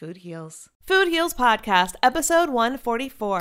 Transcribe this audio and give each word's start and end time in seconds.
Food 0.00 0.16
Heals. 0.16 0.70
Food 0.86 1.08
Heals 1.08 1.34
Podcast, 1.34 1.92
episode 2.02 2.48
144. 2.48 3.40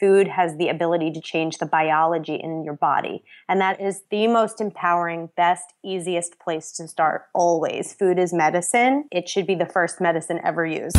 Food 0.00 0.26
has 0.26 0.56
the 0.56 0.70
ability 0.70 1.12
to 1.12 1.20
change 1.20 1.58
the 1.58 1.66
biology 1.66 2.36
in 2.36 2.64
your 2.64 2.72
body. 2.72 3.22
And 3.46 3.60
that 3.60 3.78
is 3.78 4.04
the 4.10 4.26
most 4.26 4.58
empowering, 4.58 5.28
best, 5.36 5.74
easiest 5.84 6.38
place 6.38 6.72
to 6.78 6.88
start 6.88 7.26
always. 7.34 7.92
Food 7.92 8.18
is 8.18 8.32
medicine. 8.32 9.04
It 9.12 9.28
should 9.28 9.46
be 9.46 9.54
the 9.54 9.66
first 9.66 10.00
medicine 10.00 10.40
ever 10.42 10.64
used. 10.64 10.96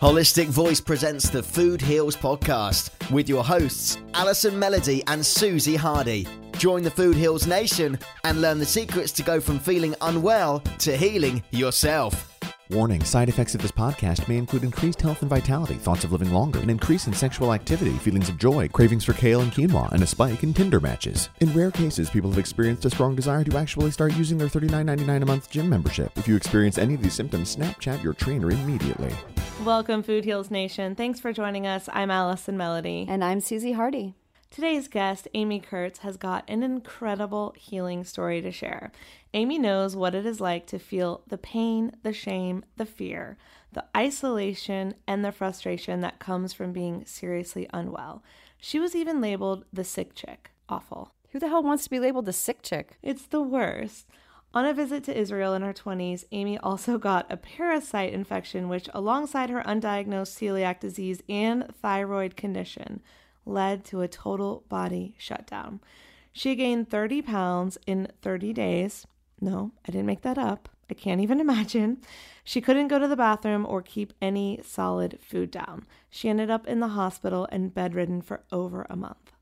Holistic 0.00 0.48
Voice 0.48 0.80
presents 0.80 1.30
the 1.30 1.44
Food 1.44 1.80
Heals 1.80 2.16
podcast 2.16 2.90
with 3.12 3.28
your 3.28 3.44
hosts, 3.44 3.98
Alison 4.14 4.58
Melody 4.58 5.04
and 5.06 5.24
Susie 5.24 5.76
Hardy. 5.76 6.26
Join 6.58 6.82
the 6.82 6.90
Food 6.90 7.14
Heals 7.14 7.46
Nation 7.46 8.00
and 8.24 8.42
learn 8.42 8.58
the 8.58 8.66
secrets 8.66 9.12
to 9.12 9.22
go 9.22 9.38
from 9.40 9.60
feeling 9.60 9.94
unwell 10.00 10.58
to 10.80 10.96
healing 10.96 11.44
yourself. 11.52 12.35
Warning 12.70 13.04
side 13.04 13.28
effects 13.28 13.54
of 13.54 13.62
this 13.62 13.70
podcast 13.70 14.26
may 14.26 14.36
include 14.36 14.64
increased 14.64 15.00
health 15.00 15.20
and 15.20 15.30
vitality, 15.30 15.74
thoughts 15.74 16.02
of 16.02 16.10
living 16.10 16.32
longer, 16.32 16.58
an 16.58 16.68
increase 16.68 17.06
in 17.06 17.12
sexual 17.12 17.54
activity, 17.54 17.92
feelings 17.92 18.28
of 18.28 18.38
joy, 18.38 18.66
cravings 18.66 19.04
for 19.04 19.12
kale 19.12 19.40
and 19.40 19.52
quinoa, 19.52 19.92
and 19.92 20.02
a 20.02 20.06
spike 20.06 20.42
in 20.42 20.52
Tinder 20.52 20.80
matches. 20.80 21.28
In 21.38 21.52
rare 21.52 21.70
cases, 21.70 22.10
people 22.10 22.30
have 22.30 22.40
experienced 22.40 22.84
a 22.84 22.90
strong 22.90 23.14
desire 23.14 23.44
to 23.44 23.56
actually 23.56 23.92
start 23.92 24.16
using 24.16 24.36
their 24.36 24.48
$39.99 24.48 25.22
a 25.22 25.26
month 25.26 25.48
gym 25.48 25.68
membership. 25.68 26.10
If 26.18 26.26
you 26.26 26.34
experience 26.34 26.76
any 26.76 26.94
of 26.94 27.02
these 27.02 27.14
symptoms, 27.14 27.54
Snapchat 27.54 28.02
your 28.02 28.14
trainer 28.14 28.50
immediately. 28.50 29.14
Welcome, 29.64 30.02
Food 30.02 30.24
Heals 30.24 30.50
Nation. 30.50 30.96
Thanks 30.96 31.20
for 31.20 31.32
joining 31.32 31.68
us. 31.68 31.88
I'm 31.92 32.10
Allison 32.10 32.56
Melody. 32.56 33.06
And 33.08 33.22
I'm 33.22 33.38
Susie 33.38 33.72
Hardy. 33.72 34.16
Today's 34.50 34.88
guest, 34.88 35.28
Amy 35.34 35.60
Kurtz, 35.60 35.98
has 35.98 36.16
got 36.16 36.44
an 36.48 36.62
incredible 36.62 37.54
healing 37.58 38.04
story 38.04 38.40
to 38.40 38.50
share. 38.50 38.90
Amy 39.34 39.58
knows 39.58 39.94
what 39.94 40.14
it 40.14 40.24
is 40.24 40.40
like 40.40 40.66
to 40.68 40.78
feel 40.78 41.22
the 41.26 41.36
pain, 41.36 41.92
the 42.02 42.12
shame, 42.12 42.64
the 42.76 42.86
fear, 42.86 43.36
the 43.72 43.84
isolation, 43.94 44.94
and 45.06 45.22
the 45.22 45.32
frustration 45.32 46.00
that 46.00 46.20
comes 46.20 46.54
from 46.54 46.72
being 46.72 47.04
seriously 47.04 47.68
unwell. 47.74 48.22
She 48.58 48.78
was 48.78 48.94
even 48.94 49.20
labeled 49.20 49.64
the 49.72 49.84
sick 49.84 50.14
chick. 50.14 50.52
Awful. 50.68 51.12
Who 51.32 51.38
the 51.38 51.48
hell 51.48 51.62
wants 51.62 51.84
to 51.84 51.90
be 51.90 52.00
labeled 52.00 52.24
the 52.24 52.32
sick 52.32 52.62
chick? 52.62 52.98
It's 53.02 53.26
the 53.26 53.42
worst. 53.42 54.06
On 54.54 54.64
a 54.64 54.72
visit 54.72 55.04
to 55.04 55.18
Israel 55.18 55.52
in 55.52 55.60
her 55.60 55.74
20s, 55.74 56.24
Amy 56.32 56.56
also 56.56 56.96
got 56.96 57.30
a 57.30 57.36
parasite 57.36 58.14
infection, 58.14 58.70
which, 58.70 58.88
alongside 58.94 59.50
her 59.50 59.62
undiagnosed 59.64 60.32
celiac 60.32 60.80
disease 60.80 61.20
and 61.28 61.74
thyroid 61.82 62.36
condition, 62.36 63.02
led 63.46 63.84
to 63.86 64.02
a 64.02 64.08
total 64.08 64.64
body 64.68 65.14
shutdown. 65.18 65.80
She 66.32 66.54
gained 66.54 66.90
30 66.90 67.22
pounds 67.22 67.78
in 67.86 68.08
30 68.20 68.52
days. 68.52 69.06
No, 69.40 69.72
I 69.86 69.92
didn't 69.92 70.06
make 70.06 70.22
that 70.22 70.36
up. 70.36 70.68
I 70.90 70.94
can't 70.94 71.20
even 71.20 71.40
imagine. 71.46 71.98
She 72.44 72.60
couldn't 72.60 72.88
go 72.88 72.98
to 72.98 73.08
the 73.08 73.16
bathroom 73.16 73.64
or 73.66 73.80
keep 73.80 74.12
any 74.20 74.60
solid 74.62 75.18
food 75.22 75.50
down. 75.50 75.86
She 76.10 76.28
ended 76.28 76.50
up 76.50 76.66
in 76.66 76.80
the 76.80 76.88
hospital 76.88 77.48
and 77.50 77.72
bedridden 77.72 78.20
for 78.20 78.42
over 78.52 78.86
a 78.90 78.96
month. 78.96 79.32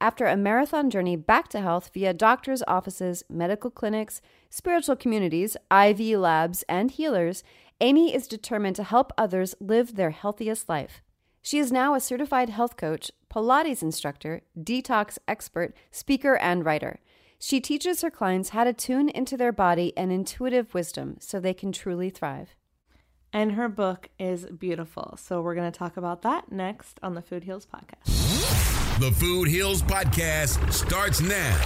After 0.00 0.26
a 0.26 0.36
marathon 0.36 0.90
journey 0.90 1.16
back 1.16 1.48
to 1.48 1.60
health 1.60 1.90
via 1.94 2.12
doctors' 2.12 2.62
offices, 2.68 3.24
medical 3.30 3.70
clinics, 3.70 4.20
spiritual 4.50 4.94
communities, 4.94 5.56
IV 5.70 6.00
labs, 6.18 6.64
and 6.68 6.90
healers, 6.90 7.42
Amy 7.80 8.14
is 8.14 8.26
determined 8.26 8.76
to 8.76 8.84
help 8.84 9.12
others 9.16 9.54
live 9.58 9.96
their 9.96 10.10
healthiest 10.10 10.68
life. 10.68 11.02
She 11.46 11.60
is 11.60 11.70
now 11.70 11.94
a 11.94 12.00
certified 12.00 12.48
health 12.48 12.76
coach, 12.76 13.12
Pilates 13.32 13.80
instructor, 13.80 14.42
detox 14.58 15.16
expert, 15.28 15.76
speaker, 15.92 16.34
and 16.34 16.64
writer. 16.64 16.98
She 17.38 17.60
teaches 17.60 18.02
her 18.02 18.10
clients 18.10 18.48
how 18.48 18.64
to 18.64 18.72
tune 18.72 19.08
into 19.08 19.36
their 19.36 19.52
body 19.52 19.96
and 19.96 20.10
intuitive 20.10 20.74
wisdom 20.74 21.18
so 21.20 21.38
they 21.38 21.54
can 21.54 21.70
truly 21.70 22.10
thrive. 22.10 22.56
And 23.32 23.52
her 23.52 23.68
book 23.68 24.08
is 24.18 24.46
beautiful. 24.46 25.16
So 25.22 25.40
we're 25.40 25.54
going 25.54 25.70
to 25.70 25.78
talk 25.78 25.96
about 25.96 26.22
that 26.22 26.50
next 26.50 26.98
on 27.00 27.14
the 27.14 27.22
Food 27.22 27.44
Heals 27.44 27.64
podcast. 27.64 28.98
The 28.98 29.12
Food 29.12 29.46
Heals 29.46 29.82
podcast 29.82 30.72
starts 30.72 31.20
now. 31.20 31.56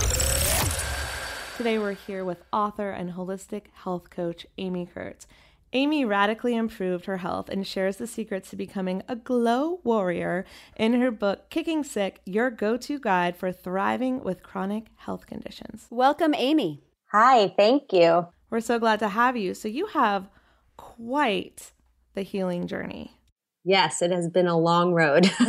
Today 1.56 1.78
we're 1.78 1.92
here 1.92 2.26
with 2.26 2.42
author 2.52 2.90
and 2.90 3.12
holistic 3.12 3.68
health 3.72 4.10
coach 4.10 4.46
Amy 4.58 4.84
Kurtz. 4.92 5.26
Amy 5.72 6.04
radically 6.04 6.56
improved 6.56 7.04
her 7.04 7.18
health 7.18 7.48
and 7.48 7.64
shares 7.64 7.96
the 7.96 8.06
secrets 8.06 8.50
to 8.50 8.56
becoming 8.56 9.02
a 9.06 9.14
glow 9.14 9.80
warrior 9.84 10.44
in 10.76 11.00
her 11.00 11.12
book, 11.12 11.48
Kicking 11.48 11.84
Sick 11.84 12.20
Your 12.24 12.50
Go 12.50 12.76
To 12.76 12.98
Guide 12.98 13.36
for 13.36 13.52
Thriving 13.52 14.24
with 14.24 14.42
Chronic 14.42 14.86
Health 14.96 15.26
Conditions. 15.26 15.86
Welcome, 15.88 16.34
Amy. 16.34 16.82
Hi, 17.12 17.54
thank 17.56 17.92
you. 17.92 18.26
We're 18.50 18.60
so 18.60 18.80
glad 18.80 18.98
to 18.98 19.08
have 19.08 19.36
you. 19.36 19.54
So, 19.54 19.68
you 19.68 19.86
have 19.86 20.28
quite 20.76 21.72
the 22.14 22.22
healing 22.22 22.66
journey. 22.66 23.16
Yes, 23.64 24.02
it 24.02 24.10
has 24.10 24.28
been 24.28 24.48
a 24.48 24.58
long 24.58 24.92
road. 24.92 25.30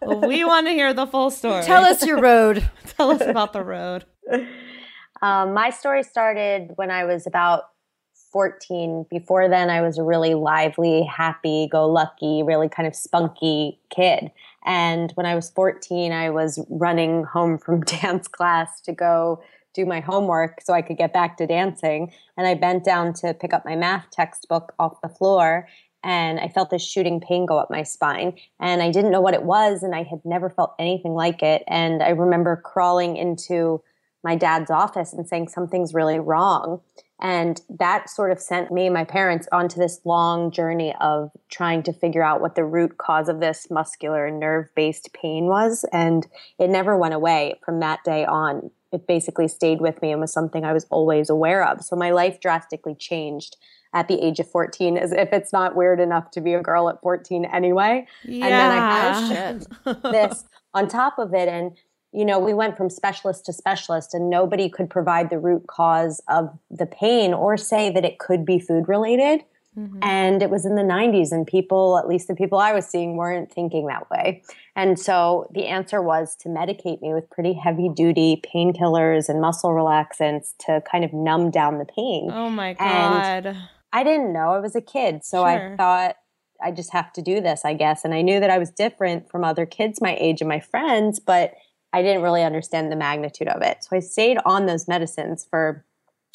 well, 0.00 0.20
we 0.20 0.44
want 0.44 0.66
to 0.68 0.72
hear 0.72 0.94
the 0.94 1.06
full 1.06 1.30
story. 1.30 1.64
Tell 1.64 1.84
us 1.84 2.06
your 2.06 2.20
road. 2.20 2.68
Tell 2.96 3.10
us 3.10 3.22
about 3.22 3.52
the 3.52 3.64
road. 3.64 4.04
Um, 5.22 5.54
my 5.54 5.70
story 5.70 6.02
started 6.02 6.72
when 6.76 6.90
I 6.90 7.04
was 7.06 7.26
about 7.26 7.62
14. 8.36 9.06
Before 9.08 9.48
then, 9.48 9.70
I 9.70 9.80
was 9.80 9.96
a 9.96 10.02
really 10.02 10.34
lively, 10.34 11.04
happy, 11.04 11.70
go 11.72 11.88
lucky, 11.88 12.42
really 12.42 12.68
kind 12.68 12.86
of 12.86 12.94
spunky 12.94 13.80
kid. 13.88 14.30
And 14.66 15.10
when 15.12 15.24
I 15.24 15.34
was 15.34 15.48
14, 15.48 16.12
I 16.12 16.28
was 16.28 16.62
running 16.68 17.24
home 17.24 17.56
from 17.56 17.80
dance 18.02 18.28
class 18.28 18.82
to 18.82 18.92
go 18.92 19.42
do 19.72 19.86
my 19.86 20.00
homework 20.00 20.60
so 20.60 20.74
I 20.74 20.82
could 20.82 20.98
get 20.98 21.14
back 21.14 21.38
to 21.38 21.46
dancing. 21.46 22.12
And 22.36 22.46
I 22.46 22.52
bent 22.52 22.84
down 22.84 23.14
to 23.14 23.32
pick 23.32 23.54
up 23.54 23.64
my 23.64 23.74
math 23.74 24.10
textbook 24.10 24.74
off 24.78 25.00
the 25.00 25.08
floor. 25.08 25.66
And 26.04 26.38
I 26.38 26.48
felt 26.48 26.68
this 26.68 26.86
shooting 26.86 27.22
pain 27.22 27.46
go 27.46 27.56
up 27.56 27.70
my 27.70 27.84
spine. 27.84 28.34
And 28.60 28.82
I 28.82 28.90
didn't 28.90 29.12
know 29.12 29.22
what 29.22 29.32
it 29.32 29.44
was. 29.44 29.82
And 29.82 29.94
I 29.94 30.02
had 30.02 30.20
never 30.26 30.50
felt 30.50 30.74
anything 30.78 31.14
like 31.14 31.42
it. 31.42 31.62
And 31.68 32.02
I 32.02 32.10
remember 32.10 32.56
crawling 32.56 33.16
into 33.16 33.82
my 34.22 34.36
dad's 34.36 34.70
office 34.70 35.14
and 35.14 35.26
saying, 35.26 35.48
Something's 35.48 35.94
really 35.94 36.18
wrong. 36.18 36.82
And 37.20 37.60
that 37.70 38.10
sort 38.10 38.30
of 38.30 38.40
sent 38.40 38.70
me 38.70 38.86
and 38.86 38.94
my 38.94 39.04
parents 39.04 39.48
onto 39.50 39.78
this 39.78 40.00
long 40.04 40.50
journey 40.50 40.94
of 41.00 41.30
trying 41.48 41.82
to 41.84 41.92
figure 41.92 42.22
out 42.22 42.40
what 42.40 42.56
the 42.56 42.64
root 42.64 42.98
cause 42.98 43.28
of 43.28 43.40
this 43.40 43.68
muscular 43.70 44.30
nerve 44.30 44.68
based 44.74 45.12
pain 45.14 45.46
was. 45.46 45.84
And 45.92 46.26
it 46.58 46.68
never 46.68 46.96
went 46.96 47.14
away 47.14 47.58
from 47.64 47.80
that 47.80 48.04
day 48.04 48.24
on. 48.26 48.70
It 48.92 49.06
basically 49.06 49.48
stayed 49.48 49.80
with 49.80 50.00
me 50.02 50.12
and 50.12 50.20
was 50.20 50.32
something 50.32 50.64
I 50.64 50.72
was 50.72 50.86
always 50.90 51.30
aware 51.30 51.66
of. 51.66 51.82
So 51.82 51.96
my 51.96 52.10
life 52.10 52.40
drastically 52.40 52.94
changed 52.94 53.56
at 53.94 54.08
the 54.08 54.22
age 54.22 54.38
of 54.38 54.50
14, 54.50 54.98
as 54.98 55.10
if 55.12 55.32
it's 55.32 55.54
not 55.54 55.74
weird 55.74 56.00
enough 56.00 56.30
to 56.32 56.42
be 56.42 56.52
a 56.52 56.60
girl 56.60 56.90
at 56.90 57.00
14 57.00 57.46
anyway. 57.46 58.06
Yeah. 58.24 58.44
And 58.44 58.52
then 58.52 58.70
I 58.78 59.92
had 59.94 60.12
this 60.12 60.44
on 60.74 60.86
top 60.86 61.18
of 61.18 61.32
it. 61.32 61.48
And 61.48 61.72
you 62.16 62.24
know, 62.24 62.38
we 62.38 62.54
went 62.54 62.78
from 62.78 62.88
specialist 62.88 63.44
to 63.44 63.52
specialist 63.52 64.14
and 64.14 64.30
nobody 64.30 64.70
could 64.70 64.88
provide 64.88 65.28
the 65.28 65.38
root 65.38 65.66
cause 65.66 66.22
of 66.28 66.48
the 66.70 66.86
pain 66.86 67.34
or 67.34 67.58
say 67.58 67.90
that 67.90 68.06
it 68.06 68.18
could 68.18 68.46
be 68.46 68.58
food 68.58 68.88
related. 68.88 69.44
Mm-hmm. 69.78 69.98
And 70.00 70.42
it 70.42 70.48
was 70.48 70.64
in 70.64 70.74
the 70.74 70.82
90s, 70.82 71.32
and 71.32 71.46
people, 71.46 71.98
at 71.98 72.08
least 72.08 72.28
the 72.28 72.34
people 72.34 72.58
I 72.58 72.72
was 72.72 72.86
seeing, 72.86 73.18
weren't 73.18 73.52
thinking 73.52 73.88
that 73.88 74.08
way. 74.10 74.42
And 74.74 74.98
so 74.98 75.50
the 75.52 75.66
answer 75.66 76.00
was 76.00 76.34
to 76.36 76.48
medicate 76.48 77.02
me 77.02 77.12
with 77.12 77.28
pretty 77.28 77.52
heavy 77.52 77.90
duty 77.94 78.42
painkillers 78.42 79.28
and 79.28 79.38
muscle 79.38 79.68
relaxants 79.72 80.54
to 80.60 80.82
kind 80.90 81.04
of 81.04 81.12
numb 81.12 81.50
down 81.50 81.76
the 81.76 81.84
pain. 81.84 82.30
Oh 82.32 82.48
my 82.48 82.72
God. 82.72 83.44
And 83.44 83.58
I 83.92 84.02
didn't 84.02 84.32
know. 84.32 84.52
I 84.52 84.60
was 84.60 84.74
a 84.74 84.80
kid. 84.80 85.22
So 85.22 85.42
Sure. 85.42 85.74
I 85.74 85.76
thought, 85.76 86.16
I 86.62 86.70
just 86.70 86.94
have 86.94 87.12
to 87.12 87.20
do 87.20 87.42
this, 87.42 87.66
I 87.66 87.74
guess. 87.74 88.02
And 88.02 88.14
I 88.14 88.22
knew 88.22 88.40
that 88.40 88.48
I 88.48 88.56
was 88.56 88.70
different 88.70 89.30
from 89.30 89.44
other 89.44 89.66
kids 89.66 90.00
my 90.00 90.16
age 90.18 90.40
and 90.40 90.48
my 90.48 90.60
friends, 90.60 91.20
but 91.20 91.52
I 91.92 92.02
didn't 92.02 92.22
really 92.22 92.42
understand 92.42 92.90
the 92.90 92.96
magnitude 92.96 93.48
of 93.48 93.62
it. 93.62 93.84
So 93.84 93.96
I 93.96 94.00
stayed 94.00 94.38
on 94.44 94.66
those 94.66 94.86
medicines 94.88 95.46
for 95.48 95.84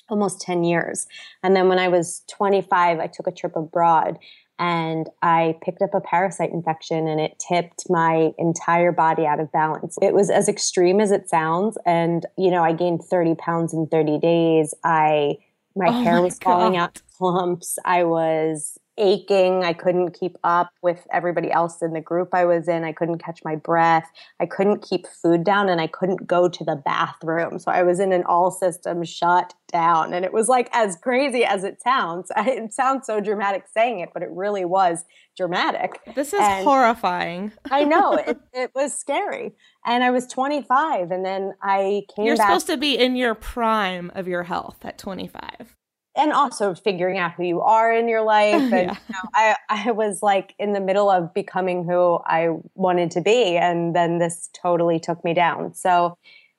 almost 0.10 0.42
10 0.42 0.64
years. 0.64 1.08
And 1.44 1.56
then 1.56 1.70
when 1.70 1.80
I 1.80 1.88
was 1.88 2.24
25, 2.30 3.00
I 3.00 3.08
took 3.08 3.28
a 3.28 3.32
trip 3.32 3.56
abroad 3.56 4.18
and 4.60 5.10
I 5.24 5.58
picked 5.64 5.82
up 5.82 5.94
a 5.96 6.02
parasite 6.02 6.52
infection 6.52 7.08
and 7.08 7.20
it 7.20 7.40
tipped 7.40 7.90
my 7.90 8.32
entire 8.38 8.92
body 8.92 9.26
out 9.26 9.40
of 9.40 9.52
balance. 9.52 9.98
It 10.02 10.14
was 10.14 10.30
as 10.30 10.48
extreme 10.48 11.00
as 11.02 11.12
it 11.12 11.30
sounds. 11.30 11.78
And, 11.86 12.26
you 12.38 12.52
know, 12.52 12.64
I 12.64 12.74
gained 12.74 13.04
30 13.04 13.36
pounds 13.36 13.74
in 13.74 13.88
30 13.88 14.20
days. 14.20 14.76
I, 14.84 15.38
my 15.76 15.88
Oh 15.88 16.04
hair 16.04 16.16
my 16.16 16.22
was 16.22 16.38
falling 16.38 16.78
out 16.78 16.96
in 16.96 17.02
clumps. 17.18 17.80
I 17.86 18.04
was 18.04 18.78
aching. 18.98 19.64
I 19.64 19.74
couldn't 19.74 20.12
keep 20.12 20.38
up 20.44 20.72
with 20.82 21.08
everybody 21.12 21.52
else 21.52 21.82
in 21.82 21.94
the 21.94 22.02
group 22.02 22.30
I 22.34 22.46
was 22.46 22.68
in. 22.68 22.84
I 22.84 22.92
couldn't 22.92 23.20
catch 23.24 23.42
my 23.44 23.56
breath. 23.56 24.10
I 24.40 24.46
couldn't 24.46 24.82
keep 24.82 25.08
food 25.08 25.44
down 25.44 25.70
and 25.70 25.80
I 25.82 25.88
couldn't 25.88 26.28
go 26.28 26.48
to 26.50 26.64
the 26.64 26.76
bathroom. 26.76 27.60
So 27.60 27.72
I 27.72 27.84
was 27.84 28.00
in 28.00 28.12
an 28.12 28.24
all 28.26 28.52
system 28.52 29.04
shut 29.04 29.54
down. 29.72 30.14
And 30.14 30.26
it 30.26 30.34
was 30.34 30.48
like 30.50 30.70
as 30.74 30.98
crazy 30.98 31.44
as 31.46 31.64
it 31.64 31.82
sounds. 31.82 32.32
It 32.52 32.74
sounds 32.74 33.08
so 33.08 33.20
dramatic 33.22 33.64
saying 33.74 34.00
it, 34.02 34.10
but 34.14 34.22
it 34.24 34.30
really 34.32 34.66
was 34.66 35.04
dramatic. 35.38 36.00
This 36.16 36.34
is 36.34 36.40
And- 36.42 36.64
horrifying. 36.66 37.52
I 37.72 37.84
know 37.86 38.14
it, 38.28 38.38
it 38.54 38.72
was 38.76 38.94
scary. 38.94 39.54
And 39.86 40.04
I 40.04 40.12
was 40.12 40.28
25 40.28 41.12
and 41.12 41.26
then 41.26 41.54
I 41.64 42.04
came 42.16 42.26
You're 42.26 42.36
back 42.38 42.48
supposed 42.48 42.68
to 42.68 42.78
be 42.78 42.98
in 42.98 43.16
your 43.16 43.34
prime 43.36 44.12
of 44.16 44.28
your 44.28 44.44
health 44.44 44.84
at 44.84 44.98
25. 44.98 45.76
And 46.16 46.34
also 46.34 46.76
figuring 46.76 47.18
out 47.18 47.34
who 47.34 47.44
you 47.44 47.62
are 47.62 47.94
in 47.94 48.08
your 48.08 48.22
life. 48.26 48.62
And 48.72 48.72
Yeah. 48.72 48.96
you 49.08 49.14
know, 49.14 49.30
I, 49.34 49.56
I 49.70 49.92
was 49.92 50.22
like 50.22 50.54
in 50.60 50.74
the 50.74 50.80
middle 50.82 51.10
of 51.10 51.34
becoming 51.34 51.84
who 51.86 52.20
i 52.26 52.50
wanted 52.76 53.12
to 53.12 53.22
be 53.22 53.58
and 53.58 53.96
then 53.96 54.20
this 54.20 54.50
totally 54.54 55.00
took 55.00 55.24
me 55.24 55.34
down. 55.34 55.74
So 55.74 56.18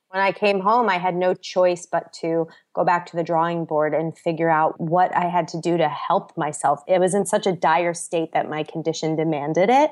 when 0.09 0.21
i 0.21 0.33
came 0.33 0.61
home 0.61 0.89
i 0.89 0.99
had 0.99 1.15
no 1.15 1.35
choice 1.35 1.87
but 1.87 2.13
to 2.13 2.47
go 2.75 2.85
back 2.85 3.07
to 3.07 3.17
the 3.17 3.23
drawing 3.23 3.65
board 3.65 3.95
and 3.95 4.17
figure 4.17 4.51
out 4.51 4.79
what 4.81 5.15
i 5.17 5.27
had 5.27 5.49
to 5.49 5.61
do 5.61 5.77
to 5.77 5.89
help 5.89 6.37
myself. 6.37 6.83
It 6.87 6.99
was 7.01 7.15
in 7.15 7.27
such 7.27 7.47
a 7.47 7.53
dire 7.53 7.95
state 7.95 8.33
that 8.33 8.49
my 8.49 8.63
condition 8.63 9.17
demanded 9.17 9.71
it. 9.71 9.91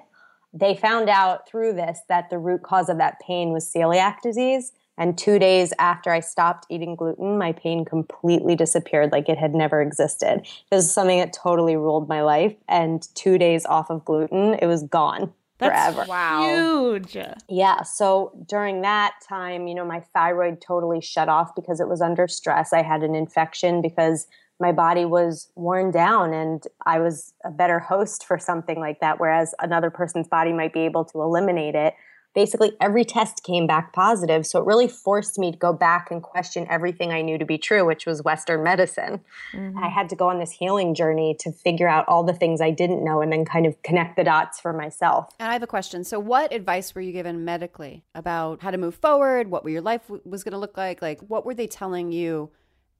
They 0.52 0.74
found 0.74 1.08
out 1.08 1.48
through 1.48 1.74
this 1.74 2.00
that 2.08 2.28
the 2.28 2.38
root 2.38 2.62
cause 2.62 2.88
of 2.88 2.98
that 2.98 3.20
pain 3.26 3.52
was 3.52 3.70
celiac 3.72 4.20
disease 4.22 4.72
And 5.00 5.16
two 5.16 5.38
days 5.38 5.72
after 5.78 6.10
I 6.10 6.20
stopped 6.20 6.66
eating 6.68 6.94
gluten, 6.94 7.38
my 7.38 7.52
pain 7.52 7.86
completely 7.86 8.54
disappeared 8.54 9.12
like 9.12 9.30
it 9.30 9.38
had 9.38 9.54
never 9.54 9.80
existed. 9.80 10.46
This 10.70 10.84
is 10.84 10.92
something 10.92 11.18
that 11.18 11.32
totally 11.32 11.74
ruled 11.74 12.06
my 12.06 12.20
life. 12.20 12.54
And 12.68 13.08
two 13.14 13.38
days 13.38 13.64
off 13.64 13.90
of 13.90 14.04
gluten, 14.04 14.58
it 14.60 14.66
was 14.66 14.82
gone 14.82 15.32
That's 15.58 15.94
forever. 15.94 16.06
Wow. 16.06 16.42
Huge. 16.44 17.16
Yeah. 17.48 17.82
So 17.82 18.32
during 18.46 18.82
that 18.82 19.14
time, 19.26 19.66
you 19.66 19.74
know, 19.74 19.86
my 19.86 20.00
thyroid 20.12 20.60
totally 20.60 21.00
shut 21.00 21.30
off 21.30 21.54
because 21.56 21.80
it 21.80 21.88
was 21.88 22.02
under 22.02 22.28
stress. 22.28 22.74
I 22.74 22.82
had 22.82 23.02
an 23.02 23.14
infection 23.14 23.80
because 23.80 24.26
my 24.60 24.70
body 24.70 25.06
was 25.06 25.48
worn 25.54 25.90
down 25.90 26.34
and 26.34 26.66
I 26.84 27.00
was 27.00 27.32
a 27.42 27.50
better 27.50 27.78
host 27.78 28.26
for 28.26 28.38
something 28.38 28.78
like 28.78 29.00
that, 29.00 29.18
whereas 29.18 29.54
another 29.60 29.88
person's 29.88 30.28
body 30.28 30.52
might 30.52 30.74
be 30.74 30.80
able 30.80 31.06
to 31.06 31.22
eliminate 31.22 31.74
it. 31.74 31.94
Basically, 32.34 32.72
every 32.80 33.04
test 33.04 33.42
came 33.42 33.66
back 33.66 33.92
positive. 33.92 34.46
So 34.46 34.60
it 34.60 34.66
really 34.66 34.86
forced 34.86 35.38
me 35.38 35.50
to 35.50 35.58
go 35.58 35.72
back 35.72 36.10
and 36.10 36.22
question 36.22 36.66
everything 36.70 37.10
I 37.10 37.22
knew 37.22 37.38
to 37.38 37.44
be 37.44 37.58
true, 37.58 37.84
which 37.84 38.06
was 38.06 38.22
Western 38.22 38.62
medicine. 38.62 39.20
I 39.52 39.56
mm-hmm. 39.56 39.78
had 39.78 40.08
to 40.10 40.16
go 40.16 40.28
on 40.28 40.38
this 40.38 40.52
healing 40.52 40.94
journey 40.94 41.36
to 41.40 41.50
figure 41.50 41.88
out 41.88 42.04
all 42.06 42.22
the 42.22 42.32
things 42.32 42.60
I 42.60 42.70
didn't 42.70 43.02
know 43.02 43.20
and 43.20 43.32
then 43.32 43.44
kind 43.44 43.66
of 43.66 43.82
connect 43.82 44.16
the 44.16 44.22
dots 44.22 44.60
for 44.60 44.72
myself. 44.72 45.34
And 45.40 45.48
I 45.48 45.54
have 45.54 45.62
a 45.62 45.66
question. 45.66 46.04
So, 46.04 46.20
what 46.20 46.52
advice 46.52 46.94
were 46.94 47.00
you 47.00 47.12
given 47.12 47.44
medically 47.44 48.04
about 48.14 48.62
how 48.62 48.70
to 48.70 48.78
move 48.78 48.94
forward? 48.94 49.50
What 49.50 49.64
your 49.64 49.82
life 49.82 50.02
w- 50.02 50.22
was 50.24 50.44
going 50.44 50.52
to 50.52 50.58
look 50.58 50.76
like? 50.76 51.02
Like, 51.02 51.20
what 51.22 51.44
were 51.44 51.54
they 51.54 51.66
telling 51.66 52.12
you? 52.12 52.50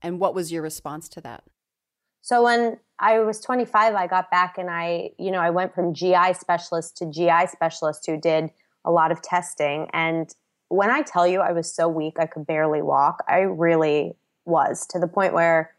And 0.02 0.18
what 0.18 0.34
was 0.34 0.50
your 0.50 0.62
response 0.62 1.08
to 1.10 1.20
that? 1.20 1.44
So 2.22 2.44
when 2.44 2.78
I 2.98 3.20
was 3.20 3.40
25, 3.40 3.94
I 3.94 4.06
got 4.06 4.30
back 4.30 4.58
and 4.58 4.68
I, 4.70 5.10
you 5.18 5.30
know, 5.30 5.40
I 5.40 5.50
went 5.50 5.74
from 5.74 5.94
GI 5.94 6.34
specialist 6.34 6.96
to 6.98 7.10
GI 7.10 7.46
specialist 7.48 8.06
who 8.06 8.18
did 8.18 8.50
a 8.84 8.90
lot 8.90 9.12
of 9.12 9.22
testing. 9.22 9.88
And 9.92 10.32
when 10.68 10.90
I 10.90 11.02
tell 11.02 11.26
you 11.26 11.40
I 11.40 11.52
was 11.52 11.72
so 11.72 11.88
weak, 11.88 12.14
I 12.18 12.26
could 12.26 12.46
barely 12.46 12.82
walk, 12.82 13.24
I 13.28 13.40
really 13.40 14.14
was 14.44 14.86
to 14.88 14.98
the 14.98 15.06
point 15.08 15.32
where 15.34 15.72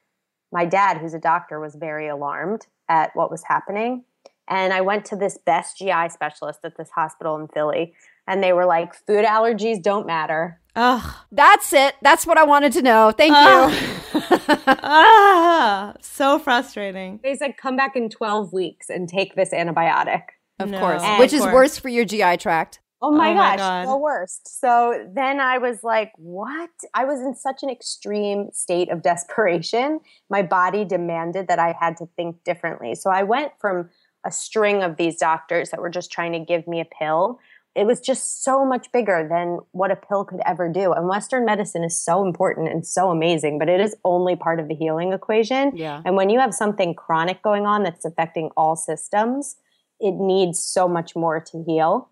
my 0.52 0.66
dad, 0.66 0.98
who's 0.98 1.14
a 1.14 1.20
doctor, 1.20 1.60
was 1.60 1.76
very 1.76 2.08
alarmed 2.08 2.68
at 2.90 3.16
what 3.16 3.32
was 3.32 3.44
happening. 3.44 4.04
And 4.48 4.74
I 4.74 4.82
went 4.82 5.06
to 5.06 5.16
this 5.16 5.38
best 5.38 5.78
GI 5.78 6.10
specialist 6.10 6.60
at 6.64 6.76
this 6.78 6.90
hospital 6.90 7.38
in 7.38 7.48
Philly. 7.48 7.94
And 8.28 8.44
they 8.44 8.52
were 8.54 8.66
like, 8.66 8.94
food 8.94 9.24
allergies 9.26 9.82
don't 9.82 10.06
matter. 10.06 10.60
Ugh. 10.76 11.16
That's 11.32 11.72
it. 11.74 11.96
That's 12.02 12.26
what 12.28 12.38
I 12.38 12.44
wanted 12.44 12.74
to 12.74 12.82
know. 12.82 13.12
Thank 13.12 13.32
you. 13.32 14.62
ah, 14.68 15.94
so 16.02 16.40
frustrating. 16.40 17.20
They 17.24 17.36
said, 17.36 17.58
come 17.58 17.76
back 17.76 17.96
in 17.96 18.10
12 18.10 18.54
weeks 18.54 18.90
and 18.90 19.08
take 19.08 19.36
this 19.36 19.52
antibiotic. 19.52 20.24
of 20.60 20.70
No. 20.70 20.80
course. 20.80 21.02
Of 21.04 21.20
Which 21.20 21.34
is 21.34 21.42
course. 21.42 21.54
worse 21.54 21.78
for 21.80 21.90
your 21.90 22.06
GI 22.06 22.38
tract. 22.38 22.80
Oh 23.02 23.12
my 23.12 23.32
Oh 23.32 23.34
gosh, 23.34 23.58
God. 23.58 23.88
the 23.88 23.98
worst. 23.98 24.60
So 24.60 25.08
then 25.14 25.40
I 25.40 25.58
was 25.58 25.84
like, 25.84 26.12
what? 26.18 26.70
I 26.94 27.04
was 27.06 27.20
in 27.20 27.36
such 27.36 27.64
an 27.64 27.70
extreme 27.70 28.50
state 28.54 28.90
of 28.90 29.02
desperation. 29.02 30.00
My 30.30 30.44
body 30.44 30.86
demanded 30.86 31.48
that 31.48 31.60
I 31.60 31.76
had 31.80 31.98
to 31.98 32.06
think 32.16 32.44
differently. 32.44 32.94
So 32.96 33.10
I 33.10 33.24
went 33.24 33.54
from 33.60 33.90
a 34.24 34.32
string 34.32 34.84
of 34.84 34.98
these 34.98 35.18
doctors 35.18 35.72
that 35.72 35.82
were 35.82 35.90
just 35.90 36.12
trying 36.12 36.34
to 36.34 36.40
give 36.40 36.68
me 36.68 36.80
a 36.80 36.86
pill. 36.86 37.40
It 37.74 37.86
was 37.86 38.02
just 38.02 38.44
so 38.44 38.66
much 38.66 38.92
bigger 38.92 39.26
than 39.28 39.60
what 39.72 39.92
a 39.92 39.96
pill 39.96 40.26
could 40.26 40.42
ever 40.46 40.68
do. 40.70 40.92
And 40.92 41.08
Western 41.08 41.46
medicine 41.46 41.84
is 41.84 41.98
so 41.98 42.24
important 42.24 42.70
and 42.70 42.86
so 42.86 43.10
amazing, 43.10 43.60
but 43.60 43.70
it 43.70 43.80
is 43.80 43.96
only 44.04 44.36
part 44.36 44.60
of 44.60 44.68
the 44.68 44.76
healing 44.76 45.14
equation. 45.14 45.72
Yeah. 45.76 46.02
And 46.06 46.16
when 46.18 46.30
you 46.30 46.40
have 46.40 46.54
something 46.54 46.94
chronic 46.94 47.42
going 47.42 47.66
on 47.66 47.84
that's 47.84 48.04
affecting 48.04 48.50
all 48.58 48.76
systems, 48.76 49.56
it 50.02 50.12
needs 50.16 50.60
so 50.60 50.88
much 50.88 51.16
more 51.16 51.40
to 51.40 51.64
heal. 51.66 52.10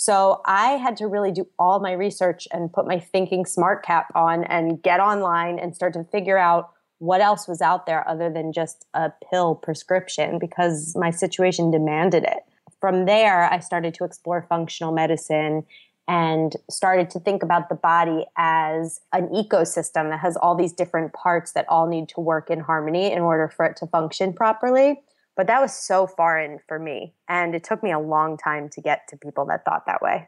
So 0.00 0.42
I 0.44 0.74
had 0.76 0.96
to 0.98 1.08
really 1.08 1.32
do 1.32 1.48
all 1.58 1.80
my 1.80 1.90
research 1.90 2.46
and 2.52 2.72
put 2.72 2.86
my 2.86 3.00
thinking 3.00 3.44
smart 3.44 3.84
cap 3.84 4.12
on 4.14 4.44
and 4.44 4.80
get 4.80 5.00
online 5.00 5.58
and 5.58 5.74
start 5.74 5.92
to 5.94 6.04
figure 6.04 6.38
out 6.38 6.70
what 6.98 7.20
else 7.20 7.48
was 7.48 7.60
out 7.60 7.84
there 7.84 8.08
other 8.08 8.30
than 8.30 8.52
just 8.52 8.86
a 8.94 9.10
pill 9.28 9.56
prescription 9.56 10.38
because 10.38 10.94
my 10.94 11.10
situation 11.10 11.72
demanded 11.72 12.22
it. 12.22 12.44
From 12.80 13.06
there, 13.06 13.52
I 13.52 13.58
started 13.58 13.92
to 13.94 14.04
explore 14.04 14.46
functional 14.48 14.92
medicine 14.92 15.64
and 16.06 16.54
started 16.70 17.10
to 17.10 17.18
think 17.18 17.42
about 17.42 17.68
the 17.68 17.74
body 17.74 18.24
as 18.36 19.00
an 19.12 19.26
ecosystem 19.30 20.10
that 20.10 20.20
has 20.20 20.36
all 20.36 20.54
these 20.54 20.72
different 20.72 21.12
parts 21.12 21.54
that 21.54 21.66
all 21.68 21.88
need 21.88 22.08
to 22.10 22.20
work 22.20 22.50
in 22.50 22.60
harmony 22.60 23.10
in 23.10 23.18
order 23.18 23.48
for 23.48 23.66
it 23.66 23.76
to 23.78 23.86
function 23.88 24.32
properly. 24.32 25.00
But 25.38 25.46
that 25.46 25.60
was 25.60 25.72
so 25.72 26.08
foreign 26.08 26.58
for 26.66 26.80
me. 26.80 27.14
And 27.28 27.54
it 27.54 27.62
took 27.62 27.80
me 27.80 27.92
a 27.92 27.98
long 28.00 28.36
time 28.36 28.68
to 28.70 28.80
get 28.80 29.06
to 29.10 29.16
people 29.16 29.46
that 29.46 29.64
thought 29.64 29.86
that 29.86 30.02
way. 30.02 30.26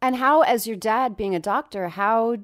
And 0.00 0.14
how, 0.14 0.42
as 0.42 0.64
your 0.64 0.76
dad 0.76 1.16
being 1.16 1.34
a 1.34 1.40
doctor, 1.40 1.88
how, 1.88 2.36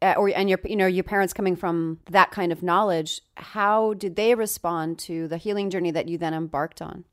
uh, 0.00 0.14
or 0.16 0.28
and 0.28 0.48
your 0.48 0.60
you 0.64 0.76
know 0.76 0.86
your 0.86 1.02
parents 1.02 1.32
coming 1.32 1.56
from 1.56 1.98
that 2.08 2.30
kind 2.30 2.52
of 2.52 2.62
knowledge, 2.62 3.22
how 3.36 3.94
did 3.94 4.14
they 4.14 4.36
respond 4.36 5.00
to 5.00 5.26
the 5.26 5.36
healing 5.36 5.68
journey 5.68 5.90
that 5.90 6.08
you 6.08 6.16
then 6.16 6.32
embarked 6.32 6.80
on? 6.80 7.04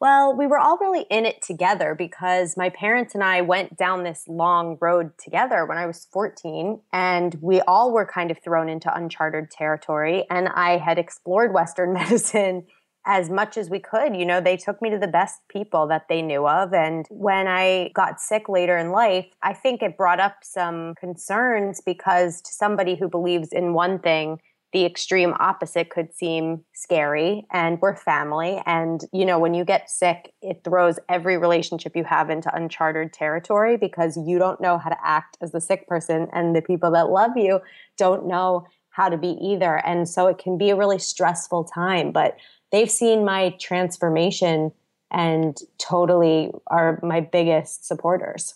Well, 0.00 0.36
we 0.36 0.46
were 0.46 0.58
all 0.58 0.76
really 0.78 1.06
in 1.10 1.24
it 1.24 1.42
together 1.42 1.94
because 1.96 2.56
my 2.56 2.68
parents 2.68 3.14
and 3.14 3.24
I 3.24 3.40
went 3.40 3.76
down 3.76 4.04
this 4.04 4.28
long 4.28 4.76
road 4.80 5.12
together 5.18 5.64
when 5.64 5.78
I 5.78 5.86
was 5.86 6.06
14, 6.12 6.80
and 6.92 7.34
we 7.40 7.62
all 7.62 7.90
were 7.90 8.06
kind 8.06 8.30
of 8.30 8.38
thrown 8.38 8.68
into 8.68 8.94
uncharted 8.94 9.50
territory. 9.50 10.26
And 10.30 10.48
I 10.48 10.76
had 10.76 10.98
explored 10.98 11.54
Western 11.54 11.92
medicine 11.94 12.66
as 13.08 13.30
much 13.30 13.56
as 13.56 13.70
we 13.70 13.80
could. 13.80 14.14
You 14.14 14.26
know, 14.26 14.40
they 14.40 14.56
took 14.56 14.80
me 14.82 14.90
to 14.90 14.98
the 14.98 15.08
best 15.08 15.40
people 15.48 15.88
that 15.88 16.06
they 16.08 16.20
knew 16.20 16.46
of. 16.46 16.74
And 16.74 17.06
when 17.10 17.48
I 17.48 17.90
got 17.94 18.20
sick 18.20 18.48
later 18.48 18.76
in 18.76 18.92
life, 18.92 19.26
I 19.42 19.54
think 19.54 19.82
it 19.82 19.96
brought 19.96 20.20
up 20.20 20.36
some 20.42 20.94
concerns 21.00 21.80
because 21.84 22.42
to 22.42 22.52
somebody 22.52 22.94
who 22.94 23.08
believes 23.08 23.48
in 23.50 23.72
one 23.72 23.98
thing, 23.98 24.38
the 24.74 24.84
extreme 24.84 25.34
opposite 25.40 25.88
could 25.88 26.12
seem 26.12 26.62
scary 26.74 27.46
and 27.50 27.80
we're 27.80 27.96
family 27.96 28.60
and 28.66 29.00
you 29.14 29.24
know 29.24 29.38
when 29.38 29.54
you 29.54 29.64
get 29.64 29.88
sick 29.88 30.34
it 30.42 30.60
throws 30.62 30.98
every 31.08 31.38
relationship 31.38 31.96
you 31.96 32.04
have 32.04 32.28
into 32.28 32.54
uncharted 32.54 33.10
territory 33.10 33.78
because 33.78 34.18
you 34.26 34.38
don't 34.38 34.60
know 34.60 34.76
how 34.76 34.90
to 34.90 34.96
act 35.02 35.38
as 35.40 35.52
the 35.52 35.60
sick 35.60 35.88
person 35.88 36.28
and 36.34 36.54
the 36.54 36.60
people 36.60 36.90
that 36.90 37.08
love 37.08 37.30
you 37.34 37.60
don't 37.96 38.26
know 38.26 38.66
how 38.90 39.08
to 39.08 39.16
be 39.16 39.38
either 39.40 39.76
and 39.86 40.06
so 40.06 40.26
it 40.26 40.36
can 40.36 40.58
be 40.58 40.68
a 40.68 40.76
really 40.76 40.98
stressful 40.98 41.64
time 41.64 42.12
but 42.12 42.36
they've 42.72 42.90
seen 42.90 43.24
my 43.24 43.54
transformation 43.60 44.72
and 45.10 45.58
totally 45.78 46.50
are 46.66 46.98
my 47.02 47.20
biggest 47.20 47.86
supporters 47.86 48.54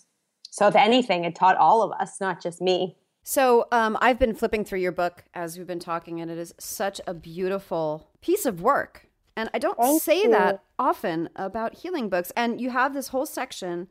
so 0.49 0.67
if 0.67 0.75
anything 0.75 1.23
it 1.25 1.35
taught 1.35 1.57
all 1.57 1.81
of 1.81 1.91
us 1.99 2.19
not 2.21 2.41
just 2.41 2.61
me 2.61 2.95
So 3.23 3.67
um, 3.71 3.97
I've 4.01 4.19
been 4.19 4.35
flipping 4.35 4.65
through 4.65 4.79
your 4.79 4.91
book 4.91 5.23
as 5.33 5.57
we've 5.57 5.65
been 5.65 5.79
talking, 5.79 6.19
and 6.19 6.29
it 6.29 6.37
is 6.37 6.53
such 6.59 6.99
a 7.07 7.13
beautiful 7.13 8.09
piece 8.21 8.45
of 8.45 8.61
work. 8.61 9.07
And 9.35 9.49
I 9.53 9.59
don't 9.59 9.77
Thank 9.77 10.01
say 10.01 10.23
you. 10.23 10.31
that 10.31 10.61
often 10.77 11.29
about 11.35 11.75
healing 11.75 12.09
books. 12.09 12.31
And 12.35 12.59
you 12.59 12.69
have 12.69 12.93
this 12.93 13.07
whole 13.07 13.25
section 13.25 13.87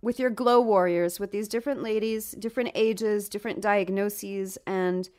with 0.00 0.18
your 0.18 0.30
glow 0.30 0.60
warriors, 0.60 1.20
with 1.20 1.30
these 1.30 1.48
different 1.48 1.82
ladies, 1.82 2.32
different 2.32 2.70
ages, 2.74 3.28
different 3.28 3.60
diagnoses, 3.60 4.58
and 4.66 5.10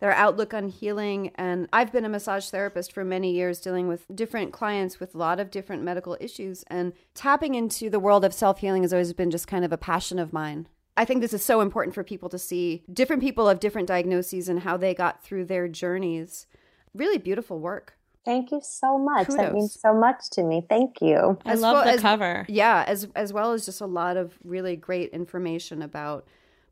their 0.00 0.12
outlook 0.12 0.52
on 0.52 0.68
healing. 0.68 1.30
And 1.36 1.68
I've 1.72 1.92
been 1.92 2.04
a 2.04 2.08
massage 2.08 2.48
therapist 2.50 2.92
for 2.92 3.04
many 3.04 3.32
years, 3.32 3.60
dealing 3.60 3.88
with 3.88 4.04
different 4.14 4.52
clients 4.52 5.00
with 5.00 5.14
a 5.14 5.18
lot 5.18 5.40
of 5.40 5.50
different 5.50 5.82
medical 5.82 6.16
issues. 6.20 6.64
And 6.68 6.92
tapping 7.14 7.54
into 7.54 7.88
the 7.90 8.00
world 8.00 8.24
of 8.24 8.34
self 8.34 8.58
healing 8.60 8.82
has 8.82 8.92
always 8.92 9.12
been 9.12 9.30
just 9.30 9.48
kind 9.48 9.64
of 9.64 9.72
a 9.72 9.78
passion 9.78 10.18
of 10.18 10.32
mine. 10.32 10.68
I 10.98 11.04
think 11.04 11.20
this 11.20 11.34
is 11.34 11.44
so 11.44 11.60
important 11.60 11.94
for 11.94 12.02
people 12.02 12.28
to 12.30 12.38
see 12.38 12.82
different 12.92 13.20
people 13.22 13.48
of 13.48 13.60
different 13.60 13.88
diagnoses 13.88 14.48
and 14.48 14.60
how 14.60 14.76
they 14.78 14.94
got 14.94 15.22
through 15.22 15.44
their 15.44 15.68
journeys. 15.68 16.46
Really 16.94 17.18
beautiful 17.18 17.58
work. 17.60 17.94
Thank 18.24 18.50
you 18.50 18.60
so 18.62 18.98
much. 18.98 19.28
Kudos. 19.28 19.36
That 19.36 19.52
means 19.54 19.78
so 19.80 19.94
much 19.94 20.30
to 20.32 20.42
me. 20.42 20.64
Thank 20.68 21.00
you. 21.00 21.38
I 21.44 21.52
As 21.52 21.60
love 21.60 21.74
well 21.74 21.84
the 21.84 21.90
as- 21.92 22.00
cover. 22.00 22.44
Yeah, 22.48 22.82
as 22.86 23.08
as 23.14 23.32
well 23.32 23.52
as 23.52 23.64
just 23.66 23.80
a 23.80 23.86
lot 23.86 24.16
of 24.16 24.36
really 24.42 24.74
great 24.74 25.10
information 25.10 25.80
about 25.80 26.26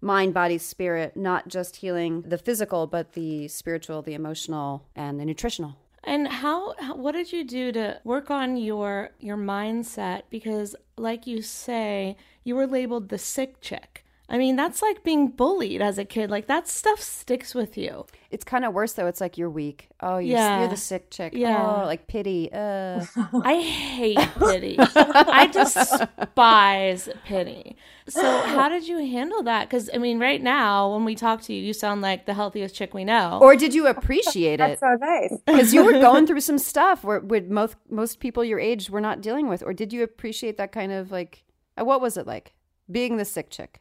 mind, 0.04 0.34
body, 0.34 0.58
spirit, 0.58 1.16
not 1.16 1.48
just 1.48 1.76
healing 1.76 2.22
the 2.22 2.38
physical, 2.38 2.86
but 2.86 3.14
the 3.14 3.48
spiritual, 3.48 4.02
the 4.02 4.14
emotional, 4.14 4.86
and 4.94 5.18
the 5.18 5.24
nutritional. 5.24 5.76
And 6.04 6.28
how, 6.28 6.74
what 6.94 7.12
did 7.12 7.32
you 7.32 7.44
do 7.44 7.72
to 7.72 7.98
work 8.04 8.30
on 8.30 8.58
your 8.58 9.10
your 9.18 9.38
mindset 9.38 10.22
because 10.28 10.76
like 10.98 11.26
you 11.26 11.40
say, 11.40 12.16
you 12.44 12.54
were 12.54 12.66
labeled 12.66 13.08
the 13.08 13.18
sick 13.18 13.60
chick. 13.60 14.03
I 14.26 14.38
mean, 14.38 14.56
that's 14.56 14.80
like 14.80 15.04
being 15.04 15.28
bullied 15.28 15.82
as 15.82 15.98
a 15.98 16.04
kid. 16.04 16.30
Like 16.30 16.46
that 16.46 16.66
stuff 16.66 16.98
sticks 17.00 17.54
with 17.54 17.76
you. 17.76 18.06
It's 18.30 18.42
kind 18.42 18.64
of 18.64 18.72
worse 18.72 18.94
though. 18.94 19.06
It's 19.06 19.20
like 19.20 19.36
you're 19.36 19.50
weak. 19.50 19.88
Oh, 20.00 20.16
you're, 20.16 20.38
Yeah. 20.38 20.60
you're 20.60 20.68
the 20.68 20.78
sick 20.78 21.10
chick. 21.10 21.34
Yeah. 21.36 21.82
Oh, 21.82 21.84
like 21.84 22.06
pity. 22.06 22.50
Uh. 22.52 23.04
I 23.44 23.60
hate 23.60 24.18
pity. 24.38 24.76
I 24.78 25.46
despise 25.52 27.08
pity. 27.24 27.76
So, 28.08 28.22
how 28.42 28.68
did 28.68 28.86
you 28.86 28.98
handle 28.98 29.42
that? 29.44 29.68
Because, 29.68 29.88
I 29.94 29.98
mean, 29.98 30.18
right 30.20 30.42
now, 30.42 30.92
when 30.92 31.04
we 31.04 31.14
talk 31.14 31.40
to 31.42 31.54
you, 31.54 31.62
you 31.62 31.72
sound 31.72 32.02
like 32.02 32.26
the 32.26 32.34
healthiest 32.34 32.74
chick 32.74 32.92
we 32.92 33.04
know. 33.04 33.38
or 33.40 33.56
did 33.56 33.74
you 33.74 33.86
appreciate 33.86 34.54
it? 34.54 34.58
That's 34.58 34.80
so 34.80 34.96
nice. 35.00 35.34
Because 35.46 35.72
you 35.72 35.84
were 35.84 35.92
going 35.92 36.26
through 36.26 36.40
some 36.40 36.58
stuff 36.58 37.02
where 37.04 37.20
with 37.20 37.48
most 37.48 37.76
most 37.88 38.20
people 38.20 38.44
your 38.44 38.58
age 38.60 38.90
were 38.90 39.00
not 39.00 39.20
dealing 39.22 39.48
with. 39.48 39.62
Or 39.62 39.72
did 39.72 39.92
you 39.92 40.02
appreciate 40.02 40.56
that 40.58 40.72
kind 40.72 40.92
of 40.92 41.10
like? 41.10 41.44
uh, 41.80 41.84
What 41.84 42.00
was 42.00 42.16
it 42.16 42.26
like 42.26 42.52
being 42.90 43.16
the 43.16 43.24
sick 43.24 43.48
chick? 43.50 43.80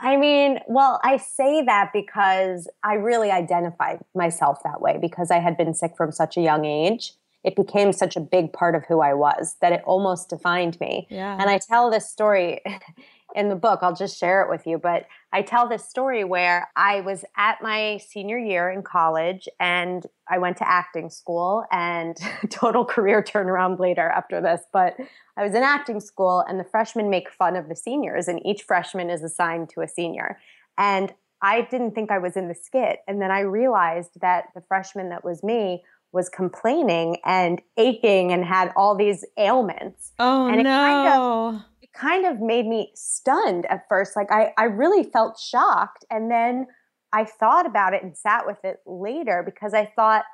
I 0.00 0.16
mean, 0.16 0.60
well, 0.68 1.00
I 1.02 1.16
say 1.16 1.62
that 1.62 1.90
because 1.92 2.68
I 2.82 2.94
really 2.94 3.30
identified 3.30 4.00
myself 4.14 4.62
that 4.64 4.80
way 4.80 4.98
because 5.00 5.30
I 5.30 5.38
had 5.38 5.56
been 5.56 5.74
sick 5.74 5.96
from 5.96 6.12
such 6.12 6.36
a 6.36 6.40
young 6.40 6.64
age. 6.64 7.12
It 7.44 7.54
became 7.54 7.92
such 7.92 8.16
a 8.16 8.20
big 8.20 8.52
part 8.52 8.74
of 8.74 8.84
who 8.86 9.00
I 9.00 9.14
was 9.14 9.56
that 9.60 9.72
it 9.72 9.82
almost 9.84 10.28
defined 10.28 10.78
me. 10.80 11.06
Yeah. 11.10 11.36
And 11.40 11.48
I 11.48 11.58
tell 11.58 11.90
this 11.90 12.10
story 12.10 12.60
in 13.36 13.50
the 13.50 13.54
book. 13.54 13.80
I'll 13.82 13.94
just 13.94 14.18
share 14.18 14.42
it 14.42 14.48
with 14.48 14.66
you. 14.66 14.78
But 14.78 15.06
I 15.32 15.42
tell 15.42 15.68
this 15.68 15.84
story 15.84 16.24
where 16.24 16.68
I 16.74 17.02
was 17.02 17.24
at 17.36 17.62
my 17.62 17.98
senior 17.98 18.38
year 18.38 18.70
in 18.70 18.82
college 18.82 19.46
and 19.60 20.04
I 20.28 20.38
went 20.38 20.56
to 20.56 20.68
acting 20.68 21.10
school 21.10 21.64
and 21.70 22.16
total 22.50 22.84
career 22.84 23.22
turnaround 23.22 23.78
later 23.78 24.08
after 24.08 24.40
this. 24.40 24.62
But 24.72 24.96
I 25.36 25.44
was 25.44 25.54
in 25.54 25.62
acting 25.62 26.00
school 26.00 26.44
and 26.48 26.58
the 26.58 26.64
freshmen 26.64 27.10
make 27.10 27.30
fun 27.30 27.54
of 27.54 27.68
the 27.68 27.76
seniors, 27.76 28.26
and 28.26 28.44
each 28.44 28.62
freshman 28.62 29.10
is 29.10 29.22
assigned 29.22 29.68
to 29.70 29.82
a 29.82 29.88
senior. 29.88 30.38
And 30.78 31.12
I 31.42 31.60
didn't 31.70 31.94
think 31.94 32.10
I 32.10 32.18
was 32.18 32.36
in 32.36 32.48
the 32.48 32.54
skit. 32.54 33.00
And 33.06 33.20
then 33.20 33.30
I 33.30 33.40
realized 33.40 34.20
that 34.22 34.46
the 34.54 34.62
freshman 34.62 35.10
that 35.10 35.22
was 35.22 35.42
me 35.42 35.84
was 36.12 36.30
complaining 36.30 37.18
and 37.24 37.60
aching 37.76 38.32
and 38.32 38.44
had 38.44 38.72
all 38.74 38.96
these 38.96 39.24
ailments. 39.36 40.12
Oh 40.18 40.48
and 40.48 40.60
it 40.60 40.62
no. 40.62 40.70
kind 40.70 41.08
of 41.08 41.62
kind 41.96 42.26
of 42.26 42.40
made 42.40 42.66
me 42.66 42.92
stunned 42.94 43.66
at 43.66 43.88
first. 43.88 44.16
Like 44.16 44.30
I, 44.30 44.52
I 44.58 44.64
really 44.64 45.02
felt 45.04 45.38
shocked. 45.38 46.04
And 46.10 46.30
then 46.30 46.66
I 47.12 47.24
thought 47.24 47.66
about 47.66 47.94
it 47.94 48.02
and 48.02 48.16
sat 48.16 48.46
with 48.46 48.58
it 48.64 48.80
later 48.86 49.42
because 49.44 49.74
I 49.74 49.86
thought, 49.86 50.24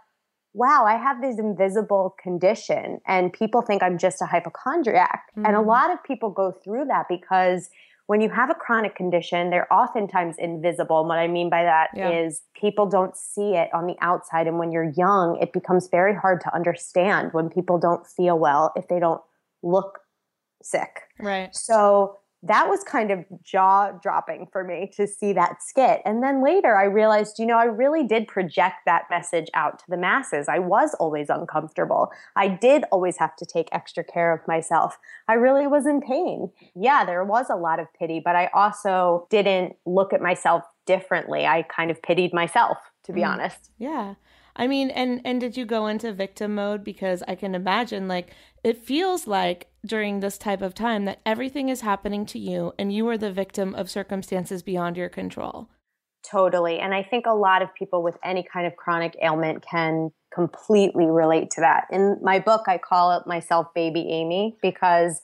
wow, 0.55 0.85
I 0.85 0.97
have 0.97 1.23
this 1.23 1.39
invisible 1.39 2.15
condition 2.23 3.01
and 3.07 3.33
people 3.33 3.63
think 3.63 3.83
I'm 3.83 3.97
just 3.97 4.21
a 4.21 4.27
hypochondriac. 4.27 5.23
And 5.37 5.57
a 5.57 5.61
Mhm. 5.61 5.67
lot 5.67 5.91
of 5.93 6.03
people 6.03 6.31
go 6.31 6.53
through 6.53 6.87
that 6.87 7.07
because 7.09 7.71
when 8.07 8.21
you 8.21 8.29
have 8.29 8.51
a 8.51 8.55
chronic 8.55 8.95
condition, 8.95 9.49
they're 9.49 9.73
oftentimes 9.73 10.37
invisible. 10.39 11.01
And 11.01 11.09
what 11.09 11.19
I 11.19 11.29
mean 11.29 11.49
by 11.49 11.63
that 11.63 11.91
is 11.97 12.43
Yeah. 12.55 12.61
people 12.61 12.87
don't 12.87 13.17
see 13.17 13.55
it 13.55 13.73
on 13.73 13.87
the 13.87 13.97
outside. 14.03 14.47
And 14.47 14.59
when 14.59 14.73
you're 14.73 14.93
young, 14.97 15.39
it 15.41 15.53
becomes 15.53 15.89
very 15.89 16.15
hard 16.15 16.41
to 16.43 16.55
understand 16.55 17.33
when 17.33 17.49
people 17.49 17.79
don't 17.79 18.07
feel 18.07 18.39
well 18.39 18.73
if 18.77 18.89
they 18.89 18.99
don't 18.99 19.23
look 19.63 20.01
sick. 20.65 21.03
right. 21.19 21.55
So 21.55 22.19
that 22.45 22.69
was 22.69 22.83
kind 22.83 23.13
of 23.13 23.25
jaw 23.45 23.93
dropping 24.03 24.49
for 24.51 24.65
me 24.65 24.91
to 24.97 25.07
see 25.07 25.33
that 25.33 25.63
skit. 25.63 26.03
And 26.05 26.25
then 26.25 26.43
later 26.43 26.77
I 26.77 26.87
realized, 26.87 27.39
you 27.39 27.47
know, 27.47 27.57
I 27.57 27.67
really 27.67 28.05
did 28.05 28.27
project 28.27 28.79
that 28.85 29.05
message 29.11 29.47
out 29.55 29.79
to 29.79 29.85
the 29.89 29.97
masses. 29.97 30.49
I 30.49 30.59
was 30.59 30.93
always 30.95 31.31
uncomfortable. 31.31 32.11
I 32.35 32.49
did 32.49 32.83
always 32.91 33.17
have 33.19 33.37
to 33.37 33.47
take 33.47 33.69
extra 33.71 34.03
care 34.03 34.33
of 34.33 34.41
myself. 34.49 34.99
I 35.29 35.35
really 35.35 35.69
was 35.69 35.87
in 35.87 36.01
pain. 36.01 36.51
Yeah, 36.75 37.05
there 37.05 37.23
was 37.23 37.47
a 37.49 37.55
lot 37.55 37.79
of 37.79 37.87
pity, 37.97 38.21
but 38.25 38.35
I 38.35 38.51
also 38.53 39.29
didn't 39.31 39.77
look 39.87 40.13
at 40.13 40.21
myself 40.21 40.65
differently. 40.85 41.47
I 41.47 41.63
kind 41.63 41.93
of 41.93 42.03
pitied 42.03 42.33
myself, 42.35 42.77
to 43.05 43.13
be 43.13 43.21
Mm. 43.21 43.29
honest. 43.35 43.71
Yeah. 43.79 44.15
I 44.55 44.67
mean, 44.67 44.91
and 44.91 45.21
and 45.25 45.41
did 45.41 45.57
you 45.57 45.65
go 45.65 45.87
into 45.87 46.13
victim 46.13 46.55
mode 46.55 46.85
because 46.85 47.23
I 47.27 47.35
can 47.35 47.55
imagine 47.55 48.09
like 48.09 48.35
it 48.63 48.85
feels 48.85 49.27
like 49.27 49.69
during 49.85 50.21
this 50.21 50.39
type 50.39 50.63
of 50.63 50.75
time 50.75 51.05
that 51.07 51.21
everything 51.27 51.69
is 51.69 51.81
happening 51.81 52.27
to 52.27 52.39
you 52.39 52.73
and 52.79 52.93
you 52.93 53.09
are 53.09 53.19
the 53.19 53.33
victim 53.33 53.75
of 53.75 53.91
circumstances 53.91 54.63
beyond 54.63 54.97
your 54.97 55.09
control. 55.09 55.69
Totally. 56.23 56.79
And 56.79 56.95
I 56.95 57.03
think 57.03 57.27
a 57.27 57.35
lot 57.35 57.63
of 57.63 57.75
people 57.75 58.03
with 58.03 58.15
any 58.23 58.45
kind 58.45 58.67
of 58.67 58.77
chronic 58.77 59.17
ailment 59.21 59.65
can 59.69 60.11
completely 60.33 61.07
relate 61.07 61.51
to 61.53 61.61
that. 61.63 61.87
In 61.91 62.19
my 62.23 62.39
book, 62.39 62.63
I 62.69 62.79
call 62.79 63.17
it 63.19 63.27
myself 63.27 63.67
baby 63.75 64.07
Amy 64.09 64.57
because 64.63 65.21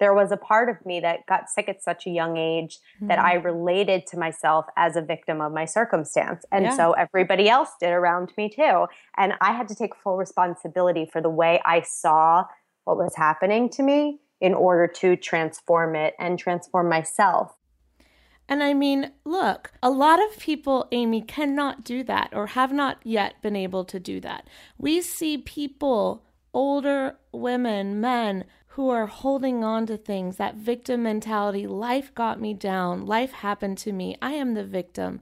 there 0.00 0.14
was 0.14 0.32
a 0.32 0.36
part 0.36 0.68
of 0.68 0.84
me 0.84 0.98
that 1.00 1.26
got 1.26 1.48
sick 1.48 1.68
at 1.68 1.82
such 1.82 2.06
a 2.06 2.10
young 2.10 2.36
age 2.36 2.78
that 3.02 3.18
Mm-hmm. 3.18 3.26
I 3.26 3.34
related 3.34 4.06
to 4.08 4.18
myself 4.18 4.64
as 4.76 4.96
a 4.96 5.02
victim 5.02 5.40
of 5.40 5.52
my 5.52 5.66
circumstance. 5.66 6.44
And 6.50 6.64
Yeah. 6.64 6.76
so 6.76 6.92
everybody 6.92 7.48
else 7.48 7.70
did 7.78 7.90
around 7.90 8.32
me 8.36 8.48
too. 8.48 8.86
And 9.16 9.34
I 9.40 9.52
had 9.52 9.68
to 9.68 9.74
take 9.74 9.94
full 9.94 10.16
responsibility 10.16 11.06
for 11.12 11.20
the 11.20 11.30
way 11.30 11.60
I 11.64 11.82
saw 11.82 12.44
what 12.84 12.96
was 12.96 13.14
happening 13.14 13.68
to 13.70 13.82
me 13.82 14.18
in 14.40 14.54
order 14.54 14.86
to 14.86 15.16
transform 15.16 15.94
it 15.94 16.14
and 16.18 16.38
transform 16.38 16.88
myself. 16.88 17.54
And 18.48 18.62
I 18.64 18.74
mean, 18.74 19.12
look, 19.24 19.70
a 19.82 19.90
lot 19.90 20.18
of 20.20 20.38
people, 20.38 20.88
Amy, 20.90 21.20
cannot 21.22 21.84
do 21.84 22.02
that 22.04 22.30
or 22.32 22.48
have 22.48 22.72
not 22.72 22.98
yet 23.04 23.40
been 23.42 23.54
able 23.54 23.84
to 23.84 24.00
do 24.00 24.18
that. 24.20 24.48
We 24.76 25.02
see 25.02 25.38
people, 25.38 26.24
older 26.52 27.16
women, 27.32 28.00
men, 28.00 28.44
who 28.74 28.88
are 28.88 29.06
holding 29.06 29.64
on 29.64 29.86
to 29.86 29.96
things, 29.96 30.36
that 30.36 30.54
victim 30.54 31.02
mentality. 31.02 31.66
Life 31.66 32.14
got 32.14 32.40
me 32.40 32.54
down. 32.54 33.04
Life 33.04 33.32
happened 33.32 33.78
to 33.78 33.92
me. 33.92 34.16
I 34.22 34.32
am 34.32 34.54
the 34.54 34.64
victim. 34.64 35.20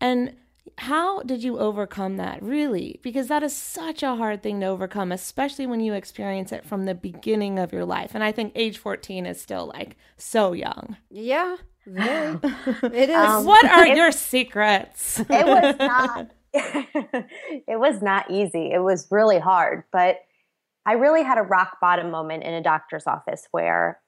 And 0.00 0.34
how 0.78 1.22
did 1.22 1.42
you 1.42 1.58
overcome 1.58 2.16
that, 2.16 2.42
really? 2.42 2.98
Because 3.02 3.28
that 3.28 3.42
is 3.42 3.54
such 3.56 4.02
a 4.02 4.16
hard 4.16 4.42
thing 4.42 4.60
to 4.60 4.66
overcome, 4.66 5.12
especially 5.12 5.66
when 5.66 5.80
you 5.80 5.92
experience 5.94 6.50
it 6.52 6.64
from 6.64 6.84
the 6.84 6.94
beginning 6.94 7.58
of 7.58 7.72
your 7.72 7.84
life. 7.84 8.12
And 8.14 8.22
I 8.24 8.32
think 8.32 8.52
age 8.54 8.78
14 8.78 9.26
is 9.26 9.40
still 9.40 9.66
like 9.66 9.96
so 10.16 10.52
young. 10.52 10.96
Yeah, 11.10 11.56
very. 11.86 12.38
it 12.42 13.10
is. 13.10 13.16
Um, 13.16 13.44
what 13.44 13.64
are 13.64 13.86
it- 13.86 13.96
your 13.96 14.12
secrets? 14.12 15.20
it 15.20 15.28
was 15.30 15.76
not 15.78 16.30
it 16.54 17.78
was 17.78 18.00
not 18.00 18.30
easy 18.30 18.70
it 18.72 18.82
was 18.82 19.06
really 19.10 19.38
hard 19.38 19.84
but 19.92 20.20
i 20.86 20.92
really 20.92 21.22
had 21.22 21.38
a 21.38 21.42
rock 21.42 21.78
bottom 21.80 22.10
moment 22.10 22.42
in 22.44 22.54
a 22.54 22.62
doctor's 22.62 23.06
office 23.06 23.48
where 23.50 24.00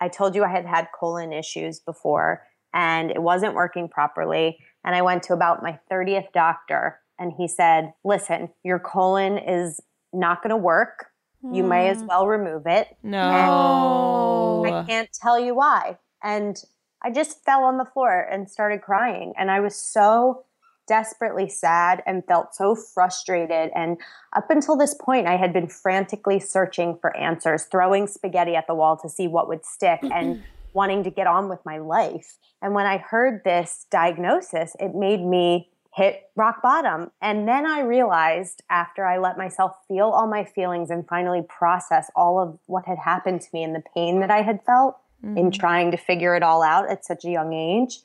i 0.00 0.08
told 0.08 0.34
you 0.34 0.44
i 0.44 0.48
had 0.48 0.66
had 0.66 0.88
colon 0.98 1.32
issues 1.32 1.80
before 1.80 2.42
and 2.74 3.10
it 3.10 3.22
wasn't 3.22 3.54
working 3.54 3.88
properly 3.88 4.58
and 4.84 4.94
i 4.94 5.02
went 5.02 5.22
to 5.22 5.32
about 5.32 5.62
my 5.62 5.78
30th 5.90 6.32
doctor 6.32 7.00
and 7.18 7.32
he 7.36 7.48
said 7.48 7.92
listen 8.04 8.48
your 8.62 8.78
colon 8.78 9.38
is 9.38 9.80
not 10.12 10.42
going 10.42 10.50
to 10.50 10.56
work 10.56 11.06
you 11.52 11.62
may 11.62 11.88
as 11.88 12.00
hmm. 12.00 12.06
well 12.06 12.26
remove 12.26 12.66
it 12.66 12.96
No. 13.02 14.64
I 14.74 14.84
can't 14.84 15.12
tell 15.12 15.38
you 15.38 15.54
why. 15.54 15.98
And 16.22 16.56
I 17.02 17.10
just 17.10 17.44
fell 17.44 17.64
on 17.64 17.78
the 17.78 17.84
floor 17.84 18.20
and 18.20 18.50
started 18.50 18.82
crying. 18.82 19.34
And 19.38 19.50
I 19.50 19.60
was 19.60 19.76
so 19.76 20.44
desperately 20.88 21.48
sad 21.48 22.02
and 22.06 22.24
felt 22.24 22.54
so 22.54 22.74
frustrated. 22.74 23.70
And 23.74 23.98
up 24.34 24.50
until 24.50 24.76
this 24.76 24.94
point, 24.94 25.26
I 25.26 25.36
had 25.36 25.52
been 25.52 25.68
frantically 25.68 26.40
searching 26.40 26.98
for 27.00 27.16
answers, 27.16 27.64
throwing 27.64 28.06
spaghetti 28.06 28.56
at 28.56 28.66
the 28.66 28.74
wall 28.74 28.96
to 28.98 29.08
see 29.08 29.28
what 29.28 29.48
would 29.48 29.64
stick 29.64 30.00
mm-hmm. 30.02 30.12
and 30.12 30.42
wanting 30.72 31.04
to 31.04 31.10
get 31.10 31.26
on 31.26 31.48
with 31.48 31.64
my 31.64 31.78
life. 31.78 32.36
And 32.62 32.74
when 32.74 32.86
I 32.86 32.98
heard 32.98 33.42
this 33.44 33.86
diagnosis, 33.90 34.74
it 34.80 34.94
made 34.94 35.24
me 35.24 35.70
hit 35.94 36.30
rock 36.36 36.62
bottom. 36.62 37.10
And 37.20 37.48
then 37.48 37.66
I 37.66 37.80
realized 37.80 38.62
after 38.70 39.04
I 39.04 39.18
let 39.18 39.36
myself 39.36 39.72
feel 39.88 40.06
all 40.06 40.28
my 40.28 40.44
feelings 40.44 40.90
and 40.90 41.06
finally 41.08 41.42
process 41.48 42.10
all 42.14 42.40
of 42.40 42.58
what 42.66 42.86
had 42.86 42.98
happened 42.98 43.40
to 43.42 43.48
me 43.52 43.64
and 43.64 43.74
the 43.74 43.82
pain 43.94 44.20
that 44.20 44.30
I 44.30 44.42
had 44.42 44.64
felt 44.64 44.96
in 45.22 45.34
mm-hmm. 45.34 45.50
trying 45.50 45.90
to 45.90 45.96
figure 45.96 46.36
it 46.36 46.42
all 46.44 46.62
out 46.62 46.88
at 46.88 47.04
such 47.04 47.24
a 47.24 47.30
young 47.30 47.52
age, 47.52 47.98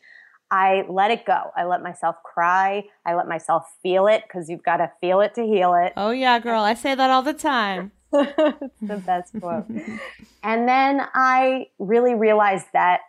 I 0.54 0.86
let 0.88 1.10
it 1.10 1.26
go. 1.26 1.50
I 1.58 1.66
let 1.66 1.82
myself 1.82 2.18
cry. 2.24 2.84
I 3.08 3.16
let 3.16 3.28
myself 3.28 3.66
feel 3.82 4.06
it 4.06 4.22
because 4.28 4.50
you've 4.50 4.62
got 4.62 4.78
to 4.78 4.92
feel 5.02 5.20
it 5.22 5.34
to 5.34 5.44
heal 5.44 5.74
it. 5.74 5.94
Oh, 5.98 6.12
yeah, 6.12 6.38
girl. 6.38 6.62
I 6.62 6.76
say 6.76 6.94
that 6.94 7.10
all 7.10 7.24
the 7.24 7.34
time. 7.34 7.92
it's 8.14 8.80
the 8.80 8.98
best 8.98 9.34
quote. 9.40 9.66
and 10.44 10.68
then 10.70 11.02
I 11.16 11.70
really 11.80 12.14
realized 12.14 12.68
that 12.74 13.00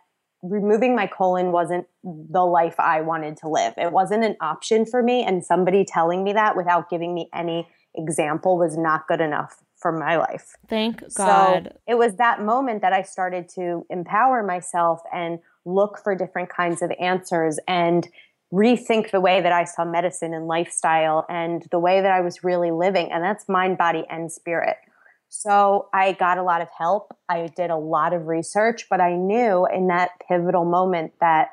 removing 0.41 0.95
my 0.95 1.05
colon 1.05 1.51
wasn't 1.51 1.85
the 2.03 2.43
life 2.43 2.79
I 2.79 3.01
wanted 3.01 3.37
to 3.37 3.49
live. 3.49 3.75
It 3.77 3.91
wasn't 3.91 4.23
an 4.23 4.37
option 4.41 4.83
for 4.83 5.03
me. 5.03 5.23
And 5.23 5.45
somebody 5.45 5.85
telling 5.85 6.23
me 6.23 6.33
that 6.33 6.57
without 6.57 6.89
giving 6.89 7.13
me 7.13 7.29
any 7.31 7.67
example 7.93 8.57
was 8.57 8.75
not 8.75 9.07
good 9.07 9.21
enough 9.21 9.61
for 9.75 9.91
my 9.91 10.17
life. 10.17 10.55
Thank 10.67 11.01
God. 11.13 11.67
So 11.67 11.79
it 11.87 11.95
was 11.95 12.15
that 12.15 12.41
moment 12.41 12.81
that 12.81 12.91
I 12.91 13.03
started 13.03 13.47
to 13.49 13.85
empower 13.91 14.41
myself 14.41 15.01
and 15.13 15.37
look 15.65 15.99
for 16.03 16.15
different 16.15 16.49
kinds 16.49 16.81
of 16.81 16.91
answers 16.99 17.59
and 17.67 18.07
rethink 18.53 19.11
the 19.11 19.19
way 19.19 19.41
that 19.41 19.51
I 19.51 19.63
saw 19.65 19.83
medicine 19.83 20.33
and 20.33 20.47
lifestyle 20.47 21.25
and 21.29 21.65
the 21.71 21.79
way 21.79 22.01
that 22.01 22.11
I 22.11 22.21
was 22.21 22.43
really 22.43 22.71
living. 22.71 23.11
And 23.11 23.23
that's 23.23 23.49
mind, 23.49 23.77
body, 23.77 24.05
and 24.09 24.31
spirit. 24.31 24.77
So 25.29 25.89
I 25.93 26.13
got 26.13 26.37
a 26.37 26.43
lot 26.43 26.61
of 26.61 26.67
help. 26.77 27.15
I 27.27 27.49
did 27.55 27.69
a 27.69 27.77
lot 27.77 28.13
of 28.13 28.27
research, 28.27 28.87
but 28.89 29.01
I 29.01 29.15
knew 29.15 29.67
in 29.73 29.87
that 29.87 30.11
pivotal 30.27 30.65
moment 30.65 31.13
that 31.19 31.49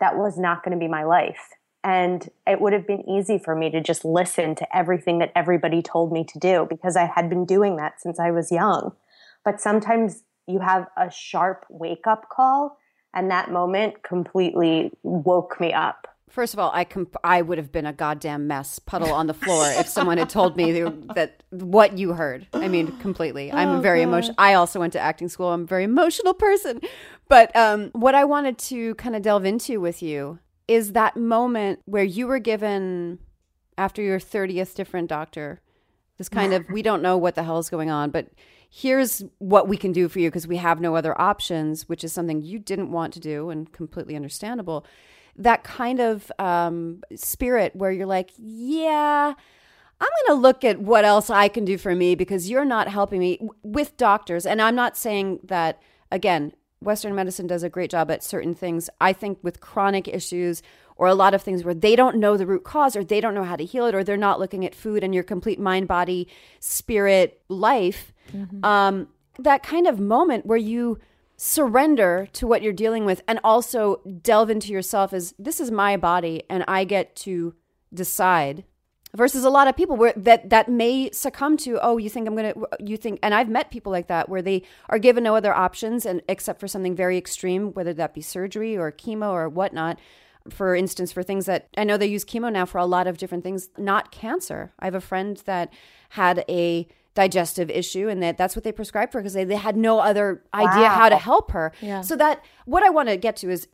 that 0.00 0.16
was 0.16 0.38
not 0.38 0.64
going 0.64 0.76
to 0.76 0.78
be 0.78 0.88
my 0.88 1.04
life. 1.04 1.50
And 1.82 2.28
it 2.46 2.60
would 2.60 2.72
have 2.72 2.86
been 2.86 3.08
easy 3.08 3.38
for 3.38 3.54
me 3.54 3.70
to 3.70 3.80
just 3.80 4.04
listen 4.04 4.54
to 4.56 4.76
everything 4.76 5.18
that 5.20 5.32
everybody 5.34 5.80
told 5.80 6.12
me 6.12 6.24
to 6.24 6.38
do 6.38 6.66
because 6.68 6.96
I 6.96 7.06
had 7.06 7.30
been 7.30 7.46
doing 7.46 7.76
that 7.76 8.00
since 8.00 8.18
I 8.18 8.30
was 8.30 8.52
young. 8.52 8.92
But 9.44 9.60
sometimes 9.60 10.24
you 10.46 10.60
have 10.60 10.86
a 10.96 11.10
sharp 11.10 11.64
wake 11.70 12.06
up 12.06 12.28
call, 12.28 12.76
and 13.14 13.30
that 13.30 13.50
moment 13.50 14.02
completely 14.02 14.92
woke 15.02 15.60
me 15.60 15.72
up. 15.72 16.06
First 16.28 16.54
of 16.54 16.60
all, 16.60 16.70
I 16.72 16.84
comp- 16.84 17.16
I 17.24 17.42
would 17.42 17.58
have 17.58 17.72
been 17.72 17.86
a 17.86 17.92
goddamn 17.92 18.46
mess, 18.46 18.78
puddle 18.78 19.12
on 19.12 19.26
the 19.26 19.34
floor, 19.34 19.64
if 19.66 19.88
someone 19.88 20.16
had 20.16 20.28
told 20.30 20.56
me 20.56 20.70
that 21.14 21.42
what 21.50 21.98
you 21.98 22.12
heard. 22.12 22.46
I 22.52 22.68
mean, 22.68 22.96
completely. 22.98 23.50
I'm 23.50 23.68
Oh, 23.68 23.80
very 23.80 24.02
emotional. 24.02 24.36
I 24.38 24.54
also 24.54 24.78
went 24.78 24.92
to 24.92 25.00
acting 25.00 25.28
school. 25.28 25.48
I'm 25.48 25.62
a 25.62 25.66
very 25.66 25.82
emotional 25.84 26.34
person. 26.34 26.80
But 27.28 27.54
um, 27.56 27.90
what 27.92 28.14
I 28.14 28.24
wanted 28.24 28.58
to 28.58 28.94
kind 28.94 29.16
of 29.16 29.22
delve 29.22 29.44
into 29.44 29.80
with 29.80 30.02
you 30.02 30.38
is 30.68 30.92
that 30.92 31.16
moment 31.16 31.80
where 31.86 32.04
you 32.04 32.28
were 32.28 32.38
given, 32.38 33.18
after 33.76 34.00
your 34.00 34.20
30th 34.20 34.76
different 34.76 35.08
doctor, 35.08 35.60
this 36.16 36.28
kind 36.28 36.52
of, 36.52 36.64
we 36.70 36.82
don't 36.82 37.02
know 37.02 37.16
what 37.16 37.34
the 37.34 37.42
hell 37.42 37.58
is 37.58 37.68
going 37.70 37.90
on, 37.90 38.10
but 38.10 38.28
here's 38.70 39.24
what 39.38 39.68
we 39.68 39.76
can 39.76 39.92
do 39.92 40.08
for 40.08 40.20
you 40.20 40.28
because 40.28 40.46
we 40.46 40.56
have 40.56 40.80
no 40.80 40.94
other 40.94 41.20
options, 41.20 41.88
which 41.88 42.04
is 42.04 42.12
something 42.12 42.40
you 42.40 42.58
didn't 42.58 42.92
want 42.92 43.12
to 43.12 43.20
do 43.20 43.50
and 43.50 43.72
completely 43.72 44.14
understandable. 44.14 44.86
That 45.36 45.64
kind 45.64 46.00
of 46.00 46.30
um, 46.38 47.02
spirit 47.16 47.74
where 47.74 47.90
you're 47.90 48.06
like, 48.06 48.30
yeah, 48.38 49.34
I'm 50.00 50.08
going 50.26 50.36
to 50.36 50.40
look 50.40 50.64
at 50.64 50.80
what 50.80 51.04
else 51.04 51.30
I 51.30 51.48
can 51.48 51.64
do 51.64 51.76
for 51.76 51.94
me 51.94 52.14
because 52.14 52.48
you're 52.48 52.64
not 52.64 52.88
helping 52.88 53.18
me 53.18 53.40
with 53.64 53.96
doctors. 53.96 54.46
And 54.46 54.62
I'm 54.62 54.76
not 54.76 54.96
saying 54.96 55.40
that, 55.44 55.82
again, 56.12 56.52
Western 56.80 57.14
medicine 57.14 57.46
does 57.46 57.64
a 57.64 57.68
great 57.68 57.90
job 57.90 58.10
at 58.10 58.22
certain 58.22 58.54
things. 58.54 58.88
I 59.00 59.12
think 59.12 59.38
with 59.42 59.60
chronic 59.60 60.06
issues 60.06 60.62
or 60.96 61.06
a 61.06 61.14
lot 61.14 61.34
of 61.34 61.42
things 61.42 61.64
where 61.64 61.74
they 61.74 61.96
don't 61.96 62.16
know 62.16 62.36
the 62.36 62.46
root 62.46 62.62
cause 62.62 62.94
or 62.94 63.02
they 63.02 63.20
don't 63.20 63.34
know 63.34 63.44
how 63.44 63.56
to 63.56 63.64
heal 63.64 63.86
it 63.86 63.94
or 63.94 64.04
they're 64.04 64.16
not 64.16 64.38
looking 64.38 64.64
at 64.64 64.74
food 64.74 65.02
and 65.02 65.14
your 65.14 65.24
complete 65.24 65.58
mind, 65.58 65.88
body, 65.88 66.28
spirit 66.60 67.42
life, 67.48 68.12
um, 68.62 69.08
that 69.38 69.62
kind 69.62 69.86
of 69.86 69.98
moment 70.00 70.46
where 70.46 70.58
you 70.58 70.98
surrender 71.36 72.28
to 72.34 72.46
what 72.46 72.62
you're 72.62 72.72
dealing 72.72 73.06
with 73.06 73.22
and 73.26 73.40
also 73.42 73.96
delve 74.22 74.50
into 74.50 74.72
yourself 74.72 75.12
as 75.14 75.34
this 75.38 75.58
is 75.58 75.70
my 75.70 75.96
body 75.96 76.42
and 76.50 76.62
I 76.68 76.84
get 76.84 77.16
to 77.16 77.54
decide 77.94 78.64
versus 79.14 79.42
a 79.44 79.50
lot 79.50 79.66
of 79.66 79.76
people 79.76 79.96
where 79.96 80.12
that 80.16 80.50
that 80.50 80.68
may 80.68 81.10
succumb 81.10 81.56
to 81.56 81.78
oh 81.82 81.96
you 81.96 82.08
think 82.08 82.28
i'm 82.28 82.36
gonna 82.36 82.54
you 82.78 82.96
think 82.96 83.18
and 83.22 83.34
i've 83.34 83.48
met 83.48 83.70
people 83.70 83.90
like 83.90 84.06
that 84.06 84.28
where 84.28 84.42
they 84.42 84.62
are 84.88 84.98
given 84.98 85.24
no 85.24 85.34
other 85.34 85.52
options 85.52 86.06
and 86.06 86.22
except 86.28 86.60
for 86.60 86.68
something 86.68 86.94
very 86.94 87.18
extreme 87.18 87.72
whether 87.72 87.92
that 87.92 88.14
be 88.14 88.20
surgery 88.20 88.76
or 88.76 88.92
chemo 88.92 89.30
or 89.30 89.48
whatnot. 89.48 89.98
For 90.48 90.74
instance 90.74 91.12
for 91.12 91.22
things 91.22 91.46
that 91.46 91.68
i 91.76 91.84
know 91.84 91.96
they 91.96 92.06
use 92.06 92.24
chemo 92.24 92.52
now 92.52 92.64
for 92.64 92.78
a 92.78 92.86
lot 92.86 93.06
of 93.06 93.18
different 93.18 93.44
things 93.44 93.68
not 93.76 94.10
cancer. 94.12 94.72
I 94.78 94.86
have 94.86 94.94
a 94.94 95.00
friend 95.00 95.36
that 95.46 95.72
had 96.10 96.44
a 96.48 96.86
digestive 97.20 97.68
issue 97.82 98.08
and 98.08 98.22
that 98.22 98.38
that's 98.38 98.54
what 98.56 98.64
they 98.64 98.72
prescribed 98.72 99.12
for 99.12 99.20
because 99.20 99.34
they, 99.34 99.44
they 99.44 99.56
had 99.68 99.76
no 99.76 99.94
other 100.10 100.42
idea 100.54 100.88
how 101.00 101.08
to 101.10 101.16
help 101.30 101.50
her 101.50 101.70
Yeah. 101.82 102.00
so 102.00 102.16
that 102.16 102.42
what 102.64 102.82
i 102.82 102.88
want 102.88 103.08
to 103.10 103.16
get 103.26 103.36
to 103.42 103.50
is 103.50 103.68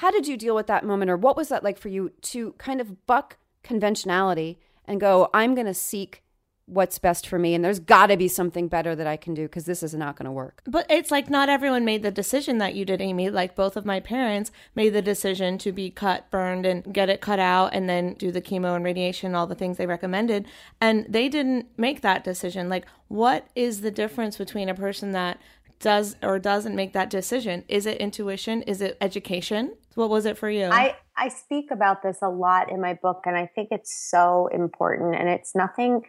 how 0.00 0.10
did 0.16 0.24
you 0.28 0.36
deal 0.36 0.54
with 0.54 0.68
that 0.68 0.84
moment 0.84 1.10
or 1.10 1.16
what 1.16 1.36
was 1.36 1.48
that 1.48 1.62
like 1.64 1.78
for 1.78 1.88
you 1.96 2.10
to 2.32 2.52
kind 2.66 2.80
of 2.80 3.06
buck 3.06 3.36
conventionality 3.64 4.58
and 4.86 5.00
go 5.00 5.28
i'm 5.34 5.54
going 5.54 5.66
to 5.66 5.74
seek 5.74 6.22
what's 6.66 6.98
best 6.98 7.26
for 7.26 7.38
me 7.38 7.54
and 7.54 7.64
there's 7.64 7.78
got 7.78 8.06
to 8.06 8.16
be 8.16 8.28
something 8.28 8.68
better 8.68 8.96
that 8.96 9.06
i 9.06 9.16
can 9.16 9.34
do 9.34 9.42
because 9.42 9.64
this 9.64 9.82
is 9.82 9.94
not 9.94 10.16
going 10.16 10.24
to 10.24 10.32
work 10.32 10.62
But 10.66 10.86
it's 10.88 11.10
like 11.10 11.28
not 11.28 11.48
everyone 11.48 11.84
made 11.84 12.02
the 12.02 12.10
decision 12.10 12.58
that 12.58 12.74
you 12.74 12.84
did, 12.84 13.00
Amy. 13.00 13.30
Like 13.30 13.54
both 13.54 13.76
of 13.76 13.84
my 13.84 14.00
parents 14.00 14.50
made 14.74 14.90
the 14.90 15.02
decision 15.02 15.58
to 15.58 15.72
be 15.72 15.90
cut, 15.90 16.30
burned, 16.30 16.66
and 16.66 16.92
get 16.92 17.08
it 17.08 17.20
cut 17.20 17.38
out, 17.38 17.74
and 17.74 17.88
then 17.88 18.14
do 18.14 18.30
the 18.30 18.42
chemo 18.42 18.74
and 18.74 18.84
radiation, 18.84 19.34
all 19.34 19.46
the 19.46 19.54
things 19.54 19.76
they 19.76 19.86
recommended. 19.86 20.46
And 20.80 21.06
they 21.08 21.28
didn't 21.28 21.66
make 21.76 22.00
that 22.00 22.24
decision. 22.24 22.68
Like, 22.68 22.86
what 23.08 23.46
is 23.54 23.80
the 23.80 23.90
difference 23.90 24.36
between 24.36 24.68
a 24.68 24.74
person 24.74 25.12
that 25.12 25.38
does 25.80 26.16
or 26.22 26.38
doesn't 26.38 26.74
make 26.74 26.92
that 26.92 27.10
decision? 27.10 27.64
Is 27.68 27.86
it 27.86 27.98
intuition? 27.98 28.62
Is 28.62 28.80
it 28.80 28.96
education? 29.00 29.74
What 29.94 30.10
was 30.10 30.26
it 30.26 30.38
for 30.38 30.50
you? 30.50 30.66
I, 30.66 30.96
I 31.16 31.28
speak 31.28 31.70
about 31.70 32.02
this 32.02 32.18
a 32.22 32.28
lot 32.28 32.70
in 32.70 32.80
my 32.80 32.94
book, 32.94 33.22
and 33.26 33.36
I 33.36 33.46
think 33.54 33.68
it's 33.70 34.10
so 34.10 34.48
important. 34.48 35.14
And 35.14 35.28
it's 35.28 35.54
nothing, 35.54 36.02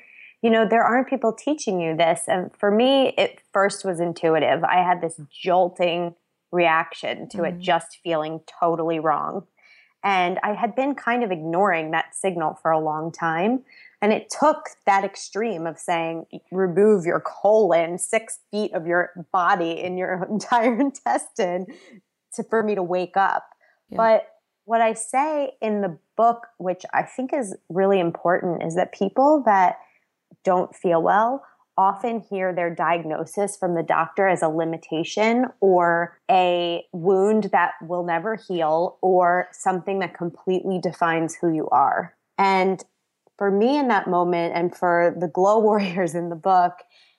you 0.46 0.52
know, 0.52 0.64
there 0.64 0.84
aren't 0.84 1.08
people 1.08 1.34
teaching 1.34 1.82
you 1.82 1.98
this. 1.98 2.26
And 2.28 2.52
for 2.56 2.70
me, 2.70 3.16
it 3.18 3.42
first 3.52 3.84
was 3.84 4.00
intuitive. 4.00 4.64
I 4.64 4.84
had 4.84 5.02
this 5.02 5.20
jolting 5.32 6.14
reaction 6.52 7.28
to 7.30 7.46
it 7.46 7.54
mm-hmm. 7.54 7.62
just 7.62 7.98
feeling 8.04 8.42
totally 8.60 9.00
wrong. 9.00 9.48
And 10.04 10.38
I 10.44 10.54
had 10.54 10.76
been 10.76 10.94
kind 10.94 11.24
of 11.24 11.32
ignoring 11.32 11.90
that 11.92 12.14
signal 12.14 12.60
for 12.62 12.70
a 12.70 12.78
long 12.78 13.12
time. 13.12 13.64
And 14.04 14.14
it 14.14 14.30
took 14.30 14.68
that 14.86 15.04
extreme 15.04 15.66
of 15.66 15.80
saying, 15.80 16.28
remove 16.52 17.08
your 17.08 17.22
colon, 17.22 17.98
six 17.98 18.38
feet 18.52 18.72
of 18.76 18.86
your 18.86 19.26
body 19.32 19.72
in 19.72 19.98
your 19.98 20.26
entire 20.30 20.80
intestine 20.80 21.66
to, 22.36 22.44
for 22.44 22.62
me 22.62 22.76
to 22.76 22.84
wake 22.84 23.18
up. 23.18 23.50
Yeah. 23.90 23.98
But 23.98 24.28
what 24.66 24.80
I 24.80 24.94
say 24.94 25.54
in 25.60 25.82
the 25.82 25.98
book, 26.16 26.46
which 26.60 26.86
I 26.94 27.02
think 27.02 27.34
is 27.34 27.56
really 27.68 28.00
important, 28.00 28.62
is 28.62 28.76
that 28.76 28.92
people 28.92 29.42
that 29.48 29.80
don't 30.44 30.76
feel 30.76 31.02
well 31.02 31.44
often 31.78 32.22
hear 32.22 32.54
their 32.54 32.74
diagnosis 32.74 33.58
from 33.58 33.76
the 33.76 33.84
doctor 33.84 34.28
as 34.28 34.42
a 34.42 34.48
limitation 34.48 35.46
or 35.60 36.18
a 36.32 36.86
wound 36.94 37.46
that 37.52 37.74
will 37.82 38.04
never 38.04 38.36
heal 38.36 38.98
or 39.02 39.48
something 39.52 40.00
that 40.00 40.14
completely 40.14 40.80
defines 40.80 41.36
who 41.36 41.54
you 41.54 41.68
are. 41.70 42.16
And 42.38 42.84
for 43.38 43.52
me 43.52 43.78
in 43.78 43.90
that 43.90 44.08
moment, 44.08 44.56
and 44.56 44.74
for 44.74 45.16
the 45.20 45.28
Glow 45.28 45.60
Warriors 45.62 46.16
in 46.16 46.30
the 46.30 46.36
book, 46.36 46.74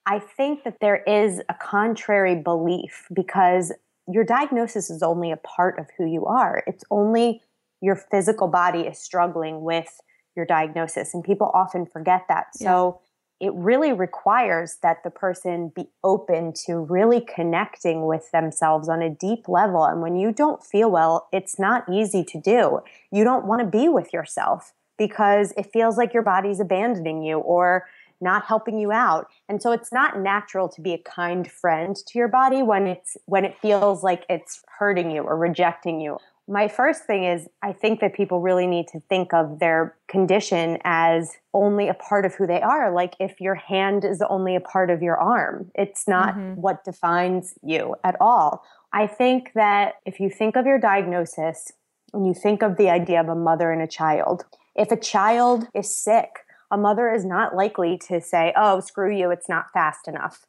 I 0.07 0.19
think 0.21 0.65
that 0.65 0.81
there 0.81 1.03
is 1.03 1.41
a 1.49 1.55
contrary 1.55 2.37
belief 2.37 3.07
because 3.13 3.73
your 4.09 4.25
diagnosis 4.25 4.89
is 4.89 5.03
only 5.03 5.33
a 5.33 5.37
part 5.37 5.79
of 5.79 5.89
who 5.99 6.07
you 6.07 6.27
are. 6.27 6.63
It's 6.67 6.85
only 6.91 7.43
your 7.83 7.97
physical 7.97 8.49
body 8.49 8.83
is 8.83 8.99
struggling 8.99 9.63
with 9.63 9.89
your 10.37 10.47
diagnosis. 10.47 11.13
And 11.13 11.25
people 11.25 11.51
often 11.53 11.87
forget 11.87 12.23
that. 12.29 12.47
So 12.55 13.01
it 13.41 13.53
really 13.55 13.93
requires 13.93 14.79
that 14.83 15.03
the 15.05 15.11
person 15.11 15.73
be 15.75 15.89
open 16.03 16.53
to 16.65 16.79
really 16.79 17.21
connecting 17.21 18.07
with 18.07 18.31
themselves 18.33 18.89
on 18.89 19.03
a 19.03 19.11
deep 19.11 19.49
level. 19.49 19.85
And 19.85 20.01
when 20.01 20.17
you 20.17 20.33
don't 20.33 20.65
feel 20.65 20.91
well, 20.91 21.29
it's 21.33 21.59
not 21.59 21.85
easy 21.93 22.25
to 22.25 22.41
do. 22.41 22.81
You 23.13 23.25
don't 23.25 23.47
want 23.47 23.61
to 23.61 23.67
be 23.67 23.89
with 23.89 24.13
yourself 24.13 24.73
because 24.99 25.53
it 25.57 25.71
feels 25.73 25.99
like 25.99 26.15
your 26.15 26.23
body's 26.23 26.61
abandoning 26.61 27.23
you 27.23 27.39
or 27.39 27.87
not 28.21 28.47
helping 28.47 28.79
you 28.79 28.93
out. 28.93 29.29
And 29.49 29.61
so 29.61 29.73
it's 29.73 29.93
not 29.93 30.19
natural 30.19 30.69
to 30.71 30.81
be 30.81 30.95
a 30.95 30.99
kind 30.99 31.51
friend 31.51 31.95
to 31.95 32.19
your 32.19 32.29
body 32.29 32.63
when 32.63 32.87
it's 32.87 33.17
when 33.27 33.45
it 33.45 33.59
feels 33.61 34.03
like 34.03 34.25
it's 34.31 34.63
hurting 34.79 35.11
you 35.11 35.23
or 35.23 35.37
rejecting 35.37 36.01
you. 36.01 36.19
My 36.49 36.69
first 36.69 37.05
thing 37.05 37.25
is 37.25 37.49
I 37.63 37.73
think 37.73 38.01
that 38.01 38.15
people 38.15 38.41
really 38.41 38.67
need 38.67 38.87
to 38.89 39.01
think 39.01 39.35
of 39.35 39.59
their 39.59 39.97
condition 40.09 40.79
as 40.85 41.37
only 41.53 41.89
a 41.89 41.95
part 41.95 42.25
of 42.25 42.35
who 42.35 42.47
they 42.47 42.61
are. 42.61 42.93
Like 42.93 43.15
if 43.19 43.41
your 43.41 43.57
hand 43.57 44.05
is 44.05 44.23
only 44.29 44.55
a 44.55 44.61
part 44.61 44.91
of 44.91 45.03
your 45.03 45.17
arm, 45.17 45.71
it's 45.75 46.07
not 46.07 46.35
mm-hmm. 46.35 46.61
what 46.61 46.85
defines 46.85 47.55
you 47.63 47.97
at 48.05 48.17
all. 48.21 48.63
I 48.93 49.09
think 49.09 49.53
that 49.55 49.95
if 50.05 50.21
you 50.21 50.31
think 50.31 50.57
of 50.57 50.67
your 50.67 50.79
diagnosis 50.79 51.73
and 52.13 52.27
you 52.27 52.33
think 52.33 52.63
of 52.63 52.77
the 52.77 52.91
idea 52.91 53.21
of 53.21 53.29
a 53.29 53.35
mother 53.35 53.73
and 53.73 53.83
a 53.83 53.89
child, 53.89 54.45
if 54.77 54.93
a 54.93 54.97
child 54.97 55.67
is 55.75 55.93
sick, 55.95 56.31
a 56.71 56.79
mother 56.79 57.13
is 57.13 57.25
not 57.25 57.57
likely 57.57 57.99
to 58.09 58.21
say, 58.21 58.53
oh, 58.57 58.81
screw 58.81 59.15
you, 59.15 59.31
it's 59.31 59.49
not 59.49 59.73
fast 59.73 60.07
enough. 60.07 60.47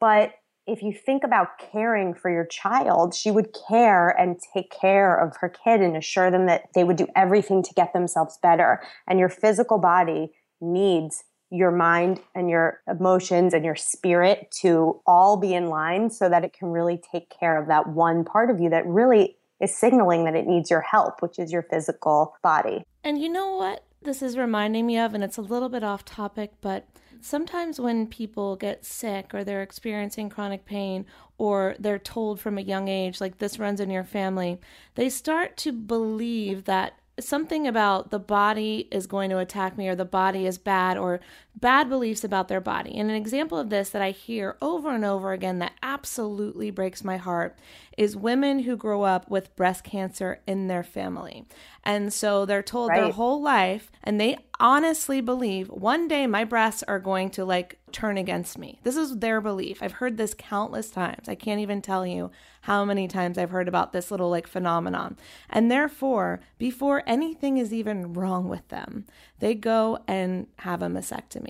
But 0.00 0.32
if 0.66 0.82
you 0.82 0.92
think 0.92 1.22
about 1.22 1.58
caring 1.58 2.12
for 2.12 2.30
your 2.30 2.44
child, 2.44 3.14
she 3.14 3.30
would 3.30 3.56
care 3.68 4.08
and 4.08 4.36
take 4.52 4.70
care 4.70 5.16
of 5.16 5.36
her 5.36 5.48
kid 5.48 5.80
and 5.80 5.96
assure 5.96 6.30
them 6.30 6.46
that 6.46 6.64
they 6.74 6.84
would 6.84 6.96
do 6.96 7.06
everything 7.14 7.62
to 7.62 7.74
get 7.74 7.92
themselves 7.92 8.38
better. 8.42 8.82
And 9.06 9.18
your 9.18 9.28
physical 9.28 9.78
body 9.78 10.32
needs 10.60 11.24
your 11.50 11.70
mind 11.70 12.20
and 12.34 12.50
your 12.50 12.80
emotions 12.88 13.54
and 13.54 13.64
your 13.64 13.76
spirit 13.76 14.50
to 14.62 15.00
all 15.06 15.36
be 15.36 15.54
in 15.54 15.68
line 15.68 16.10
so 16.10 16.28
that 16.28 16.44
it 16.44 16.52
can 16.52 16.68
really 16.68 17.00
take 17.12 17.30
care 17.30 17.60
of 17.60 17.68
that 17.68 17.88
one 17.88 18.24
part 18.24 18.50
of 18.50 18.60
you 18.60 18.68
that 18.70 18.84
really 18.86 19.36
is 19.60 19.74
signaling 19.74 20.24
that 20.24 20.34
it 20.34 20.46
needs 20.46 20.70
your 20.70 20.80
help, 20.80 21.22
which 21.22 21.38
is 21.38 21.52
your 21.52 21.62
physical 21.62 22.34
body. 22.42 22.82
And 23.04 23.20
you 23.20 23.28
know 23.28 23.54
what 23.54 23.84
this 24.02 24.20
is 24.22 24.36
reminding 24.36 24.86
me 24.86 24.98
of? 24.98 25.14
And 25.14 25.22
it's 25.22 25.36
a 25.36 25.42
little 25.42 25.68
bit 25.68 25.84
off 25.84 26.04
topic, 26.04 26.52
but 26.60 26.88
sometimes 27.20 27.80
when 27.80 28.06
people 28.06 28.56
get 28.56 28.84
sick 28.84 29.34
or 29.34 29.44
they're 29.44 29.62
experiencing 29.62 30.28
chronic 30.28 30.64
pain 30.64 31.06
or 31.38 31.74
they're 31.78 31.98
told 31.98 32.40
from 32.40 32.58
a 32.58 32.62
young 32.62 32.88
age, 32.88 33.20
like 33.20 33.38
this 33.38 33.58
runs 33.58 33.80
in 33.80 33.90
your 33.90 34.04
family, 34.04 34.60
they 34.94 35.08
start 35.08 35.56
to 35.58 35.72
believe 35.72 36.64
that 36.64 36.98
something 37.18 37.66
about 37.66 38.10
the 38.10 38.18
body 38.18 38.88
is 38.90 39.06
going 39.06 39.30
to 39.30 39.38
attack 39.38 39.78
me 39.78 39.88
or 39.88 39.94
the 39.94 40.04
body 40.04 40.46
is 40.46 40.58
bad 40.58 40.98
or 40.98 41.20
bad 41.58 41.88
beliefs 41.88 42.22
about 42.22 42.48
their 42.48 42.60
body. 42.60 42.96
And 42.96 43.10
an 43.10 43.16
example 43.16 43.58
of 43.58 43.70
this 43.70 43.90
that 43.90 44.02
I 44.02 44.10
hear 44.10 44.56
over 44.60 44.90
and 44.94 45.04
over 45.04 45.32
again 45.32 45.58
that 45.58 45.72
absolutely 45.82 46.70
breaks 46.70 47.02
my 47.02 47.16
heart 47.16 47.58
is 47.96 48.14
women 48.14 48.60
who 48.60 48.76
grow 48.76 49.02
up 49.02 49.30
with 49.30 49.56
breast 49.56 49.82
cancer 49.82 50.40
in 50.46 50.68
their 50.68 50.82
family. 50.82 51.46
And 51.82 52.12
so 52.12 52.44
they're 52.44 52.62
told 52.62 52.90
right. 52.90 53.00
their 53.00 53.12
whole 53.12 53.40
life, 53.40 53.90
and 54.02 54.20
they 54.20 54.36
honestly 54.58 55.20
believe 55.20 55.68
one 55.68 56.08
day 56.08 56.26
my 56.26 56.44
breasts 56.44 56.82
are 56.82 56.98
going 56.98 57.30
to 57.30 57.44
like 57.44 57.78
turn 57.92 58.18
against 58.18 58.58
me. 58.58 58.80
This 58.82 58.96
is 58.96 59.18
their 59.18 59.40
belief. 59.40 59.82
I've 59.82 59.92
heard 59.92 60.16
this 60.16 60.34
countless 60.36 60.90
times. 60.90 61.28
I 61.28 61.34
can't 61.36 61.60
even 61.60 61.80
tell 61.80 62.06
you 62.06 62.30
how 62.62 62.84
many 62.84 63.06
times 63.06 63.38
I've 63.38 63.50
heard 63.50 63.68
about 63.68 63.92
this 63.92 64.10
little 64.10 64.28
like 64.28 64.48
phenomenon. 64.48 65.16
And 65.48 65.70
therefore, 65.70 66.40
before 66.58 67.04
anything 67.06 67.56
is 67.58 67.72
even 67.72 68.12
wrong 68.12 68.48
with 68.48 68.66
them, 68.68 69.06
they 69.38 69.54
go 69.54 70.00
and 70.08 70.48
have 70.58 70.82
a 70.82 70.88
mastectomy 70.88 71.45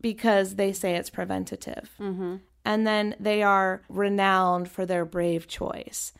because 0.00 0.56
they 0.56 0.72
say 0.72 0.94
it's 0.94 1.10
preventative. 1.10 1.90
Mm-hmm. 1.98 2.36
And 2.64 2.86
then 2.86 3.14
they 3.20 3.42
are 3.42 3.82
renowned 3.88 4.70
for 4.70 4.86
their 4.86 5.04
brave 5.04 5.46
choice. 5.46 6.12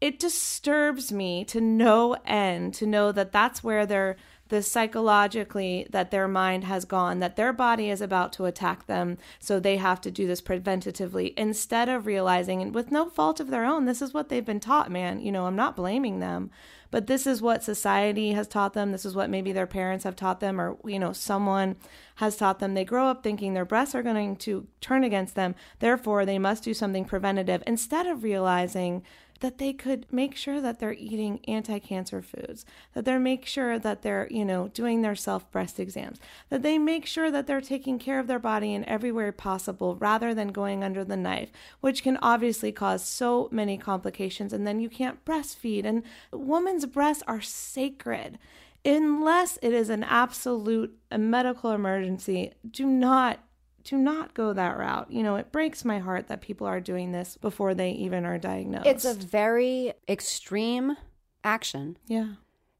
It 0.00 0.18
disturbs 0.18 1.10
me 1.10 1.44
to 1.46 1.60
no 1.60 2.16
end 2.24 2.74
to 2.74 2.86
know 2.86 3.10
that 3.12 3.32
that's 3.32 3.64
where 3.64 3.84
they're 3.84 4.16
the 4.48 4.62
psychologically 4.62 5.86
that 5.90 6.10
their 6.10 6.26
mind 6.26 6.64
has 6.64 6.84
gone, 6.84 7.18
that 7.18 7.36
their 7.36 7.52
body 7.52 7.90
is 7.90 8.00
about 8.00 8.32
to 8.32 8.46
attack 8.46 8.86
them, 8.86 9.18
so 9.38 9.60
they 9.60 9.76
have 9.76 10.00
to 10.00 10.10
do 10.10 10.26
this 10.26 10.40
preventatively 10.40 11.34
instead 11.36 11.88
of 11.88 12.06
realizing, 12.06 12.62
and 12.62 12.74
with 12.74 12.90
no 12.90 13.08
fault 13.10 13.40
of 13.40 13.50
their 13.50 13.64
own, 13.64 13.84
this 13.84 14.00
is 14.00 14.14
what 14.14 14.28
they've 14.28 14.46
been 14.46 14.60
taught, 14.60 14.90
man. 14.90 15.20
You 15.20 15.32
know, 15.32 15.46
I'm 15.46 15.56
not 15.56 15.76
blaming 15.76 16.20
them, 16.20 16.50
but 16.90 17.06
this 17.06 17.26
is 17.26 17.42
what 17.42 17.62
society 17.62 18.32
has 18.32 18.46
taught 18.46 18.72
them. 18.72 18.92
This 18.92 19.04
is 19.04 19.14
what 19.14 19.30
maybe 19.30 19.52
their 19.52 19.66
parents 19.66 20.04
have 20.04 20.16
taught 20.16 20.40
them, 20.40 20.60
or, 20.60 20.76
you 20.84 20.98
know, 20.98 21.12
someone 21.12 21.76
has 22.16 22.36
taught 22.36 22.58
them. 22.58 22.74
They 22.74 22.84
grow 22.84 23.06
up 23.06 23.22
thinking 23.22 23.54
their 23.54 23.64
breasts 23.64 23.94
are 23.94 24.02
going 24.02 24.36
to 24.36 24.66
turn 24.80 25.04
against 25.04 25.34
them, 25.34 25.54
therefore, 25.80 26.24
they 26.24 26.38
must 26.38 26.64
do 26.64 26.74
something 26.74 27.04
preventative 27.04 27.62
instead 27.66 28.06
of 28.06 28.22
realizing 28.22 29.02
that 29.40 29.58
they 29.58 29.72
could 29.72 30.06
make 30.10 30.34
sure 30.34 30.60
that 30.60 30.78
they're 30.78 30.92
eating 30.92 31.40
anti-cancer 31.46 32.22
foods, 32.22 32.64
that 32.94 33.04
they 33.04 33.16
make 33.18 33.46
sure 33.46 33.78
that 33.78 34.02
they're, 34.02 34.26
you 34.30 34.44
know, 34.44 34.68
doing 34.68 35.02
their 35.02 35.14
self-breast 35.14 35.78
exams, 35.78 36.18
that 36.48 36.62
they 36.62 36.78
make 36.78 37.06
sure 37.06 37.30
that 37.30 37.46
they're 37.46 37.60
taking 37.60 37.98
care 37.98 38.18
of 38.18 38.26
their 38.26 38.38
body 38.38 38.74
in 38.74 38.84
every 38.88 39.12
way 39.12 39.30
possible 39.30 39.96
rather 39.96 40.34
than 40.34 40.48
going 40.48 40.82
under 40.82 41.04
the 41.04 41.16
knife, 41.16 41.50
which 41.80 42.02
can 42.02 42.18
obviously 42.22 42.72
cause 42.72 43.04
so 43.04 43.48
many 43.52 43.78
complications 43.78 44.52
and 44.52 44.66
then 44.66 44.80
you 44.80 44.88
can't 44.88 45.24
breastfeed 45.24 45.84
and 45.84 46.02
women's 46.32 46.86
breasts 46.86 47.22
are 47.26 47.40
sacred. 47.40 48.38
Unless 48.84 49.58
it 49.60 49.72
is 49.72 49.88
an 49.90 50.04
absolute 50.04 50.96
medical 51.10 51.72
emergency, 51.72 52.52
do 52.70 52.86
not 52.86 53.40
do 53.88 53.96
not 53.96 54.34
go 54.34 54.52
that 54.52 54.76
route. 54.76 55.10
You 55.10 55.22
know, 55.22 55.36
it 55.36 55.50
breaks 55.50 55.82
my 55.82 55.98
heart 55.98 56.28
that 56.28 56.42
people 56.42 56.66
are 56.66 56.78
doing 56.78 57.12
this 57.12 57.38
before 57.38 57.72
they 57.72 57.92
even 57.92 58.26
are 58.26 58.36
diagnosed. 58.36 58.86
It's 58.86 59.04
a 59.06 59.14
very 59.14 59.94
extreme 60.06 60.98
action. 61.42 61.96
Yeah. 62.06 62.34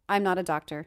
I'm 0.06 0.22
not 0.22 0.36
a 0.36 0.42
doctor. 0.42 0.86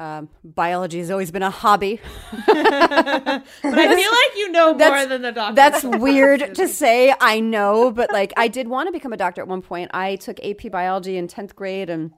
Um, 0.00 0.30
biology 0.42 0.98
has 0.98 1.12
always 1.12 1.30
been 1.30 1.44
a 1.44 1.50
hobby. 1.50 2.00
but 2.46 2.56
I 2.56 3.42
feel 3.62 4.10
like 4.10 4.36
you 4.36 4.50
know 4.50 4.74
more 4.74 5.06
than 5.06 5.22
the 5.22 5.30
doctor. 5.30 5.54
That's 5.54 5.84
weird 5.84 6.56
to 6.56 6.66
say. 6.66 7.14
I 7.20 7.38
know, 7.38 7.92
but 7.92 8.10
like 8.10 8.32
I 8.36 8.48
did 8.48 8.66
want 8.66 8.88
to 8.88 8.92
become 8.92 9.12
a 9.12 9.16
doctor 9.16 9.42
at 9.42 9.46
one 9.46 9.62
point. 9.62 9.92
I 9.94 10.16
took 10.16 10.44
AP 10.44 10.72
biology 10.72 11.16
in 11.16 11.28
10th 11.28 11.54
grade 11.54 11.88
and 11.88 12.10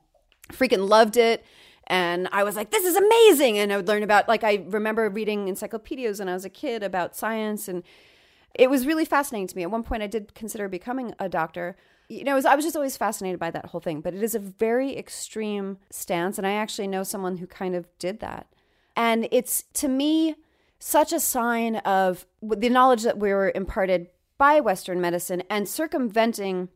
freaking 0.50 0.88
loved 0.88 1.18
it. 1.18 1.44
And 1.86 2.28
I 2.32 2.44
was 2.44 2.56
like, 2.56 2.70
this 2.70 2.84
is 2.84 2.96
amazing. 2.96 3.58
And 3.58 3.72
I 3.72 3.76
would 3.76 3.88
learn 3.88 4.02
about, 4.02 4.28
like, 4.28 4.42
I 4.42 4.64
remember 4.68 5.08
reading 5.08 5.48
encyclopedias 5.48 6.18
when 6.18 6.28
I 6.28 6.34
was 6.34 6.44
a 6.44 6.50
kid 6.50 6.82
about 6.82 7.16
science. 7.16 7.68
And 7.68 7.82
it 8.54 8.70
was 8.70 8.86
really 8.86 9.04
fascinating 9.04 9.48
to 9.48 9.56
me. 9.56 9.62
At 9.62 9.70
one 9.70 9.82
point, 9.82 10.02
I 10.02 10.06
did 10.06 10.34
consider 10.34 10.68
becoming 10.68 11.14
a 11.18 11.28
doctor. 11.28 11.76
You 12.08 12.24
know, 12.24 12.34
was, 12.34 12.46
I 12.46 12.54
was 12.54 12.64
just 12.64 12.76
always 12.76 12.96
fascinated 12.96 13.38
by 13.38 13.50
that 13.50 13.66
whole 13.66 13.80
thing. 13.80 14.00
But 14.00 14.14
it 14.14 14.22
is 14.22 14.34
a 14.34 14.38
very 14.38 14.96
extreme 14.96 15.78
stance. 15.90 16.38
And 16.38 16.46
I 16.46 16.52
actually 16.52 16.88
know 16.88 17.02
someone 17.02 17.38
who 17.38 17.46
kind 17.46 17.74
of 17.74 17.86
did 17.98 18.20
that. 18.20 18.46
And 18.96 19.28
it's, 19.30 19.64
to 19.74 19.88
me, 19.88 20.36
such 20.78 21.12
a 21.12 21.20
sign 21.20 21.76
of 21.76 22.26
the 22.42 22.68
knowledge 22.68 23.02
that 23.02 23.18
we 23.18 23.30
were 23.30 23.52
imparted 23.54 24.08
by 24.38 24.60
Western 24.60 25.00
medicine 25.00 25.42
and 25.48 25.68
circumventing 25.68 26.68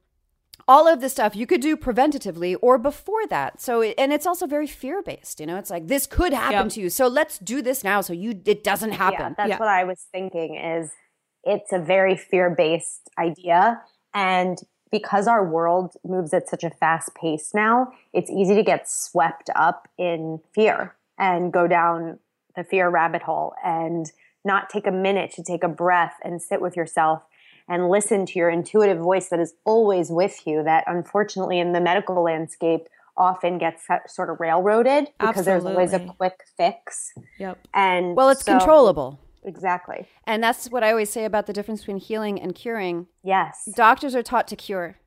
all 0.69 0.87
of 0.87 1.01
this 1.01 1.13
stuff 1.13 1.35
you 1.35 1.47
could 1.47 1.63
do 1.63 1.77
preventatively 1.77 2.57
or 2.61 2.79
before 2.79 3.27
that. 3.29 3.61
So, 3.61 3.83
and 3.83 4.13
it's 4.13 4.27
also 4.27 4.47
very 4.47 4.67
fear 4.67 5.03
based. 5.03 5.41
You 5.41 5.47
know, 5.47 5.57
it's 5.57 5.71
like 5.71 5.89
this 5.89 6.07
could 6.07 6.33
happen 6.35 6.67
yep. 6.67 6.69
to 6.75 6.81
you, 6.83 6.91
so 6.91 7.09
let's 7.09 7.39
do 7.39 7.63
this 7.63 7.83
now, 7.83 8.03
so 8.03 8.13
you 8.13 8.41
it 8.45 8.63
doesn't 8.63 8.93
happen. 8.93 9.31
Yeah, 9.31 9.35
that's 9.37 9.49
yeah. 9.49 9.59
what 9.59 9.69
I 9.69 9.85
was 9.85 10.07
thinking. 10.13 10.57
Is 10.57 10.91
it's 11.43 11.73
a 11.73 11.79
very 11.79 12.17
fear 12.17 12.51
based 12.51 13.09
idea, 13.19 13.81
and 14.15 14.59
because 14.91 15.27
our 15.27 15.45
world 15.47 15.95
moves 16.05 16.33
at 16.33 16.49
such 16.49 16.65
a 16.65 16.71
fast 16.71 17.15
pace 17.15 17.53
now, 17.55 17.93
it's 18.13 18.31
easy 18.31 18.55
to 18.55 18.63
get 18.63 18.89
swept 18.89 19.51
up 19.57 19.89
in 19.99 20.41
fear 20.55 20.95
and 21.19 21.53
go 21.53 21.67
down 21.67 22.19
the 22.57 22.65
fear 22.65 22.89
rabbit 22.89 23.23
hole 23.23 23.55
and 23.65 24.13
not 24.45 24.71
take 24.71 24.87
a 24.87 24.93
minute 24.93 25.31
to 25.33 25.43
take 25.43 25.63
a 25.63 25.69
breath 25.69 26.15
and 26.25 26.41
sit 26.41 26.61
with 26.61 26.77
yourself 26.77 27.23
and 27.69 27.89
listen 27.89 28.27
to 28.27 28.39
your 28.39 28.51
intuitive 28.51 28.99
voice 28.99 29.29
that 29.29 29.41
is 29.41 29.55
always 29.65 30.11
with 30.11 30.47
you, 30.47 30.63
that 30.65 30.85
unfortunately 30.87 31.59
in 31.59 31.73
the 31.73 31.81
medical 31.81 32.23
landscape 32.23 32.89
often 33.17 33.59
gets 33.59 33.87
sort 34.07 34.31
of 34.31 34.41
railroaded 34.41 35.09
because 35.19 35.47
Absolutely. 35.49 35.75
there's 35.75 35.93
always 35.93 35.93
a 35.93 36.15
quick 36.15 36.41
fix. 36.57 37.13
Yep. 37.39 37.59
And 37.75 38.17
well, 38.17 38.31
it's 38.31 38.45
so, 38.45 38.57
controllable. 38.57 39.19
Exactly. 39.45 40.07
And 40.25 40.43
that's 40.43 40.71
what 40.71 40.85
I 40.85 40.91
always 40.91 41.11
say 41.11 41.25
about 41.25 41.47
the 41.47 41.53
difference 41.53 41.81
between 41.81 41.99
healing 41.99 42.41
and 42.41 42.55
curing. 42.55 43.07
Yes. 43.23 43.69
Doctors 43.75 44.15
are 44.15 44.23
taught 44.23 44.49
to 44.49 44.57
cure. 44.57 44.99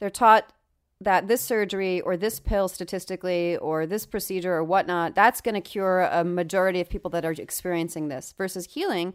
They're 0.00 0.10
taught 0.10 0.52
that 1.00 1.28
this 1.28 1.40
surgery 1.40 2.00
or 2.00 2.16
this 2.16 2.40
pill 2.40 2.68
statistically 2.68 3.56
or 3.58 3.86
this 3.86 4.04
procedure 4.04 4.54
or 4.54 4.64
whatnot, 4.64 5.14
that's 5.14 5.40
going 5.40 5.54
to 5.54 5.60
cure 5.60 6.02
a 6.02 6.24
majority 6.24 6.80
of 6.80 6.88
people 6.88 7.10
that 7.10 7.24
are 7.24 7.32
experiencing 7.32 8.08
this 8.08 8.34
versus 8.36 8.66
healing 8.66 9.14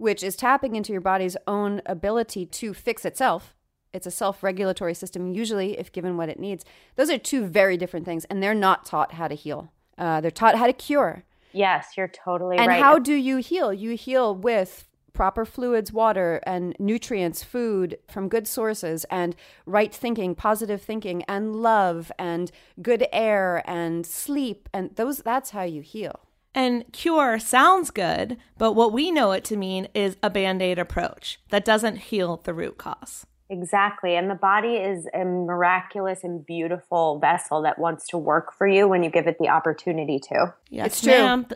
which 0.00 0.22
is 0.22 0.34
tapping 0.34 0.76
into 0.76 0.92
your 0.92 1.00
body's 1.02 1.36
own 1.46 1.82
ability 1.84 2.46
to 2.46 2.72
fix 2.72 3.04
itself. 3.04 3.54
It's 3.92 4.06
a 4.06 4.10
self 4.10 4.42
regulatory 4.42 4.94
system, 4.94 5.28
usually, 5.28 5.78
if 5.78 5.92
given 5.92 6.16
what 6.16 6.30
it 6.30 6.40
needs. 6.40 6.64
Those 6.96 7.10
are 7.10 7.18
two 7.18 7.44
very 7.44 7.76
different 7.76 8.06
things, 8.06 8.24
and 8.24 8.42
they're 8.42 8.54
not 8.54 8.86
taught 8.86 9.12
how 9.12 9.28
to 9.28 9.34
heal. 9.34 9.72
Uh, 9.98 10.22
they're 10.22 10.30
taught 10.30 10.56
how 10.56 10.66
to 10.66 10.72
cure. 10.72 11.24
Yes, 11.52 11.88
you're 11.98 12.08
totally 12.08 12.56
and 12.56 12.68
right. 12.68 12.76
And 12.76 12.84
how 12.84 12.98
do 12.98 13.12
you 13.12 13.38
heal? 13.38 13.74
You 13.74 13.94
heal 13.94 14.34
with 14.34 14.88
proper 15.12 15.44
fluids, 15.44 15.92
water, 15.92 16.40
and 16.46 16.74
nutrients, 16.78 17.42
food 17.42 17.98
from 18.08 18.30
good 18.30 18.48
sources, 18.48 19.04
and 19.10 19.36
right 19.66 19.92
thinking, 19.92 20.34
positive 20.34 20.80
thinking, 20.80 21.24
and 21.24 21.56
love, 21.56 22.10
and 22.18 22.50
good 22.80 23.06
air, 23.12 23.62
and 23.66 24.06
sleep. 24.06 24.66
And 24.72 24.96
those 24.96 25.18
that's 25.18 25.50
how 25.50 25.64
you 25.64 25.82
heal. 25.82 26.20
And 26.54 26.84
cure 26.92 27.38
sounds 27.38 27.90
good, 27.90 28.36
but 28.58 28.72
what 28.72 28.92
we 28.92 29.10
know 29.10 29.32
it 29.32 29.44
to 29.44 29.56
mean 29.56 29.88
is 29.94 30.16
a 30.22 30.30
band 30.30 30.62
aid 30.62 30.78
approach 30.78 31.38
that 31.50 31.64
doesn't 31.64 31.96
heal 31.96 32.40
the 32.42 32.52
root 32.52 32.76
cause. 32.76 33.26
Exactly. 33.48 34.14
And 34.16 34.30
the 34.30 34.36
body 34.36 34.74
is 34.74 35.08
a 35.12 35.24
miraculous 35.24 36.22
and 36.22 36.44
beautiful 36.46 37.18
vessel 37.18 37.62
that 37.62 37.78
wants 37.78 38.06
to 38.08 38.18
work 38.18 38.52
for 38.52 38.66
you 38.66 38.86
when 38.88 39.02
you 39.02 39.10
give 39.10 39.26
it 39.26 39.38
the 39.38 39.48
opportunity 39.48 40.20
to. 40.28 40.54
Yes, 40.68 40.86
it's 40.86 41.00
true. 41.02 41.12
Ma'am. 41.12 41.46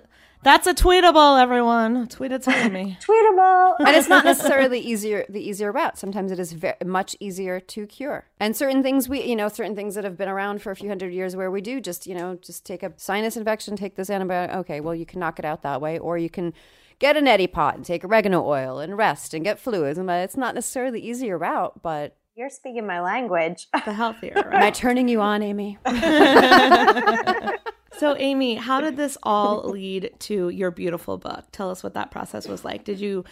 That's 0.44 0.66
a 0.66 0.74
tweetable, 0.74 1.40
everyone. 1.40 2.06
Tweet 2.08 2.30
it 2.30 2.42
to 2.42 2.68
me. 2.68 2.98
tweetable. 3.08 3.76
and 3.78 3.96
it's 3.96 4.10
not 4.10 4.26
necessarily 4.26 4.78
easier 4.78 5.24
the 5.28 5.40
easier 5.40 5.72
route. 5.72 5.96
Sometimes 5.96 6.30
it 6.30 6.38
is 6.38 6.52
very, 6.52 6.76
much 6.84 7.16
easier 7.18 7.60
to 7.60 7.86
cure. 7.86 8.26
And 8.38 8.54
certain 8.54 8.82
things 8.82 9.08
we, 9.08 9.24
you 9.24 9.36
know, 9.36 9.48
certain 9.48 9.74
things 9.74 9.94
that 9.94 10.04
have 10.04 10.18
been 10.18 10.28
around 10.28 10.60
for 10.60 10.70
a 10.70 10.76
few 10.76 10.90
hundred 10.90 11.14
years 11.14 11.34
where 11.34 11.50
we 11.50 11.62
do 11.62 11.80
just, 11.80 12.06
you 12.06 12.14
know, 12.14 12.36
just 12.36 12.66
take 12.66 12.82
a 12.82 12.92
sinus 12.96 13.38
infection, 13.38 13.74
take 13.74 13.96
this 13.96 14.10
antibiotic. 14.10 14.54
Okay, 14.56 14.80
well, 14.80 14.94
you 14.94 15.06
can 15.06 15.18
knock 15.18 15.38
it 15.38 15.46
out 15.46 15.62
that 15.62 15.80
way, 15.80 15.98
or 15.98 16.18
you 16.18 16.28
can 16.28 16.52
get 16.98 17.16
an 17.16 17.24
neti 17.24 17.50
pot 17.50 17.76
and 17.76 17.84
take 17.86 18.04
oregano 18.04 18.44
oil 18.46 18.78
and 18.78 18.98
rest 18.98 19.32
and 19.32 19.44
get 19.44 19.58
fluids. 19.58 19.98
And 19.98 20.10
it's 20.10 20.36
not 20.36 20.54
necessarily 20.54 21.00
the 21.00 21.08
easier 21.08 21.38
route, 21.38 21.80
but 21.82 22.18
you're 22.36 22.50
speaking 22.50 22.86
my 22.86 23.00
language. 23.00 23.68
The 23.72 23.94
healthier. 23.94 24.34
Right? 24.34 24.54
Am 24.54 24.62
I 24.62 24.70
turning 24.70 25.08
you 25.08 25.22
on, 25.22 25.42
Amy? 25.42 25.78
So, 27.98 28.16
Amy, 28.18 28.56
how 28.56 28.80
did 28.80 28.96
this 28.96 29.16
all 29.22 29.62
lead 29.68 30.12
to 30.20 30.48
your 30.48 30.70
beautiful 30.72 31.16
book? 31.16 31.44
Tell 31.52 31.70
us 31.70 31.84
what 31.84 31.94
that 31.94 32.10
process 32.10 32.48
was 32.48 32.64
like. 32.64 32.84
Did 32.84 32.98
you 32.98 33.24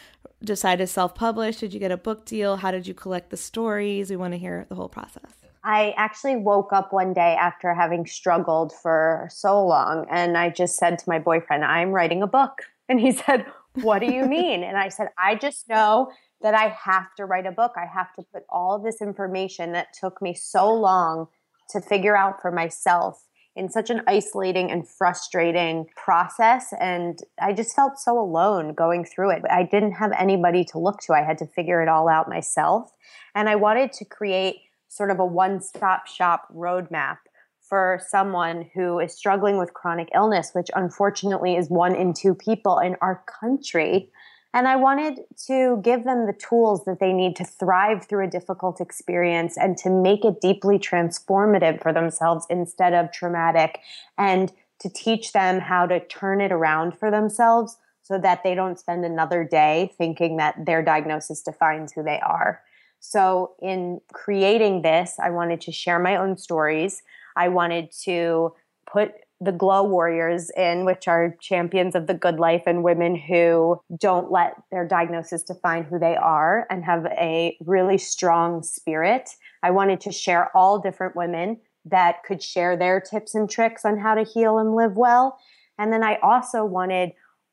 decide 0.45 0.77
to 0.77 0.87
self 0.87 1.15
publish? 1.15 1.57
Did 1.57 1.75
you 1.75 1.81
get 1.81 1.91
a 1.91 1.97
book 1.97 2.25
deal? 2.25 2.57
How 2.57 2.71
did 2.71 2.87
you 2.87 2.95
collect 2.95 3.31
the 3.31 3.37
stories? 3.37 4.09
We 4.11 4.17
want 4.17 4.35
to 4.35 4.39
hear 4.39 4.67
the 4.69 4.77
whole 4.77 4.89
process. 4.89 5.33
I 5.65 5.95
actually 5.97 6.37
woke 6.37 6.73
up 6.73 6.93
one 6.93 7.13
day 7.13 7.37
after 7.41 7.75
having 7.75 8.07
struggled 8.07 8.73
for 8.73 9.29
so 9.31 9.65
long, 9.65 10.07
and 10.11 10.39
I 10.39 10.51
just 10.51 10.77
said 10.77 10.99
to 10.99 11.09
my 11.09 11.19
boyfriend, 11.19 11.65
I'm 11.65 11.91
writing 11.91 12.23
a 12.23 12.27
book. 12.29 12.63
And 12.89 13.01
he 13.01 13.13
said, 13.27 13.47
What 13.75 13.99
do 13.99 14.07
you 14.07 14.27
mean? 14.27 14.63
and 14.63 14.77
I 14.77 14.89
said, 14.89 15.09
I 15.19 15.35
just 15.35 15.69
know 15.69 16.13
that 16.41 16.55
I 16.55 16.69
have 16.69 17.15
to 17.17 17.25
write 17.25 17.47
a 17.47 17.53
book. 17.53 17.73
I 17.77 17.87
have 17.87 18.13
to 18.15 18.23
put 18.33 18.45
all 18.49 18.79
this 18.79 19.01
information 19.01 19.73
that 19.73 19.89
took 19.93 20.23
me 20.23 20.35
so 20.35 20.73
long 20.73 21.27
to 21.71 21.81
figure 21.81 22.17
out 22.17 22.41
for 22.41 22.53
myself 22.53 23.25
in 23.55 23.69
such 23.69 23.91
an 23.91 24.03
isolating 24.07 24.71
and 24.71 24.89
frustrating 24.89 25.87
process. 25.95 26.73
And 26.81 27.19
I 27.41 27.53
just 27.53 27.77
felt 27.77 27.99
so 27.99 28.19
alone 28.19 28.73
going 28.75 29.05
through 29.05 29.31
it. 29.31 29.43
I 29.51 29.63
didn't 29.63 29.93
have 29.93 30.13
anybody 30.19 30.65
to 30.67 30.79
look 30.79 31.01
to. 31.03 31.13
I 31.13 31.23
had 31.23 31.39
to 31.39 31.47
figure 31.47 31.83
it 31.83 31.89
all 31.89 32.09
out 32.09 32.29
myself. 32.29 32.93
And 33.35 33.49
I 33.49 33.57
wanted 33.57 33.93
to 33.95 34.05
create 34.05 34.57
sort 34.89 35.11
of 35.11 35.19
a 35.19 35.27
one 35.27 35.61
stop 35.61 36.07
shop 36.07 36.49
roadmap 36.55 37.19
for 37.61 38.01
someone 38.09 38.69
who 38.75 38.99
is 38.99 39.17
struggling 39.17 39.59
with 39.59 39.73
chronic 39.73 40.09
illness, 40.15 40.51
which 40.53 40.71
unfortunately 40.75 41.57
is 41.57 41.69
one 41.69 41.95
in 41.95 42.13
two 42.13 42.35
people 42.35 42.79
in 42.79 42.97
our 43.01 43.25
country. 43.41 44.11
And 44.55 44.69
I 44.69 44.77
wanted 44.77 45.21
to 45.47 45.81
give 45.83 46.05
them 46.05 46.27
the 46.27 46.35
tools 46.35 46.85
that 46.85 47.01
they 47.01 47.13
need 47.13 47.37
to 47.37 47.45
thrive 47.45 48.05
through 48.07 48.27
a 48.27 48.31
difficult 48.31 48.81
experience 48.81 49.57
and 49.57 49.79
to 49.79 49.91
make 49.91 50.25
it 50.25 50.41
deeply 50.43 50.79
transformative 50.79 51.83
for 51.83 51.93
themselves 51.93 52.47
instead 52.51 52.93
of 52.93 53.13
traumatic, 53.13 53.81
and 54.19 54.53
to 54.81 54.91
teach 54.91 55.33
them 55.33 55.61
how 55.61 55.87
to 55.87 56.01
turn 56.07 56.41
it 56.41 56.53
around 56.53 56.99
for 56.99 57.11
themselves 57.11 57.79
so 58.03 58.19
that 58.19 58.43
they 58.43 58.55
don't 58.55 58.79
spend 58.79 59.05
another 59.05 59.45
day 59.45 59.95
thinking 59.97 60.37
that 60.37 60.67
their 60.67 60.83
diagnosis 60.83 61.41
defines 61.41 61.93
who 61.93 62.03
they 62.03 62.21
are. 62.21 62.61
So, 62.99 63.55
in 63.61 64.01
creating 64.13 64.83
this, 64.83 65.17
I 65.21 65.31
wanted 65.31 65.61
to 65.63 65.73
share 65.73 65.99
my 65.99 66.17
own 66.17 66.37
stories. 66.37 67.03
I 67.37 67.49
wanted 67.49 67.91
to 68.05 68.55
put 68.87 69.13
the 69.43 69.53
glow 69.53 69.83
warriors 69.83 70.51
in, 70.57 70.85
which 70.85 71.09
are 71.09 71.37
champions 71.41 71.95
of 71.95 72.07
the 72.07 72.15
good 72.15 72.39
life 72.39 72.63
and 72.67 72.85
women 72.85 73.17
who 73.17 73.81
don't 73.99 74.31
let 74.31 74.55
their 74.71 74.87
diagnosis 74.87 75.43
define 75.43 75.83
who 75.83 75.99
they 75.99 76.15
are 76.15 76.67
and 76.71 76.85
have 76.85 77.07
a 77.07 77.57
really 77.65 77.99
strong 77.99 78.63
spirit. 78.63 79.31
I 79.63 79.73
wanted 79.73 80.01
to 80.03 80.13
share 80.13 80.57
all 80.57 80.79
different 80.79 81.17
women 81.17 81.59
that 81.85 82.23
could 82.25 82.43
share 82.43 82.77
their 82.77 83.01
tips 83.01 83.35
and 83.35 83.51
tricks 83.51 83.85
on 83.85 83.99
how 83.99 84.15
to 84.15 84.23
heal 84.23 84.59
and 84.59 84.77
live 84.77 84.97
well. 84.97 85.39
And 85.79 85.93
then 85.93 86.05
I 86.05 86.19
also 86.23 86.65
wanted 86.65 87.13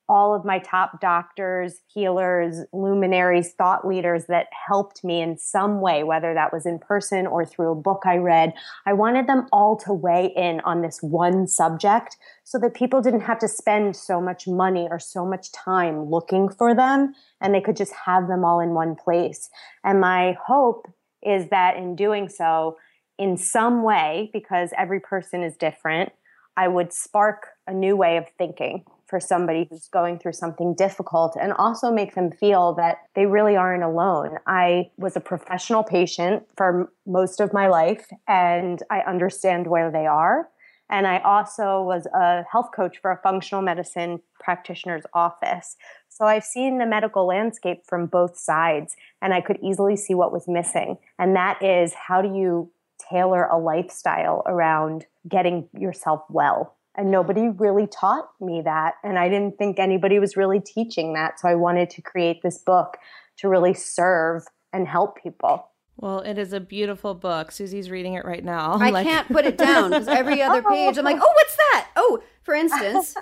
all 0.10 0.34
of 0.34 0.43
my 0.43 0.58
top 0.58 1.00
doctors, 1.00 1.82
healers, 1.88 2.65
luminaries, 2.74 3.54
thought 3.54 3.88
leaders 3.88 4.26
that 4.26 4.48
helped 4.67 5.04
me 5.04 5.22
in 5.22 5.38
some 5.38 5.80
way, 5.80 6.04
whether 6.04 6.34
that 6.34 6.52
was 6.52 6.65
in 6.65 6.80
person 6.80 7.28
or 7.28 7.45
through 7.45 7.72
a 7.72 7.76
book 7.76 8.02
I 8.06 8.17
read. 8.17 8.54
I 8.88 8.93
wanted 8.93 9.28
them 9.28 9.45
all 9.54 9.78
to 9.86 9.93
weigh 9.93 10.34
in 10.36 10.62
on 10.62 10.82
this 10.82 10.98
one 11.04 11.48
subject 11.48 12.17
so 12.43 12.58
that 12.58 12.74
people 12.74 13.02
didn't 13.02 13.22
have 13.22 13.38
to 13.39 13.48
spend 13.48 13.95
so 13.95 14.19
much 14.19 14.48
money 14.48 14.88
or 14.89 14.98
so 14.98 15.26
much 15.26 15.52
time 15.52 16.10
looking 16.10 16.50
for 16.50 16.74
them 16.74 17.13
and 17.39 17.54
they 17.54 17.62
could 17.62 17.78
just 17.78 17.93
have 18.06 18.28
them 18.28 18.43
all 18.43 18.60
in 18.60 18.72
one 18.72 18.95
place. 18.95 19.50
And 19.84 20.02
my 20.02 20.36
hope 20.43 20.91
is 21.22 21.50
that 21.50 21.78
in 21.78 21.95
doing 21.95 22.30
so, 22.30 22.78
in 23.19 23.38
some 23.38 23.84
way, 23.84 24.32
because 24.34 24.72
every 24.76 25.00
person 25.00 25.43
is 25.43 25.56
different, 25.56 26.12
I 26.58 26.67
would 26.67 26.91
spark 26.93 27.48
a 27.67 27.74
new 27.74 27.95
way 27.95 28.17
of 28.17 28.26
thinking 28.38 28.86
for 29.10 29.19
somebody 29.19 29.67
who's 29.69 29.88
going 29.88 30.19
through 30.19 30.34
something 30.34 30.76
difficult 30.76 31.36
and 31.39 31.52
also 31.54 31.91
make 31.91 32.13
them 32.15 32.32
feel 32.32 32.74
that 32.76 33.00
they 33.15 33.26
really 33.26 33.56
aren't 33.56 33.84
alone. 33.84 34.38
I 34.45 34.91
was 34.98 35.15
a 35.15 35.19
professional 35.19 35.84
patient 35.84 36.43
for 36.56 36.91
most 37.08 37.39
of 37.39 37.52
my 37.52 37.67
life 37.67 38.06
and 38.28 38.82
I 38.89 39.00
understand 39.00 39.67
where 39.67 39.91
they 39.91 40.06
are. 40.06 40.50
And 40.91 41.06
I 41.06 41.19
also 41.19 41.82
was 41.84 42.08
a 42.13 42.43
health 42.52 42.69
coach 42.76 42.98
for 43.02 43.12
a 43.12 43.22
functional 43.22 43.62
medicine 43.62 44.22
practitioner's 44.39 45.04
office. 45.13 45.76
So 46.08 46.26
I've 46.26 46.43
seen 46.43 46.80
the 46.80 46.86
medical 46.86 47.28
landscape 47.28 47.84
from 47.88 48.08
both 48.08 48.38
sides 48.38 48.95
and 49.22 49.34
I 49.34 49.41
could 49.41 49.60
easily 49.62 49.95
see 49.95 50.13
what 50.13 50.32
was 50.32 50.48
missing. 50.48 50.98
And 51.17 51.36
that 51.36 51.63
is 51.63 51.93
how 51.93 52.22
do 52.22 52.30
you 52.30 52.72
tailor 53.10 53.45
a 53.45 53.58
lifestyle 53.58 54.43
around 54.45 55.06
getting 55.28 55.69
yourself 55.74 56.24
well? 56.30 56.76
And 56.99 57.09
nobody 57.09 57.47
really 57.47 57.88
taught 57.88 58.29
me 58.41 58.62
that 58.63 58.95
and 59.03 59.17
i 59.17 59.29
didn't 59.29 59.57
think 59.57 59.79
anybody 59.79 60.19
was 60.19 60.35
really 60.35 60.59
teaching 60.59 61.13
that 61.13 61.39
so 61.39 61.47
i 61.47 61.55
wanted 61.55 61.89
to 61.89 62.01
create 62.01 62.41
this 62.43 62.57
book 62.57 62.97
to 63.38 63.47
really 63.47 63.73
serve 63.73 64.43
and 64.73 64.88
help 64.88 65.21
people 65.21 65.65
well, 66.01 66.21
it 66.21 66.38
is 66.38 66.53
a 66.53 66.62
beautiful 66.62 67.13
book. 67.13 67.51
Susie's 67.51 67.91
reading 67.91 68.13
it 68.13 68.23
right 68.23 68.43
now. 68.43 68.77
I 68.79 68.89
like... 68.91 69.05
can't 69.05 69.27
put 69.27 69.45
it 69.45 69.57
down 69.57 69.89
because 69.89 70.07
every 70.07 70.41
other 70.41 70.63
page, 70.63 70.97
I'm 70.97 71.03
like, 71.03 71.17
oh, 71.21 71.33
what's 71.35 71.55
that? 71.57 71.89
Oh, 71.97 72.23
for 72.41 72.53
instance, 72.53 73.15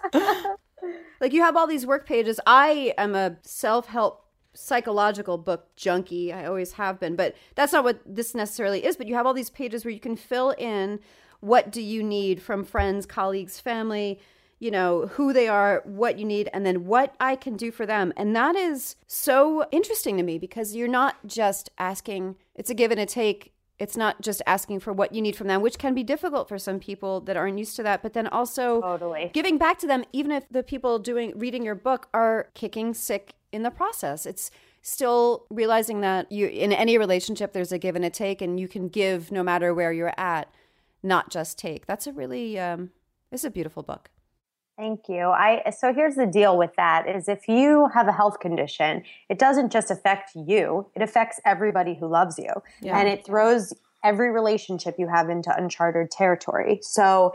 like 1.19 1.33
you 1.33 1.41
have 1.41 1.57
all 1.57 1.65
these 1.65 1.87
work 1.87 2.05
pages. 2.05 2.39
I 2.45 2.93
am 2.97 3.15
a 3.15 3.37
self 3.41 3.87
help 3.87 4.25
psychological 4.53 5.39
book 5.39 5.75
junkie. 5.75 6.31
I 6.31 6.45
always 6.45 6.73
have 6.73 6.99
been, 6.99 7.15
but 7.15 7.35
that's 7.55 7.73
not 7.73 7.83
what 7.83 7.99
this 8.05 8.35
necessarily 8.35 8.85
is. 8.85 8.95
But 8.95 9.07
you 9.07 9.15
have 9.15 9.25
all 9.25 9.33
these 9.33 9.49
pages 9.49 9.83
where 9.83 9.93
you 9.93 9.99
can 9.99 10.15
fill 10.15 10.51
in 10.51 10.99
what 11.39 11.71
do 11.71 11.82
you 11.82 12.04
need 12.04 12.41
from 12.41 12.63
friends, 12.63 13.06
colleagues, 13.06 13.60
family, 13.60 14.19
you 14.60 14.71
know, 14.71 15.08
who 15.08 15.34
they 15.34 15.47
are, 15.47 15.84
what 15.86 16.17
you 16.17 16.26
need, 16.26 16.50
and 16.52 16.65
then 16.65 16.86
what 16.86 17.15
I 17.19 17.36
can 17.36 17.56
do 17.56 17.71
for 17.71 17.86
them. 17.86 18.12
And 18.17 18.36
that 18.36 18.56
is 18.56 18.95
so 19.06 19.67
interesting 19.71 20.17
to 20.17 20.23
me 20.23 20.39
because 20.39 20.76
you're 20.76 20.88
not 20.88 21.15
just 21.28 21.69
asking, 21.78 22.36
it's 22.56 22.69
a 22.69 22.73
give 22.73 22.91
and 22.91 23.00
a 23.00 23.06
take. 23.06 23.54
It's 23.78 23.95
not 23.95 24.21
just 24.21 24.41
asking 24.47 24.80
for 24.80 24.91
what 24.91 25.13
you 25.13 25.21
need 25.21 25.36
from 25.36 25.45
them, 25.45 25.62
which 25.62 25.78
can 25.78 25.93
be 25.93 26.02
difficult 26.02 26.50
for 26.50 26.58
some 26.58 26.80
people 26.80 27.21
that 27.21 27.38
aren't 27.38 27.60
used 27.60 27.76
to 27.76 27.84
that, 27.84 28.02
but 28.02 28.13
then 28.13 28.26
also 28.26 28.82
totally. 28.82 29.30
giving 29.32 29.60
back 29.60 29.78
to 29.80 29.88
them, 29.88 30.04
even 30.12 30.32
if 30.32 30.50
the 30.50 30.63
people 30.63 30.97
doing 30.97 31.32
reading 31.36 31.63
your 31.63 31.76
book 31.76 32.08
are 32.12 32.50
kicking 32.56 32.95
sick 32.95 33.34
in 33.52 33.62
the 33.62 33.69
process. 33.69 34.26
It's 34.26 34.50
still 34.82 35.45
realizing 35.50 36.02
that 36.02 36.32
you 36.32 36.47
in 36.47 36.71
any 36.71 36.97
relationship 36.97 37.52
there's 37.52 37.73
a 37.73 37.78
give 37.78 37.95
and 37.95 38.06
a 38.06 38.10
take 38.10 38.41
and 38.41 38.58
you 38.58 38.69
can 38.69 38.88
give 38.88 39.32
no 39.32 39.43
matter 39.43 39.73
where 39.73 39.91
you're 39.91 40.13
at 40.17 40.47
not 41.03 41.29
just 41.29 41.57
take. 41.57 41.86
That's 41.86 42.07
a 42.07 42.13
really 42.13 42.60
um, 42.60 42.91
it's 43.31 43.43
a 43.43 43.49
beautiful 43.49 43.83
book. 43.83 44.10
Thank 44.77 45.10
you. 45.10 45.29
I 45.29 45.71
so 45.75 45.93
here's 45.93 46.15
the 46.15 46.27
deal 46.27 46.57
with 46.57 46.71
that 46.77 47.10
is 47.10 47.27
if 47.27 47.47
you 47.47 47.89
have 47.93 48.07
a 48.07 48.12
health 48.12 48.39
condition, 48.39 49.03
it 49.27 49.39
doesn't 49.39 49.71
just 49.71 49.89
affect 49.89 50.31
you, 50.36 50.88
it 50.95 51.01
affects 51.01 51.39
everybody 51.45 51.95
who 51.95 52.07
loves 52.07 52.38
you. 52.38 52.51
Yeah. 52.81 52.97
And 52.97 53.07
it 53.07 53.25
throws 53.25 53.73
every 54.03 54.29
relationship 54.29 54.95
you 54.99 55.07
have 55.07 55.29
into 55.29 55.55
uncharted 55.55 56.12
territory. 56.12 56.79
So 56.83 57.33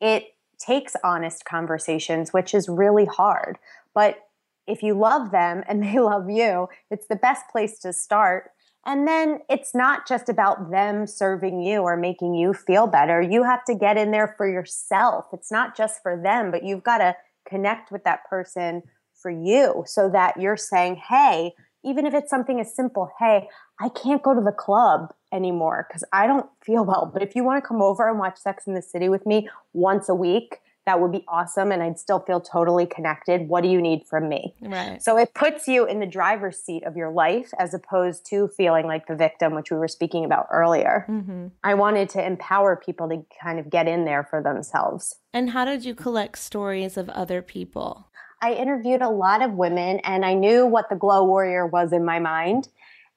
it 0.00 0.34
takes 0.58 0.96
honest 1.04 1.44
conversations, 1.44 2.32
which 2.32 2.52
is 2.52 2.68
really 2.68 3.04
hard. 3.04 3.58
But 3.94 4.18
if 4.66 4.82
you 4.82 4.94
love 4.94 5.30
them 5.30 5.62
and 5.68 5.82
they 5.84 5.98
love 5.98 6.28
you, 6.28 6.68
it's 6.90 7.06
the 7.06 7.16
best 7.16 7.44
place 7.50 7.78
to 7.80 7.92
start 7.92 8.50
and 8.86 9.06
then 9.06 9.40
it's 9.50 9.74
not 9.74 10.06
just 10.06 10.28
about 10.28 10.70
them 10.70 11.06
serving 11.06 11.60
you 11.60 11.80
or 11.80 11.96
making 11.96 12.34
you 12.34 12.54
feel 12.54 12.86
better. 12.86 13.20
You 13.20 13.42
have 13.42 13.64
to 13.64 13.74
get 13.74 13.96
in 13.96 14.12
there 14.12 14.34
for 14.36 14.48
yourself. 14.48 15.26
It's 15.32 15.50
not 15.50 15.76
just 15.76 16.02
for 16.02 16.20
them, 16.20 16.52
but 16.52 16.64
you've 16.64 16.84
got 16.84 16.98
to 16.98 17.16
connect 17.48 17.90
with 17.90 18.04
that 18.04 18.20
person 18.30 18.82
for 19.12 19.30
you 19.30 19.82
so 19.86 20.08
that 20.10 20.40
you're 20.40 20.56
saying, 20.56 21.02
hey, 21.08 21.52
even 21.84 22.06
if 22.06 22.14
it's 22.14 22.30
something 22.30 22.60
as 22.60 22.74
simple, 22.74 23.10
hey, 23.18 23.48
I 23.80 23.88
can't 23.88 24.22
go 24.22 24.34
to 24.34 24.40
the 24.40 24.52
club 24.52 25.12
anymore 25.32 25.86
because 25.88 26.04
I 26.12 26.26
don't 26.28 26.48
feel 26.64 26.84
well. 26.84 27.10
But 27.12 27.22
if 27.22 27.34
you 27.34 27.44
want 27.44 27.62
to 27.62 27.66
come 27.66 27.82
over 27.82 28.08
and 28.08 28.18
watch 28.18 28.38
Sex 28.38 28.66
in 28.66 28.74
the 28.74 28.82
City 28.82 29.08
with 29.08 29.26
me 29.26 29.48
once 29.72 30.08
a 30.08 30.14
week, 30.14 30.60
that 30.86 31.00
would 31.00 31.12
be 31.12 31.24
awesome 31.26 31.72
and 31.72 31.82
I'd 31.82 31.98
still 31.98 32.20
feel 32.20 32.40
totally 32.40 32.86
connected. 32.86 33.48
What 33.48 33.62
do 33.62 33.68
you 33.68 33.82
need 33.82 34.06
from 34.06 34.28
me? 34.28 34.54
Right. 34.62 35.02
So 35.02 35.18
it 35.18 35.34
puts 35.34 35.66
you 35.66 35.84
in 35.84 35.98
the 35.98 36.06
driver's 36.06 36.58
seat 36.58 36.84
of 36.84 36.96
your 36.96 37.10
life 37.10 37.50
as 37.58 37.74
opposed 37.74 38.24
to 38.26 38.48
feeling 38.48 38.86
like 38.86 39.08
the 39.08 39.16
victim, 39.16 39.54
which 39.54 39.70
we 39.70 39.76
were 39.76 39.88
speaking 39.88 40.24
about 40.24 40.46
earlier. 40.52 41.04
Mm-hmm. 41.08 41.48
I 41.64 41.74
wanted 41.74 42.08
to 42.10 42.24
empower 42.24 42.76
people 42.76 43.08
to 43.08 43.24
kind 43.42 43.58
of 43.58 43.68
get 43.68 43.88
in 43.88 44.04
there 44.04 44.24
for 44.30 44.40
themselves. 44.40 45.16
And 45.32 45.50
how 45.50 45.64
did 45.64 45.84
you 45.84 45.94
collect 45.94 46.38
stories 46.38 46.96
of 46.96 47.08
other 47.10 47.42
people? 47.42 48.06
I 48.40 48.52
interviewed 48.52 49.02
a 49.02 49.08
lot 49.08 49.42
of 49.42 49.52
women 49.52 49.98
and 50.04 50.24
I 50.24 50.34
knew 50.34 50.66
what 50.66 50.88
the 50.88 50.96
glow 50.96 51.24
warrior 51.24 51.66
was 51.66 51.92
in 51.92 52.04
my 52.04 52.20
mind. 52.20 52.68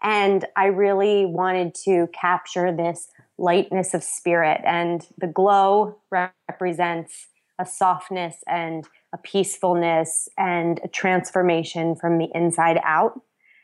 And 0.02 0.46
I 0.56 0.68
really 0.68 1.26
wanted 1.26 1.76
to 1.84 2.08
capture 2.20 2.76
this 2.76 3.10
lightness 3.38 3.94
of 3.94 4.04
spirit. 4.04 4.62
And 4.66 5.06
the 5.18 5.28
glow 5.28 6.00
represents 6.10 7.28
a 7.60 7.66
softness 7.66 8.38
and 8.48 8.88
a 9.14 9.18
peacefulness 9.18 10.30
and 10.38 10.80
a 10.84 10.88
transformation 10.88 11.96
from 11.96 12.18
the 12.18 12.30
inside 12.34 12.80
out. 12.84 13.22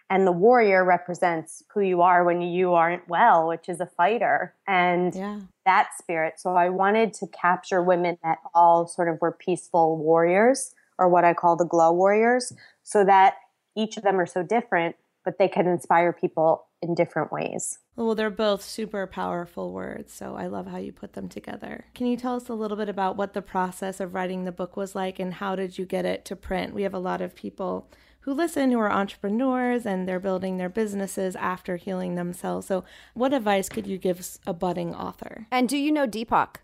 And 0.10 0.28
the 0.28 0.32
warrior 0.32 0.86
represents 0.86 1.64
who 1.74 1.82
you 1.82 2.02
are 2.02 2.24
when 2.24 2.42
you 2.42 2.74
aren't 2.74 3.08
well, 3.08 3.48
which 3.48 3.68
is 3.68 3.80
a 3.80 3.88
fighter 3.88 4.54
and 4.68 5.16
yeah. 5.16 5.40
that 5.66 5.90
spirit. 5.98 6.36
So 6.38 6.56
I 6.56 6.70
wanted 6.70 7.14
to 7.16 7.28
capture 7.28 7.82
women 7.82 8.20
that 8.22 8.38
all 8.54 8.86
sort 8.86 9.10
of 9.10 9.20
were 9.20 9.32
peaceful 9.32 9.98
warriors 9.98 10.76
or 11.00 11.10
what 11.10 11.26
I 11.26 11.34
call 11.34 11.56
the 11.56 11.66
glow 11.66 11.92
warriors 11.92 12.54
so 12.84 13.04
that 13.04 13.36
each 13.76 13.98
of 13.98 14.04
them 14.04 14.20
are 14.20 14.28
so 14.28 14.44
different, 14.44 14.96
but 15.26 15.38
they 15.38 15.48
can 15.48 15.68
inspire 15.68 16.14
people 16.14 16.68
in 16.82 16.94
different 16.94 17.32
ways. 17.32 17.80
Well, 17.96 18.16
they're 18.16 18.30
both 18.30 18.62
super 18.62 19.08
powerful 19.08 19.74
words, 19.74 20.14
so 20.14 20.36
I 20.36 20.48
love 20.48 20.68
how 20.68 20.78
you 20.78 20.92
put 20.92 21.14
them 21.14 21.28
together. 21.28 21.86
Can 21.96 22.08
you 22.08 22.16
tell 22.16 22.36
us 22.36 22.48
a 22.48 22.54
little 22.54 22.78
bit 22.78 22.90
about 22.90 23.18
what 23.18 23.34
the 23.34 23.42
process 23.42 24.00
of 24.00 24.14
writing 24.14 24.46
the 24.46 24.52
book 24.52 24.78
was 24.78 24.96
like 24.96 25.20
and 25.20 25.34
how 25.34 25.56
did 25.56 25.78
you 25.78 25.86
get 25.86 26.06
it 26.06 26.24
to 26.26 26.36
print? 26.36 26.74
We 26.74 26.84
have 26.84 26.94
a 26.94 27.00
lot 27.00 27.22
of 27.22 27.36
people 27.36 27.90
who 28.22 28.34
listen 28.34 28.72
who 28.72 28.80
are 28.80 28.92
entrepreneurs 28.92 29.86
and 29.86 30.08
they're 30.08 30.20
building 30.20 30.58
their 30.58 30.70
businesses 30.70 31.36
after 31.36 31.76
healing 31.78 32.16
themselves. 32.16 32.68
So, 32.68 32.84
what 33.14 33.34
advice 33.34 33.70
could 33.70 33.86
you 33.86 33.98
give 33.98 34.38
a 34.48 34.54
budding 34.54 34.96
author? 34.96 35.48
And 35.52 35.70
do 35.70 35.78
you 35.78 35.92
know 35.92 36.08
Deepak? 36.08 36.56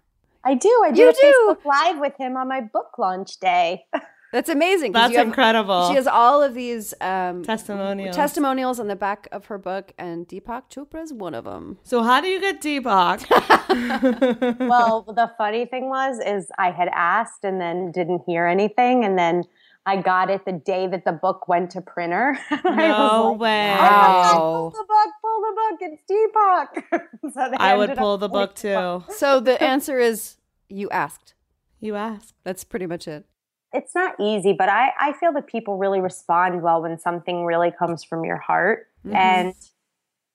I 0.44 0.56
do. 0.56 0.82
I 0.84 0.90
did 0.92 0.98
You 0.98 1.10
a 1.10 1.14
do? 1.14 1.56
Facebook 1.60 1.66
Live 1.66 2.00
with 2.00 2.14
him 2.18 2.36
on 2.36 2.48
my 2.48 2.62
book 2.62 2.98
launch 2.98 3.40
day. 3.40 3.86
That's 4.32 4.50
amazing. 4.50 4.94
That's 4.94 5.16
have- 5.16 5.28
incredible. 5.28 5.90
She 5.90 5.96
has 5.96 6.08
all 6.08 6.42
of 6.42 6.54
these 6.54 6.94
um, 7.02 7.44
Testimonials. 7.44 8.16
testimonials 8.16 8.80
on 8.80 8.88
the 8.88 8.96
back 8.96 9.28
of 9.32 9.46
her 9.48 9.58
book, 9.58 9.92
and 9.98 10.28
Deepak 10.28 10.64
Chopra 10.70 11.04
is 11.04 11.12
one 11.14 11.34
of 11.36 11.44
them. 11.46 11.78
so 11.84 12.02
how 12.04 12.22
do 12.22 12.28
you 12.28 12.40
get 12.40 12.62
Deepak? 12.62 13.26
well, 14.60 15.04
the 15.04 15.32
funny 15.38 15.66
thing 15.66 15.90
was, 15.90 16.20
is 16.26 16.50
I 16.58 16.72
had 16.72 16.90
asked 16.94 17.44
and 17.44 17.60
then 17.60 17.92
didn't 17.92 18.24
hear 18.26 18.46
anything, 18.48 19.04
and 19.04 19.18
then 19.18 19.44
I 19.86 19.98
got 19.98 20.30
it 20.30 20.46
the 20.46 20.52
day 20.54 20.88
that 20.88 21.06
the 21.06 21.12
book 21.12 21.48
went 21.48 21.72
to 21.72 21.82
printer. 21.82 22.38
I 22.52 22.88
No 22.88 23.32
like, 23.32 23.40
way. 23.42 23.72
"Oh 23.72 23.82
my 23.82 23.90
God, 23.90 24.34
Wow. 24.34 24.38
pull 24.38 24.70
the 24.70 24.86
book, 24.88 25.14
pull 25.22 25.42
the 25.42 25.56
book. 25.56 25.80
It's 25.82 27.24
Deepak. 27.26 27.34
so 27.34 27.58
I 27.58 27.76
would 27.76 27.96
pull 27.98 28.18
the 28.18 28.30
book 28.30 28.56
too. 28.56 29.04
So 29.10 29.40
the 29.40 29.62
answer 29.62 30.00
is 30.00 30.38
you 30.70 30.90
asked. 30.92 31.34
You 31.80 31.96
asked. 31.96 32.36
That's 32.44 32.64
pretty 32.64 32.86
much 32.86 33.08
it. 33.08 33.26
It's 33.74 33.96
not 33.96 34.16
easy, 34.20 34.54
but 34.54 34.70
I, 34.70 34.92
I 35.00 35.14
feel 35.14 35.32
that 35.34 35.48
people 35.48 35.78
really 35.78 36.02
respond 36.02 36.62
well 36.62 36.82
when 36.82 37.00
something 37.00 37.46
really 37.46 37.72
comes 37.72 38.04
from 38.04 38.26
your 38.26 38.38
heart. 38.38 38.88
Mm-hmm. 39.06 39.16
And 39.16 39.54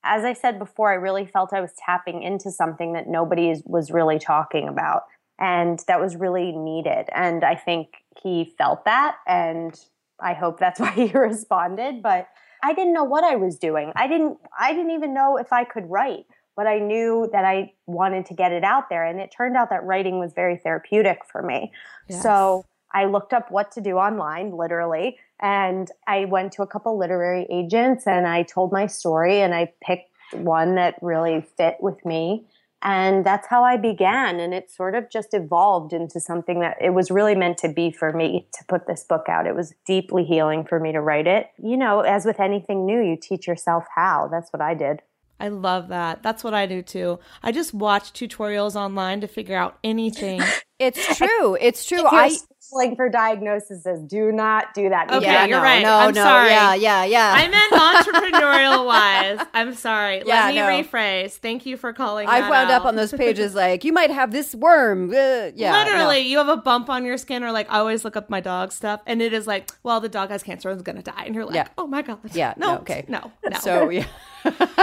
as 0.05 0.25
I 0.25 0.33
said 0.33 0.59
before, 0.59 0.91
I 0.91 0.95
really 0.95 1.27
felt 1.27 1.53
I 1.53 1.61
was 1.61 1.73
tapping 1.85 2.23
into 2.23 2.51
something 2.51 2.95
that 2.95 3.09
nobody 3.09 3.51
is, 3.51 3.63
was 3.67 3.91
really 3.91 4.19
talking 4.19 4.69
about. 4.69 5.03
And 5.39 5.83
that 5.87 6.01
was 6.01 6.17
really 6.17 6.53
needed. 6.53 7.07
And 7.13 7.45
I 7.45 7.57
think 7.57 7.89
he 8.23 8.55
felt 8.57 8.85
that. 8.87 9.17
And 9.27 9.79
I 10.19 10.33
hope 10.33 10.59
that's 10.59 10.81
why 10.81 10.93
he 10.93 11.11
responded. 11.13 12.03
But 12.03 12.29
I 12.63 12.73
didn't 12.73 12.95
know 12.95 13.05
what 13.05 13.25
I 13.25 13.37
was 13.37 13.59
doing. 13.59 13.93
I 13.97 14.09
didn't 14.09 14.39
I 14.59 14.73
didn't 14.73 14.93
even 14.93 15.13
know 15.13 15.37
if 15.37 15.53
I 15.53 15.65
could 15.65 15.91
write, 15.91 16.25
but 16.57 16.67
I 16.67 16.79
knew 16.79 17.29
that 17.33 17.45
I 17.45 17.75
wanted 17.87 18.27
to 18.27 18.35
get 18.35 18.53
it 18.53 18.65
out 18.65 18.89
there. 18.89 19.05
And 19.05 19.21
it 19.21 19.31
turned 19.37 19.57
out 19.57 19.71
that 19.71 19.85
writing 19.85 20.19
was 20.19 20.33
very 20.33 20.57
therapeutic 20.57 21.21
for 21.31 21.43
me. 21.43 21.71
Yes. 22.09 22.23
So 22.23 22.65
I 22.93 23.07
looked 23.07 23.33
up 23.33 23.51
what 23.51 23.73
to 23.73 23.81
do 23.81 23.97
online, 23.97 24.57
literally, 24.57 25.19
and 25.41 25.91
I 26.07 26.25
went 26.25 26.53
to 26.53 26.63
a 26.63 26.67
couple 26.67 26.99
literary 26.99 27.47
agents 27.51 28.07
and 28.07 28.27
I 28.27 28.43
told 28.43 28.73
my 28.73 28.87
story 28.87 29.41
and 29.41 29.55
I 29.55 29.73
picked 29.83 30.11
one 30.33 30.77
that 30.77 30.97
really 31.03 31.47
fit 31.57 31.77
with 31.81 32.05
me. 32.05 32.47
And 32.83 33.25
that's 33.25 33.49
how 33.49 33.65
I 33.65 33.77
began. 33.79 34.39
And 34.39 34.55
it 34.55 34.71
sort 34.71 34.95
of 34.95 35.11
just 35.11 35.35
evolved 35.35 35.93
into 35.93 36.21
something 36.21 36.61
that 36.61 36.77
it 36.81 36.91
was 36.91 37.11
really 37.11 37.35
meant 37.35 37.59
to 37.59 37.69
be 37.69 37.91
for 37.91 38.13
me 38.13 38.47
to 38.53 38.65
put 38.69 38.87
this 38.87 39.03
book 39.03 39.29
out. 39.29 39.47
It 39.47 39.57
was 39.57 39.75
deeply 39.87 40.25
healing 40.25 40.65
for 40.65 40.79
me 40.79 40.93
to 40.93 41.01
write 41.01 41.27
it. 41.27 41.49
You 41.63 41.77
know, 41.77 42.01
as 42.01 42.25
with 42.25 42.39
anything 42.39 42.87
new, 42.87 43.01
you 43.01 43.17
teach 43.21 43.47
yourself 43.47 43.85
how. 43.95 44.29
That's 44.31 44.53
what 44.53 44.61
I 44.61 44.75
did. 44.75 45.03
I 45.41 45.49
love 45.49 45.89
that. 45.89 46.23
That's 46.23 46.45
what 46.45 46.55
I 46.55 46.67
do 46.67 46.81
too. 46.81 47.19
I 47.43 47.53
just 47.53 47.75
watch 47.75 48.13
tutorials 48.13 48.77
online 48.77 49.21
to 49.21 49.27
figure 49.27 49.57
out 49.57 49.79
anything. 49.83 50.43
It's 50.79 51.17
true. 51.17 51.57
It's 51.59 51.87
true. 51.87 52.05
If 52.05 52.13
you're 52.13 52.21
I 52.21 52.37
struggling 52.67 52.97
for 52.97 53.09
diagnoses 53.09 53.85
do 54.07 54.33
not 54.33 54.75
do 54.75 54.89
that. 54.89 55.11
Okay, 55.11 55.25
yeah, 55.27 55.47
you're 55.47 55.59
no, 55.59 55.63
right. 55.63 55.83
No, 55.83 55.97
I'm 55.99 56.15
no, 56.15 56.23
sorry. 56.23 56.51
Yeah, 56.51 56.75
yeah, 56.75 57.05
yeah. 57.05 57.33
I 57.35 57.49
meant 57.49 57.73
entrepreneurial 58.33 58.87
wise. 58.87 59.47
I'm 59.55 59.75
sorry. 59.75 60.23
Yeah, 60.27 60.47
Let 60.47 60.55
me 60.55 60.61
no. 60.61 60.67
rephrase. 60.67 61.33
Thank 61.33 61.67
you 61.67 61.77
for 61.77 61.93
calling. 61.93 62.27
I 62.29 62.41
that 62.41 62.51
wound 62.51 62.71
up 62.71 62.85
on 62.85 62.97
those 62.97 63.13
pages 63.17 63.55
like 63.55 63.85
you 63.85 63.93
might 63.93 64.11
have 64.11 64.31
this 64.31 64.55
worm. 64.55 65.11
Uh, 65.11 65.51
yeah, 65.55 65.73
no. 65.73 65.79
Literally, 65.85 66.21
you 66.21 66.39
have 66.39 66.49
a 66.49 66.57
bump 66.57 66.89
on 66.91 67.05
your 67.05 67.17
skin, 67.19 67.43
or 67.45 67.53
like 67.53 67.71
I 67.71 67.79
always 67.79 68.05
look 68.05 68.17
up 68.17 68.31
my 68.31 68.41
dog 68.41 68.73
stuff, 68.73 69.01
and 69.07 69.23
it 69.23 69.33
is 69.33 69.47
like, 69.47 69.71
well, 69.83 70.01
the 70.01 70.09
dog 70.09 70.31
has 70.31 70.43
cancer 70.43 70.71
and 70.71 70.77
is 70.77 70.83
gonna 70.83 71.03
die, 71.03 71.25
and 71.25 71.35
you're 71.35 71.45
like, 71.45 71.55
Yeah. 71.55 71.69
oh 71.79 71.87
my 71.87 72.03
god, 72.03 72.19
Yeah, 72.33 72.55
no, 72.57 72.75
no, 72.75 72.79
okay. 72.81 73.05
no, 73.09 73.33
no. 73.49 73.59
So 73.59 73.89
yeah, 73.91 74.07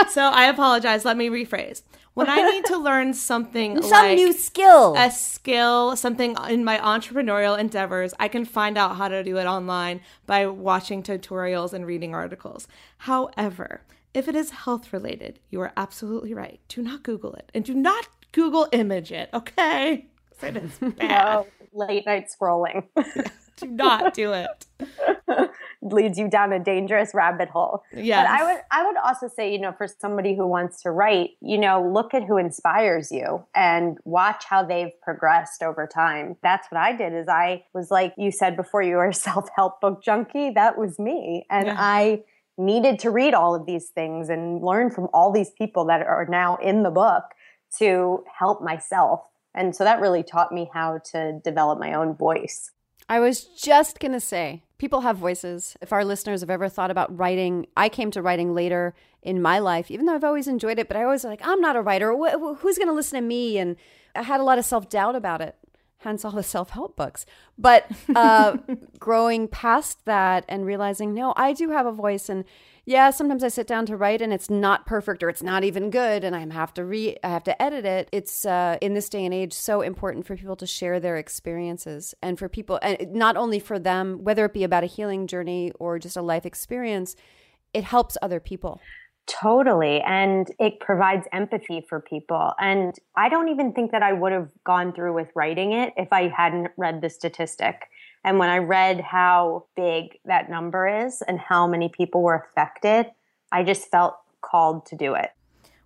so 0.09 0.22
I 0.24 0.45
apologize. 0.45 1.05
Let 1.05 1.18
me 1.18 1.30
rephrase. 1.30 1.84
When 2.14 2.30
I 2.30 2.41
need 2.51 2.66
to 2.66 2.78
learn 2.78 3.14
something, 3.14 3.82
some 3.82 3.89
like 3.89 4.16
new 4.18 4.34
skill. 4.34 4.95
a 4.95 5.09
skill, 5.09 5.95
something 5.95 6.36
in 6.47 6.64
my 6.64 6.78
entrepreneurial 6.78 7.57
endeavors, 7.57 8.14
I 8.20 8.28
can 8.28 8.45
find 8.45 8.78
out 8.78 8.97
how 8.97 9.07
to 9.07 9.24
do 9.24 9.38
it 9.38 9.45
online 9.45 10.01
by 10.28 10.45
watching 10.45 11.01
tutorials 11.01 11.74
and 11.74 11.88
reading 11.88 12.14
articles. 12.14 12.68
However, 12.99 13.82
if 14.14 14.28
it 14.28 14.36
is 14.36 14.51
health 14.51 14.93
related, 14.93 15.39
you 15.49 15.59
are 15.61 15.74
absolutely 15.76 16.36
right. 16.36 16.59
Do 16.68 16.84
not 16.84 17.01
Google 17.01 17.34
it 17.34 17.49
and 17.55 17.66
do 17.66 17.74
not 17.74 18.07
Google 18.32 18.68
image 18.72 19.11
it, 19.11 19.30
okay? 19.34 20.07
It 20.41 20.57
is 20.57 20.78
bad. 20.78 21.45
Oh, 21.45 21.47
late 21.72 22.05
night 22.05 22.28
scrolling 22.30 22.84
do 23.57 23.68
not 23.68 24.14
do 24.14 24.34
it. 24.34 24.66
Leads 25.92 26.18
you 26.18 26.30
down 26.30 26.54
a 26.54 26.60
dangerous 26.60 27.14
rabbit 27.14 27.50
hole. 27.50 27.84
Yeah. 27.94 28.24
But 28.24 28.32
I 28.32 28.44
would 28.54 28.62
I 28.72 28.86
would 28.86 28.98
also 28.98 29.28
say, 29.28 29.52
you 29.52 29.60
know, 29.60 29.74
for 29.74 29.88
somebody 29.88 30.36
who 30.36 30.48
wants 30.48 30.82
to 30.84 30.92
write, 30.92 31.32
you 31.42 31.58
know, 31.58 31.88
look 31.94 32.14
at 32.14 32.24
who 32.24 32.38
inspires 32.38 33.12
you 33.12 33.46
and 33.54 33.98
watch 34.06 34.46
how 34.46 34.64
they've 34.64 34.92
progressed 35.02 35.62
over 35.62 35.88
time. 35.88 36.38
That's 36.42 36.68
what 36.72 36.80
I 36.80 36.96
did 36.96 37.14
is 37.14 37.28
I 37.28 37.66
was 37.74 37.92
like 37.92 38.14
you 38.18 38.32
said 38.32 38.56
before 38.56 38.82
you 38.82 38.96
were 38.96 39.08
a 39.10 39.14
self-help 39.30 39.82
book 39.82 40.04
junkie, 40.04 40.52
that 40.52 40.78
was 40.78 41.00
me. 41.00 41.46
And 41.50 41.68
Yeah. 41.68 41.76
I 41.78 42.24
needed 42.58 43.00
to 43.00 43.10
read 43.10 43.34
all 43.34 43.56
of 43.56 43.66
these 43.66 43.90
things 43.90 44.30
and 44.30 44.62
learn 44.64 44.92
from 44.92 45.08
all 45.14 45.32
these 45.32 45.50
people 45.52 45.86
that 45.86 46.06
are 46.06 46.28
now 46.30 46.56
in 46.58 46.84
the 46.84 46.92
book 46.92 47.24
to 47.80 48.24
help 48.40 48.62
myself. 48.62 49.22
And 49.56 49.76
so 49.76 49.84
that 49.84 50.00
really 50.00 50.24
taught 50.24 50.52
me 50.52 50.70
how 50.74 51.00
to 51.12 51.40
develop 51.44 51.80
my 51.80 51.94
own 51.94 52.16
voice. 52.16 52.72
I 53.10 53.20
was 53.20 53.44
just 53.44 54.00
going 54.00 54.14
to 54.14 54.20
say, 54.20 54.64
people 54.84 55.00
have 55.00 55.16
voices. 55.16 55.78
If 55.80 55.94
our 55.94 56.04
listeners 56.04 56.42
have 56.42 56.50
ever 56.50 56.68
thought 56.68 56.92
about 56.92 57.18
writing, 57.18 57.68
I 57.78 57.88
came 57.88 58.12
to 58.12 58.22
writing 58.22 58.54
later 58.54 58.94
in 59.22 59.42
my 59.42 59.60
life, 59.60 59.90
even 59.90 60.06
though 60.06 60.14
I've 60.14 60.26
always 60.26 60.46
enjoyed 60.46 60.78
it, 60.78 60.90
but 60.90 60.98
I 60.98 61.04
always 61.06 61.24
like, 61.24 61.40
I'm 61.42 61.62
not 61.62 61.78
a 61.78 61.82
writer. 61.82 62.14
Wh- 62.14 62.34
wh- 62.34 62.60
who's 62.60 62.78
going 62.78 62.90
to 62.90 62.94
listen 62.94 63.18
to 63.18 63.26
me? 63.26 63.58
And 63.58 63.78
I 64.14 64.24
had 64.24 64.42
a 64.42 64.44
lot 64.44 64.58
of 64.58 64.66
self 64.66 64.90
doubt 64.90 65.16
about 65.16 65.40
it, 65.40 65.56
hence 66.00 66.26
all 66.26 66.32
the 66.32 66.44
self 66.44 66.72
help 66.72 66.98
books. 66.98 67.26
But 67.58 67.90
uh, 68.14 68.58
growing 69.00 69.48
past 69.48 70.04
that 70.04 70.44
and 70.50 70.66
realizing, 70.66 71.14
no, 71.14 71.34
I 71.38 71.54
do 71.54 71.70
have 71.70 71.86
a 71.86 71.94
voice. 71.94 72.28
And 72.28 72.44
yeah, 72.86 73.12
sometimes 73.12 73.44
I 73.44 73.48
sit 73.48 73.66
down 73.66 73.86
to 73.86 73.96
write 73.96 74.22
and 74.22 74.34
it's 74.34 74.50
not 74.50 74.86
perfect 74.86 75.24
or 75.24 75.30
it's 75.30 75.44
not 75.44 75.64
even 75.64 75.90
good, 75.90 76.24
and 76.24 76.36
I 76.36 76.46
have 76.54 76.74
to 76.74 76.84
re 76.84 77.18
I 77.24 77.30
have 77.30 77.44
to 77.46 77.62
edit 77.62 77.86
it. 77.86 78.10
It's 78.12 78.46
uh, 78.46 78.78
in 78.82 78.94
this 78.94 79.08
day 79.08 79.24
and 79.24 79.34
age 79.34 79.54
so 79.54 79.82
important 79.82 80.26
for 80.26 80.36
people 80.36 80.58
to 80.58 80.68
share 80.68 81.00
their 81.00 81.16
experiences 81.16 82.14
and 82.22 82.38
for 82.38 82.50
people, 82.50 82.80
and 82.82 83.14
not 83.14 83.38
only 83.38 83.60
for 83.60 83.80
them, 83.80 84.24
whether 84.24 84.44
it 84.46 84.54
be 84.54 84.66
about 84.66 84.84
a 84.84 84.88
healing 84.88 85.28
journey 85.28 85.72
or 85.80 85.98
just 85.98 86.18
a 86.18 86.22
life 86.22 86.46
experience, 86.46 87.16
it 87.74 87.86
helps 87.86 88.18
other 88.22 88.42
people. 88.42 88.82
Totally. 89.26 90.02
And 90.02 90.48
it 90.60 90.82
provides 90.82 91.26
empathy 91.32 91.86
for 91.88 92.02
people. 92.02 92.52
And 92.60 92.94
I 93.16 93.30
don't 93.30 93.48
even 93.48 93.72
think 93.72 93.92
that 93.92 94.04
I 94.04 94.12
would 94.12 94.34
have 94.34 94.50
gone 94.66 94.92
through 94.92 95.14
with 95.14 95.30
writing 95.34 95.72
it 95.72 95.94
if 95.96 96.12
I 96.12 96.28
hadn't 96.28 96.72
read 96.76 97.00
the 97.00 97.10
statistic. 97.10 97.88
And 98.24 98.40
when 98.40 98.50
I 98.50 98.58
read 98.58 99.02
how 99.02 99.66
big 99.76 100.20
that 100.26 100.50
number 100.50 101.06
is 101.06 101.22
and 101.22 101.40
how 101.40 101.68
many 101.68 101.90
people 101.90 102.22
were 102.22 102.36
affected, 102.36 103.08
I 103.52 103.64
just 103.64 103.90
felt 103.90 104.16
called 104.42 104.86
to 104.88 104.96
do 104.96 105.14
it. 105.14 105.32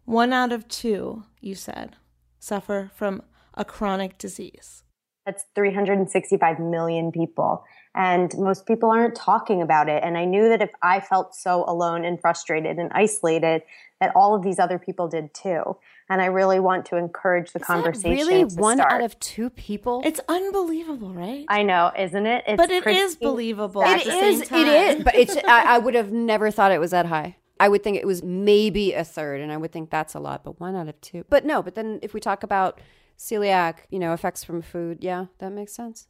One 0.06 0.34
out 0.34 0.52
of 0.52 0.68
two, 0.68 1.24
you 1.42 1.56
said, 1.56 1.96
suffer 2.40 2.92
from 2.94 3.24
a 3.54 3.66
chronic 3.66 4.18
disease. 4.18 4.84
That's 5.26 5.44
365 5.56 6.60
million 6.60 7.12
people. 7.12 7.66
And 7.94 8.32
most 8.38 8.66
people 8.66 8.90
aren't 8.92 9.16
talking 9.16 9.62
about 9.62 9.90
it. 9.90 10.02
And 10.04 10.18
I 10.18 10.24
knew 10.24 10.48
that 10.48 10.62
if 10.62 10.70
I 10.82 11.02
felt 11.02 11.36
so 11.36 11.66
alone 11.68 12.06
and 12.06 12.22
frustrated 12.22 12.78
and 12.78 12.92
isolated, 12.94 13.64
that 14.00 14.14
all 14.16 14.36
of 14.36 14.44
these 14.44 14.60
other 14.60 14.80
people 14.80 15.10
did 15.10 15.34
too. 15.34 15.76
And 16.10 16.22
I 16.22 16.28
really 16.28 16.60
want 16.62 16.86
to 16.88 16.95
encourage 16.95 17.51
the 17.51 17.60
Is 17.60 17.68
that 17.68 17.74
conversation. 17.74 18.12
really 18.12 18.45
to 18.49 18.55
one 18.55 18.78
start. 18.78 18.93
out 18.93 19.01
of 19.01 19.20
two 19.20 19.49
people. 19.49 20.01
It's 20.05 20.22
unbelievable, 20.30 21.14
right? 21.14 21.43
I 21.49 21.64
know, 21.64 21.91
isn't 21.97 22.26
it? 22.26 22.45
It's 22.47 22.55
but 22.58 22.70
it 22.72 22.84
pretty 22.84 22.99
is 22.99 23.16
believable. 23.18 23.82
sad. 23.82 23.99
at 24.01 24.08
It 24.08 24.10
the 24.10 24.16
is. 24.18 24.39
same 24.39 24.47
time. 24.47 24.68
It 24.68 24.97
is. 24.97 25.03
But 25.03 25.16
it's. 25.16 25.36
I, 25.45 25.76
I 25.76 25.78
would 25.80 25.95
have 25.95 26.12
never 26.14 26.49
thought 26.49 26.72
it 26.72 26.80
was 26.80 26.91
that 26.91 27.08
high. 27.08 27.36
I 27.60 27.68
would 27.70 27.84
think 27.84 27.97
it 27.97 28.05
was 28.08 28.24
maybe 28.24 28.93
a 28.93 29.03
third, 29.03 29.41
and 29.41 29.51
I 29.51 29.58
would 29.58 29.72
think 29.74 29.89
that's 29.89 30.14
a 30.14 30.20
lot. 30.20 30.43
But 30.45 30.60
one 30.62 30.76
out 30.76 30.88
of 30.88 30.99
two. 31.01 31.26
But 31.30 31.43
no. 31.43 31.62
But 31.62 31.76
then 31.76 31.99
if 32.01 32.14
we 32.14 32.20
talk 32.22 32.41
about 32.43 32.80
celiac, 33.18 33.80
you 33.89 33.99
know, 33.99 34.14
effects 34.14 34.43
from 34.45 34.62
food, 34.62 34.99
yeah, 35.01 35.26
that 35.39 35.51
makes 35.51 35.76
sense. 35.76 36.08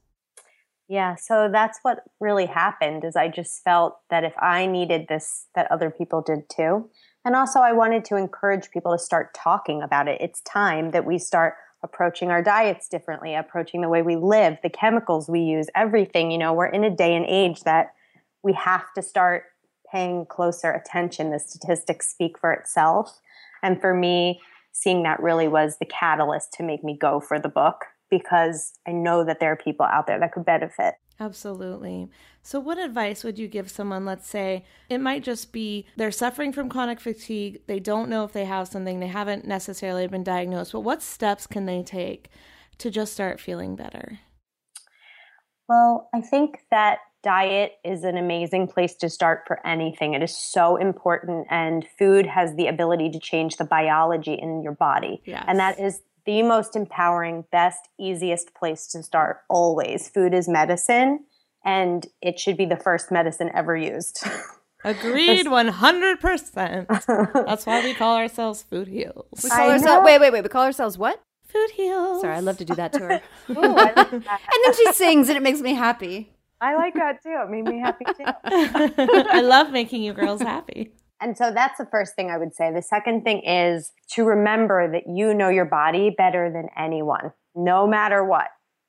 Yeah, 0.90 1.16
so 1.16 1.50
that's 1.52 1.80
what 1.82 2.00
really 2.22 2.46
happened 2.46 3.04
is 3.04 3.16
I 3.18 3.28
just 3.28 3.62
felt 3.64 3.98
that 4.10 4.24
if 4.24 4.34
I 4.42 4.68
needed 4.68 5.08
this 5.10 5.48
that 5.56 5.70
other 5.72 5.90
people 5.90 6.22
did 6.22 6.50
too. 6.50 6.90
And 7.28 7.36
also 7.36 7.60
I 7.60 7.74
wanted 7.74 8.06
to 8.06 8.16
encourage 8.16 8.72
people 8.72 8.94
to 8.94 8.98
start 8.98 9.34
talking 9.34 9.82
about 9.82 10.08
it. 10.08 10.22
It's 10.22 10.40
time 10.44 10.92
that 10.92 11.06
we 11.06 11.18
start 11.18 11.56
approaching 11.84 12.32
our 12.32 12.42
diets 12.42 12.88
differently, 12.88 13.36
approaching 13.36 13.82
the 13.82 13.90
way 13.90 14.02
we 14.02 14.16
live, 14.16 14.58
the 14.64 14.70
chemicals 14.70 15.28
we 15.28 15.42
use, 15.42 15.68
everything, 15.76 16.32
you 16.32 16.38
know, 16.38 16.54
we're 16.54 16.68
in 16.68 16.86
a 16.86 16.90
day 16.90 17.14
and 17.14 17.26
age 17.26 17.64
that 17.64 17.94
we 18.44 18.54
have 18.54 18.94
to 18.94 19.02
start 19.02 19.44
paying 19.92 20.26
closer 20.26 20.72
attention. 20.72 21.32
The 21.32 21.40
statistics 21.40 22.10
speak 22.10 22.40
for 22.40 22.54
itself. 22.54 23.20
And 23.62 23.82
for 23.82 23.94
me, 23.94 24.40
seeing 24.72 25.04
that 25.04 25.22
really 25.22 25.50
was 25.50 25.80
the 25.80 25.86
catalyst 25.86 26.54
to 26.54 26.64
make 26.64 26.82
me 26.82 26.98
go 26.98 27.20
for 27.20 27.40
the 27.40 27.50
book 27.50 27.88
because 28.10 28.72
I 28.88 28.94
know 28.94 29.26
that 29.26 29.42
there 29.42 29.52
are 29.52 29.58
people 29.58 29.86
out 29.86 30.08
there 30.08 30.18
that 30.18 30.32
could 30.32 30.46
benefit. 30.46 30.96
Absolutely. 31.20 32.08
So, 32.48 32.62
what 32.62 32.78
advice 32.78 33.26
would 33.26 33.38
you 33.38 33.50
give 33.50 33.70
someone? 33.70 34.06
Let's 34.06 34.26
say 34.26 34.64
it 34.88 35.00
might 35.00 35.22
just 35.22 35.52
be 35.52 35.86
they're 35.98 36.12
suffering 36.12 36.54
from 36.54 36.70
chronic 36.70 37.02
fatigue. 37.02 37.60
They 37.68 37.82
don't 37.82 38.10
know 38.10 38.24
if 38.24 38.32
they 38.32 38.46
have 38.46 38.70
something, 38.70 39.02
they 39.02 39.08
haven't 39.08 39.44
necessarily 39.44 40.08
been 40.08 40.24
diagnosed, 40.24 40.72
but 40.72 40.80
what 40.80 41.02
steps 41.02 41.46
can 41.46 41.66
they 41.66 41.84
take 41.84 42.30
to 42.78 42.90
just 42.90 43.12
start 43.12 43.42
feeling 43.42 43.76
better? 43.76 44.20
Well, 45.68 46.10
I 46.16 46.22
think 46.22 46.60
that 46.72 47.00
diet 47.22 47.74
is 47.84 48.06
an 48.06 48.16
amazing 48.16 48.70
place 48.70 48.96
to 48.96 49.10
start 49.10 49.44
for 49.46 49.60
anything. 49.68 50.14
It 50.14 50.24
is 50.24 50.34
so 50.34 50.78
important, 50.78 51.48
and 51.50 51.86
food 52.00 52.26
has 52.28 52.56
the 52.56 52.68
ability 52.68 53.10
to 53.10 53.20
change 53.20 53.58
the 53.58 53.66
biology 53.66 54.36
in 54.36 54.64
your 54.64 54.72
body. 54.72 55.22
Yes. 55.26 55.44
And 55.50 55.60
that 55.60 55.82
is 55.82 56.00
the 56.26 56.44
most 56.44 56.78
empowering, 56.78 57.44
best, 57.52 57.90
easiest 58.00 58.54
place 58.54 58.88
to 58.94 59.04
start 59.04 59.40
always. 59.50 60.08
Food 60.08 60.34
is 60.34 60.48
medicine, 60.48 61.26
and 61.68 62.08
it 62.22 62.40
should 62.40 62.56
be 62.58 62.66
the 62.66 62.78
first 62.78 63.12
medicine 63.12 63.52
ever 63.54 63.76
used. 63.76 64.26
Agreed, 64.86 65.48
one 65.52 65.68
hundred 65.68 66.20
percent. 66.20 66.88
That's 66.88 67.66
why 67.66 67.84
we 67.84 67.94
call 67.94 68.16
ourselves 68.16 68.64
Food 68.64 68.88
Heals. 68.88 69.28
We 69.44 69.50
call 69.50 69.70
ourselves 69.70 70.06
wait, 70.06 70.20
wait, 70.20 70.32
wait. 70.32 70.44
We 70.44 70.50
call 70.50 70.64
ourselves 70.64 70.98
what? 70.98 71.22
Food 71.46 71.70
Heals. 71.72 72.22
Sorry, 72.22 72.36
I 72.36 72.40
love 72.40 72.58
to 72.58 72.66
do 72.66 72.74
that 72.76 72.94
to 72.94 73.00
her. 73.00 73.22
Ooh, 73.50 73.54
I, 73.60 73.72
like 73.72 73.96
that. 73.96 74.12
and 74.14 74.60
then 74.66 74.74
she 74.76 74.94
sings, 74.94 75.28
and 75.28 75.38
it 75.38 75.44
makes 75.44 75.60
me 75.60 75.74
happy. 75.74 76.32
I 76.62 76.76
like 76.76 76.96
that 76.96 77.22
too. 77.22 77.36
It 77.38 77.50
made 77.50 77.66
me 77.66 77.80
happy 77.80 78.06
too. 78.06 78.24
I 79.30 79.42
love 79.42 79.72
making 79.72 80.02
you 80.04 80.14
girls 80.14 80.42
happy. 80.42 80.92
And 81.20 81.38
so 81.38 81.52
that's 81.52 81.78
the 81.78 81.86
first 81.86 82.16
thing 82.16 82.32
I 82.32 82.38
would 82.38 82.56
say. 82.56 82.72
The 82.72 82.82
second 82.82 83.24
thing 83.24 83.42
is 83.44 83.92
to 84.12 84.24
remember 84.24 84.90
that 84.92 85.04
you 85.08 85.34
know 85.34 85.50
your 85.50 85.66
body 85.66 86.14
better 86.16 86.52
than 86.52 86.70
anyone, 86.78 87.34
no 87.56 87.88
matter 87.88 88.24
what. 88.24 88.48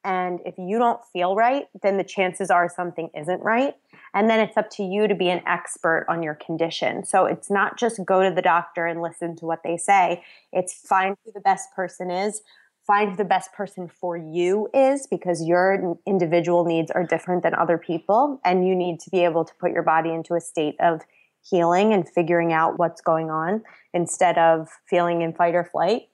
And 0.08 0.40
if 0.46 0.54
you 0.56 0.78
don't 0.78 1.04
feel 1.12 1.36
right, 1.36 1.66
then 1.82 1.98
the 1.98 2.02
chances 2.02 2.50
are 2.50 2.66
something 2.74 3.10
isn't 3.14 3.42
right. 3.42 3.74
And 4.14 4.30
then 4.30 4.40
it's 4.40 4.56
up 4.56 4.70
to 4.70 4.82
you 4.82 5.06
to 5.06 5.14
be 5.14 5.28
an 5.28 5.42
expert 5.46 6.06
on 6.08 6.22
your 6.22 6.34
condition. 6.34 7.04
So 7.04 7.26
it's 7.26 7.50
not 7.50 7.78
just 7.78 8.02
go 8.06 8.22
to 8.22 8.34
the 8.34 8.40
doctor 8.40 8.86
and 8.86 9.02
listen 9.02 9.36
to 9.36 9.44
what 9.44 9.60
they 9.62 9.76
say, 9.76 10.24
it's 10.50 10.72
find 10.72 11.14
who 11.26 11.32
the 11.32 11.42
best 11.42 11.74
person 11.76 12.10
is. 12.10 12.40
Find 12.86 13.10
who 13.10 13.16
the 13.18 13.24
best 13.26 13.52
person 13.52 13.86
for 13.86 14.16
you 14.16 14.70
is 14.72 15.06
because 15.06 15.44
your 15.44 15.98
individual 16.06 16.64
needs 16.64 16.90
are 16.90 17.04
different 17.04 17.42
than 17.42 17.54
other 17.54 17.76
people. 17.76 18.40
And 18.46 18.66
you 18.66 18.74
need 18.74 19.00
to 19.00 19.10
be 19.10 19.24
able 19.24 19.44
to 19.44 19.52
put 19.60 19.72
your 19.72 19.82
body 19.82 20.08
into 20.08 20.32
a 20.32 20.40
state 20.40 20.76
of 20.80 21.02
healing 21.42 21.92
and 21.92 22.08
figuring 22.08 22.50
out 22.50 22.78
what's 22.78 23.02
going 23.02 23.28
on 23.28 23.62
instead 23.92 24.38
of 24.38 24.70
feeling 24.88 25.20
in 25.20 25.34
fight 25.34 25.54
or 25.54 25.64
flight. 25.64 26.08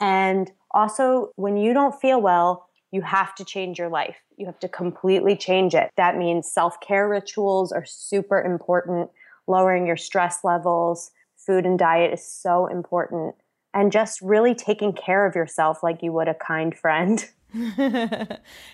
And 0.00 0.52
also, 0.70 1.32
when 1.36 1.56
you 1.56 1.72
don't 1.72 1.98
feel 1.98 2.20
well, 2.20 2.67
you 2.90 3.02
have 3.02 3.34
to 3.36 3.44
change 3.44 3.78
your 3.78 3.88
life. 3.88 4.16
You 4.36 4.46
have 4.46 4.58
to 4.60 4.68
completely 4.68 5.36
change 5.36 5.74
it. 5.74 5.90
That 5.96 6.16
means 6.16 6.50
self 6.50 6.80
care 6.80 7.08
rituals 7.08 7.72
are 7.72 7.84
super 7.84 8.40
important, 8.40 9.10
lowering 9.46 9.86
your 9.86 9.96
stress 9.96 10.44
levels, 10.44 11.10
food 11.36 11.66
and 11.66 11.78
diet 11.78 12.12
is 12.12 12.24
so 12.24 12.66
important, 12.66 13.34
and 13.74 13.92
just 13.92 14.20
really 14.22 14.54
taking 14.54 14.92
care 14.92 15.26
of 15.26 15.34
yourself 15.34 15.82
like 15.82 16.02
you 16.02 16.12
would 16.12 16.28
a 16.28 16.34
kind 16.34 16.76
friend. 16.76 17.28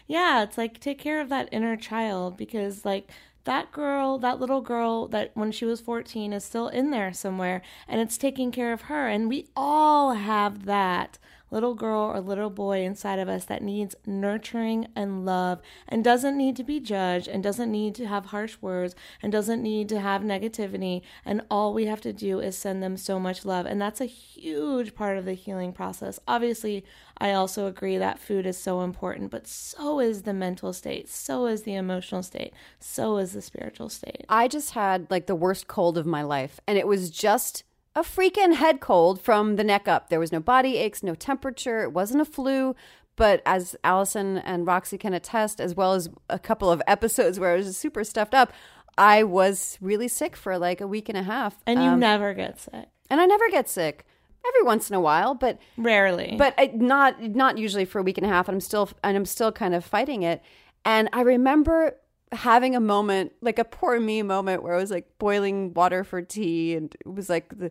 yeah, 0.06 0.42
it's 0.42 0.58
like 0.58 0.80
take 0.80 0.98
care 0.98 1.20
of 1.20 1.28
that 1.28 1.48
inner 1.52 1.76
child 1.76 2.36
because 2.36 2.84
like 2.84 3.10
that 3.44 3.70
girl, 3.72 4.18
that 4.18 4.40
little 4.40 4.60
girl 4.60 5.06
that 5.08 5.30
when 5.34 5.52
she 5.52 5.64
was 5.64 5.80
14 5.80 6.32
is 6.32 6.44
still 6.44 6.68
in 6.68 6.90
there 6.90 7.12
somewhere 7.12 7.62
and 7.86 8.00
it's 8.00 8.16
taking 8.16 8.50
care 8.50 8.72
of 8.72 8.82
her 8.82 9.06
and 9.08 9.28
we 9.28 9.48
all 9.54 10.14
have 10.14 10.64
that 10.64 11.18
little 11.54 11.74
girl 11.74 12.10
or 12.12 12.20
little 12.20 12.50
boy 12.50 12.82
inside 12.82 13.20
of 13.20 13.28
us 13.28 13.44
that 13.44 13.62
needs 13.62 13.94
nurturing 14.04 14.88
and 14.96 15.24
love 15.24 15.62
and 15.88 16.02
doesn't 16.02 16.36
need 16.36 16.56
to 16.56 16.64
be 16.64 16.80
judged 16.80 17.28
and 17.28 17.44
doesn't 17.44 17.70
need 17.70 17.94
to 17.94 18.06
have 18.06 18.26
harsh 18.26 18.56
words 18.60 18.96
and 19.22 19.30
doesn't 19.30 19.62
need 19.62 19.88
to 19.88 20.00
have 20.00 20.22
negativity. 20.22 21.00
And 21.24 21.42
all 21.48 21.72
we 21.72 21.86
have 21.86 22.00
to 22.00 22.12
do 22.12 22.40
is 22.40 22.58
send 22.58 22.82
them 22.82 22.96
so 22.96 23.20
much 23.20 23.44
love. 23.44 23.66
And 23.66 23.80
that's 23.80 24.00
a 24.00 24.06
huge 24.06 24.96
part 24.96 25.16
of 25.16 25.24
the 25.24 25.34
healing 25.34 25.72
process. 25.72 26.18
Obviously, 26.26 26.84
I 27.18 27.32
also 27.32 27.68
agree 27.68 27.98
that 27.98 28.18
food 28.18 28.46
is 28.46 28.58
so 28.58 28.80
important, 28.80 29.30
but 29.30 29.46
so 29.46 30.00
is 30.00 30.22
the 30.22 30.34
mental 30.34 30.72
state, 30.72 31.08
so 31.08 31.46
is 31.46 31.62
the 31.62 31.74
emotional 31.74 32.24
state, 32.24 32.52
so 32.80 33.18
is 33.18 33.32
the 33.32 33.42
spiritual 33.42 33.88
state. 33.88 34.24
I 34.28 34.48
just 34.48 34.72
had 34.72 35.08
like 35.08 35.26
the 35.26 35.36
worst 35.36 35.68
cold 35.68 35.96
of 35.96 36.06
my 36.06 36.22
life, 36.22 36.58
and 36.66 36.76
it 36.76 36.88
was 36.88 37.10
just 37.10 37.62
a 37.96 38.02
freaking 38.02 38.54
head 38.54 38.80
cold 38.80 39.20
from 39.20 39.56
the 39.56 39.64
neck 39.64 39.86
up. 39.88 40.08
There 40.08 40.20
was 40.20 40.32
no 40.32 40.40
body 40.40 40.76
aches, 40.78 41.02
no 41.02 41.14
temperature. 41.14 41.82
It 41.82 41.92
wasn't 41.92 42.22
a 42.22 42.24
flu. 42.24 42.74
But 43.16 43.42
as 43.46 43.76
Allison 43.84 44.38
and 44.38 44.66
Roxy 44.66 44.98
can 44.98 45.14
attest, 45.14 45.60
as 45.60 45.76
well 45.76 45.92
as 45.94 46.08
a 46.28 46.38
couple 46.38 46.70
of 46.70 46.82
episodes 46.88 47.38
where 47.38 47.52
I 47.52 47.56
was 47.56 47.76
super 47.76 48.02
stuffed 48.02 48.34
up, 48.34 48.52
I 48.98 49.22
was 49.22 49.78
really 49.80 50.08
sick 50.08 50.34
for 50.36 50.58
like 50.58 50.80
a 50.80 50.86
week 50.86 51.08
and 51.08 51.18
a 51.18 51.22
half. 51.22 51.56
And 51.66 51.82
you 51.82 51.90
Um, 51.90 52.00
never 52.00 52.34
get 52.34 52.58
sick. 52.60 52.86
and 53.10 53.20
I 53.20 53.26
never 53.26 53.48
get 53.50 53.68
sick. 53.68 54.04
Every 54.46 54.62
once 54.62 54.90
in 54.90 54.96
a 54.96 55.00
while, 55.00 55.34
but 55.34 55.58
Rarely. 55.78 56.34
but 56.36 56.54
I, 56.58 56.66
not 56.74 57.22
not 57.22 57.56
usually 57.56 57.86
for 57.86 57.98
a 58.00 58.02
week 58.02 58.18
and 58.18 58.26
a 58.26 58.28
half 58.28 58.46
and 58.46 58.54
i'm 58.54 58.60
still 58.60 58.90
and 59.02 59.16
i'm 59.16 59.24
still 59.24 59.50
kind 59.50 59.74
of 59.74 59.82
fighting 59.86 60.22
it 60.22 60.42
and 60.84 61.08
i 61.14 61.22
remember 61.22 61.96
having 62.32 62.74
a 62.74 62.80
moment 62.80 63.32
like 63.40 63.58
a 63.58 63.64
poor 63.64 64.00
me 64.00 64.22
moment 64.22 64.62
where 64.62 64.74
i 64.74 64.76
was 64.76 64.90
like 64.90 65.06
boiling 65.18 65.72
water 65.74 66.02
for 66.02 66.20
tea 66.20 66.74
and 66.74 66.94
it 67.00 67.08
was 67.08 67.28
like 67.28 67.56
the 67.56 67.70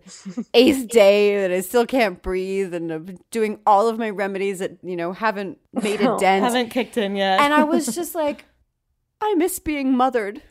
eighth 0.54 0.88
day 0.88 1.42
that 1.42 1.52
i 1.52 1.60
still 1.60 1.86
can't 1.86 2.22
breathe 2.22 2.74
and 2.74 2.92
i'm 2.92 3.18
doing 3.32 3.60
all 3.66 3.88
of 3.88 3.98
my 3.98 4.10
remedies 4.10 4.60
that 4.60 4.78
you 4.82 4.96
know 4.96 5.12
haven't 5.12 5.58
made 5.74 6.00
a 6.02 6.18
dent 6.20 6.44
haven't 6.44 6.70
kicked 6.70 6.98
in 6.98 7.16
yet. 7.16 7.42
and 7.42 7.54
i 7.54 7.64
was 7.64 7.86
just 7.96 8.16
like 8.16 8.46
i 9.22 9.34
miss 9.36 9.60
being 9.60 9.96
mothered 9.96 10.42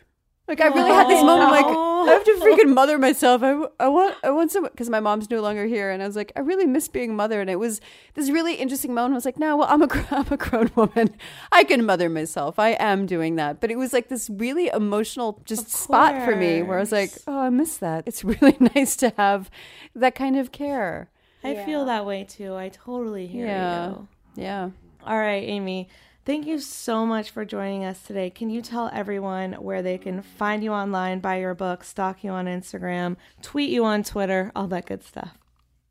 like 0.47 0.59
I 0.59 0.67
really 0.67 0.91
had 0.91 1.07
this 1.07 1.21
oh, 1.21 1.25
moment, 1.25 1.51
like 1.51 1.65
I 1.65 2.13
have 2.13 2.23
to 2.25 2.31
freaking 2.33 2.73
mother 2.73 2.97
myself. 2.97 3.41
I, 3.43 3.51
I 3.79 3.87
want, 3.87 4.17
I 4.23 4.29
want 4.29 4.51
someone 4.51 4.71
because 4.73 4.89
my 4.89 4.99
mom's 4.99 5.29
no 5.29 5.41
longer 5.41 5.65
here, 5.65 5.89
and 5.89 6.03
I 6.03 6.05
was 6.05 6.17
like, 6.17 6.33
I 6.35 6.41
really 6.41 6.65
miss 6.65 6.89
being 6.89 7.15
mother. 7.15 7.39
And 7.39 7.49
it 7.49 7.55
was 7.59 7.79
this 8.15 8.29
really 8.29 8.55
interesting 8.55 8.93
moment. 8.93 9.13
I 9.13 9.15
was 9.15 9.25
like, 9.25 9.39
no, 9.39 9.55
well, 9.55 9.67
I'm 9.69 9.81
a, 9.81 9.87
gr- 9.87 10.01
I'm 10.11 10.27
a 10.31 10.37
grown 10.37 10.69
woman. 10.75 11.15
I 11.51 11.63
can 11.63 11.85
mother 11.85 12.09
myself. 12.09 12.59
I 12.59 12.71
am 12.71 13.05
doing 13.05 13.37
that. 13.37 13.61
But 13.61 13.71
it 13.71 13.77
was 13.77 13.93
like 13.93 14.09
this 14.09 14.29
really 14.29 14.67
emotional 14.67 15.41
just 15.45 15.69
spot 15.69 16.25
for 16.25 16.35
me 16.35 16.61
where 16.61 16.77
I 16.77 16.81
was 16.81 16.91
like, 16.91 17.11
oh, 17.25 17.39
I 17.39 17.49
miss 17.49 17.77
that. 17.77 18.03
It's 18.05 18.23
really 18.25 18.57
nice 18.75 18.97
to 18.97 19.13
have 19.15 19.49
that 19.95 20.13
kind 20.15 20.35
of 20.37 20.51
care. 20.51 21.09
I 21.41 21.55
feel 21.65 21.85
that 21.85 22.05
way 22.05 22.23
too. 22.25 22.55
I 22.55 22.69
totally 22.69 23.27
hear 23.27 23.45
Yeah. 23.47 23.89
you. 23.89 24.07
Yeah. 24.35 24.69
All 25.05 25.17
right, 25.17 25.43
Amy. 25.43 25.89
Thank 26.25 26.47
you 26.47 26.59
so 26.59 27.05
much 27.05 27.31
for 27.31 27.43
joining 27.43 27.83
us 27.83 28.01
today. 28.01 28.29
Can 28.29 28.49
you 28.49 28.61
tell 28.61 28.89
everyone 28.93 29.53
where 29.53 29.81
they 29.81 29.97
can 29.97 30.21
find 30.21 30.63
you 30.63 30.71
online, 30.71 31.19
buy 31.19 31.39
your 31.39 31.53
book, 31.53 31.83
stalk 31.83 32.23
you 32.23 32.31
on 32.31 32.45
Instagram, 32.45 33.17
tweet 33.41 33.69
you 33.69 33.83
on 33.83 34.03
Twitter, 34.03 34.49
all 34.55 34.67
that 34.67 34.85
good 34.85 35.03
stuff? 35.03 35.37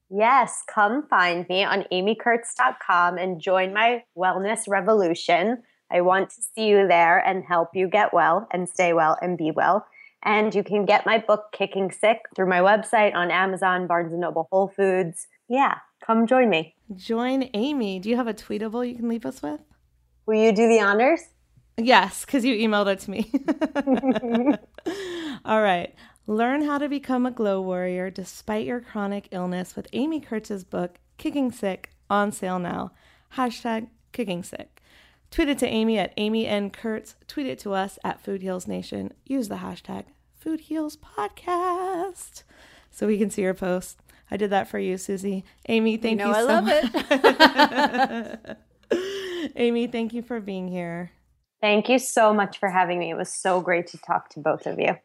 Yes, 0.08 0.62
come 0.72 1.06
find 1.08 1.46
me 1.50 1.64
on 1.64 1.84
amykurtz.com 1.92 3.18
and 3.18 3.42
join 3.42 3.74
my 3.74 4.04
wellness 4.16 4.62
revolution. 4.66 5.62
I 5.90 6.00
want 6.00 6.30
to 6.30 6.42
see 6.54 6.68
you 6.68 6.88
there 6.88 7.18
and 7.18 7.44
help 7.44 7.68
you 7.74 7.86
get 7.86 8.14
well 8.14 8.48
and 8.50 8.66
stay 8.66 8.94
well 8.94 9.18
and 9.20 9.36
be 9.36 9.50
well. 9.50 9.84
And 10.22 10.54
you 10.54 10.64
can 10.64 10.86
get 10.86 11.04
my 11.04 11.18
book, 11.18 11.46
Kicking 11.52 11.90
Sick, 11.90 12.20
through 12.34 12.48
my 12.48 12.60
website 12.60 13.14
on 13.14 13.30
Amazon, 13.30 13.86
Barnes 13.86 14.14
& 14.14 14.16
Noble, 14.16 14.48
Whole 14.50 14.72
Foods. 14.74 15.26
Yeah, 15.50 15.74
come 16.02 16.26
join 16.26 16.48
me. 16.48 16.74
Join 16.94 17.50
Amy. 17.52 17.98
Do 17.98 18.08
you 18.08 18.16
have 18.16 18.28
a 18.28 18.32
tweetable 18.32 18.88
you 18.88 18.94
can 18.94 19.10
leave 19.10 19.26
us 19.26 19.42
with? 19.42 19.60
Will 20.26 20.42
you 20.42 20.52
do 20.52 20.68
the 20.68 20.80
honors? 20.80 21.20
Yes, 21.76 22.24
because 22.24 22.44
you 22.44 22.54
emailed 22.56 22.86
it 22.92 23.00
to 23.00 23.10
me. 23.10 23.30
All 25.44 25.62
right. 25.62 25.94
Learn 26.26 26.62
how 26.62 26.78
to 26.78 26.88
become 26.88 27.26
a 27.26 27.30
glow 27.30 27.60
warrior 27.60 28.10
despite 28.10 28.66
your 28.66 28.80
chronic 28.80 29.28
illness 29.32 29.74
with 29.74 29.88
Amy 29.92 30.20
Kurtz's 30.20 30.64
book, 30.64 30.98
Kicking 31.18 31.50
Sick, 31.50 31.90
on 32.08 32.30
sale 32.30 32.58
now. 32.58 32.92
Hashtag 33.36 33.88
Kicking 34.12 34.42
Sick. 34.42 34.80
Tweet 35.30 35.48
it 35.48 35.58
to 35.58 35.66
Amy 35.66 35.98
at 35.98 36.12
Amy 36.18 36.46
N. 36.46 36.70
Kurtz. 36.70 37.16
Tweet 37.26 37.46
it 37.46 37.58
to 37.60 37.72
us 37.72 37.98
at 38.04 38.20
Food 38.20 38.42
Heals 38.42 38.68
Nation. 38.68 39.12
Use 39.24 39.48
the 39.48 39.56
hashtag 39.56 40.04
Food 40.38 40.60
Heals 40.60 40.96
Podcast 40.96 42.42
so 42.90 43.06
we 43.06 43.18
can 43.18 43.30
see 43.30 43.42
your 43.42 43.54
post. 43.54 43.98
I 44.30 44.36
did 44.36 44.50
that 44.50 44.68
for 44.68 44.78
you, 44.78 44.98
Susie. 44.98 45.44
Amy, 45.68 45.96
thank 45.96 46.20
you, 46.20 46.26
know 46.26 46.32
I 46.32 46.40
so 46.40 46.46
love 46.46 46.64
much. 48.46 48.56
Amy, 49.56 49.86
thank 49.86 50.12
you 50.12 50.22
for 50.22 50.40
being 50.40 50.68
here. 50.68 51.10
Thank 51.60 51.88
you 51.88 51.98
so 51.98 52.34
much 52.34 52.58
for 52.58 52.68
having 52.68 52.98
me. 52.98 53.10
It 53.10 53.16
was 53.16 53.32
so 53.32 53.60
great 53.60 53.86
to 53.88 53.98
talk 53.98 54.28
to 54.30 54.40
both 54.40 54.66
of 54.66 54.78
you. 54.78 54.96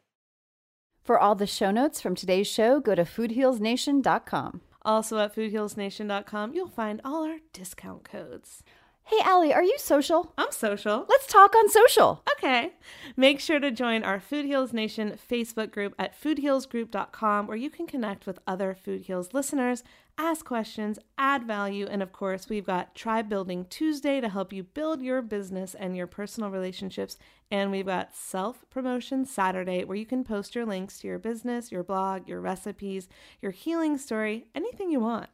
For 1.03 1.19
all 1.19 1.35
the 1.35 1.47
show 1.47 1.71
notes 1.71 2.01
from 2.01 2.15
today's 2.15 2.47
show, 2.47 2.79
go 2.79 2.95
to 2.95 3.03
foodhealsnation.com. 3.03 4.61
Also 4.81 5.19
at 5.19 5.35
foodhealsnation.com, 5.35 6.53
you'll 6.53 6.67
find 6.67 6.99
all 7.05 7.25
our 7.25 7.37
discount 7.53 8.03
codes. 8.03 8.63
Hey, 9.03 9.19
Allie, 9.23 9.53
are 9.53 9.63
you 9.63 9.77
social? 9.77 10.33
I'm 10.37 10.51
social. 10.51 11.05
Let's 11.07 11.27
talk 11.27 11.55
on 11.55 11.69
social. 11.69 12.23
Okay. 12.33 12.73
Make 13.15 13.39
sure 13.39 13.57
to 13.57 13.71
join 13.71 14.03
our 14.03 14.19
Food 14.19 14.43
Heals 14.43 14.73
Nation 14.73 15.17
Facebook 15.29 15.71
group 15.71 15.95
at 15.97 16.19
foodhealsgroup.com 16.21 17.47
where 17.47 17.55
you 17.55 17.69
can 17.69 17.87
connect 17.87 18.25
with 18.25 18.39
other 18.45 18.75
Food 18.75 19.03
Heals 19.03 19.33
listeners, 19.33 19.81
ask 20.17 20.45
questions, 20.45 20.99
add 21.17 21.43
value, 21.43 21.87
and 21.89 22.01
of 22.01 22.11
course, 22.11 22.49
we've 22.49 22.65
got 22.65 22.95
Tribe 22.95 23.29
Building 23.29 23.65
Tuesday 23.69 24.19
to 24.19 24.29
help 24.29 24.51
you 24.51 24.63
build 24.63 25.01
your 25.01 25.21
business 25.21 25.75
and 25.75 25.95
your 25.95 26.07
personal 26.07 26.49
relationships. 26.49 27.17
And 27.51 27.71
we've 27.71 27.85
got 27.85 28.15
Self 28.15 28.65
Promotion 28.69 29.25
Saturday 29.25 29.83
where 29.83 29.97
you 29.97 30.05
can 30.05 30.23
post 30.23 30.55
your 30.55 30.65
links 30.65 30.99
to 30.99 31.07
your 31.07 31.19
business, 31.19 31.71
your 31.71 31.83
blog, 31.83 32.27
your 32.27 32.41
recipes, 32.41 33.07
your 33.41 33.51
healing 33.51 33.97
story, 33.97 34.47
anything 34.55 34.91
you 34.91 34.99
want. 34.99 35.29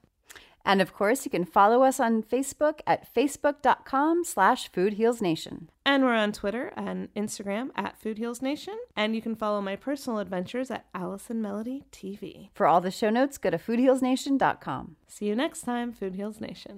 And 0.66 0.82
of 0.82 0.94
course, 0.94 1.26
you 1.26 1.32
can 1.32 1.46
follow 1.46 1.84
us 1.84 2.00
on 2.00 2.24
Facebook 2.24 2.80
at 2.88 3.14
facebook.com 3.14 4.24
slash 4.24 4.72
foodhealsnation. 4.72 5.68
And 5.86 6.04
we're 6.04 6.16
on 6.16 6.32
Twitter 6.32 6.72
and 6.78 7.14
Instagram 7.14 7.70
at 7.76 8.00
Food 8.00 8.18
Heals 8.18 8.42
Nation. 8.42 8.78
And 8.96 9.16
you 9.16 9.22
can 9.22 9.36
follow 9.36 9.62
my 9.62 9.76
personal 9.76 10.20
adventures 10.20 10.72
at 10.72 10.86
Allison 10.94 11.42
Melody 11.42 11.84
TV. 11.92 12.50
For 12.54 12.66
all 12.66 12.80
the 12.80 12.92
show 12.92 13.10
notes, 13.10 13.38
go 13.38 13.50
to 13.50 13.58
foodhealsnation.com. 13.58 14.96
See 15.08 15.26
you 15.26 15.36
next 15.36 15.62
time, 15.62 15.92
Food 15.92 16.16
Heals 16.16 16.40
Nation. 16.40 16.78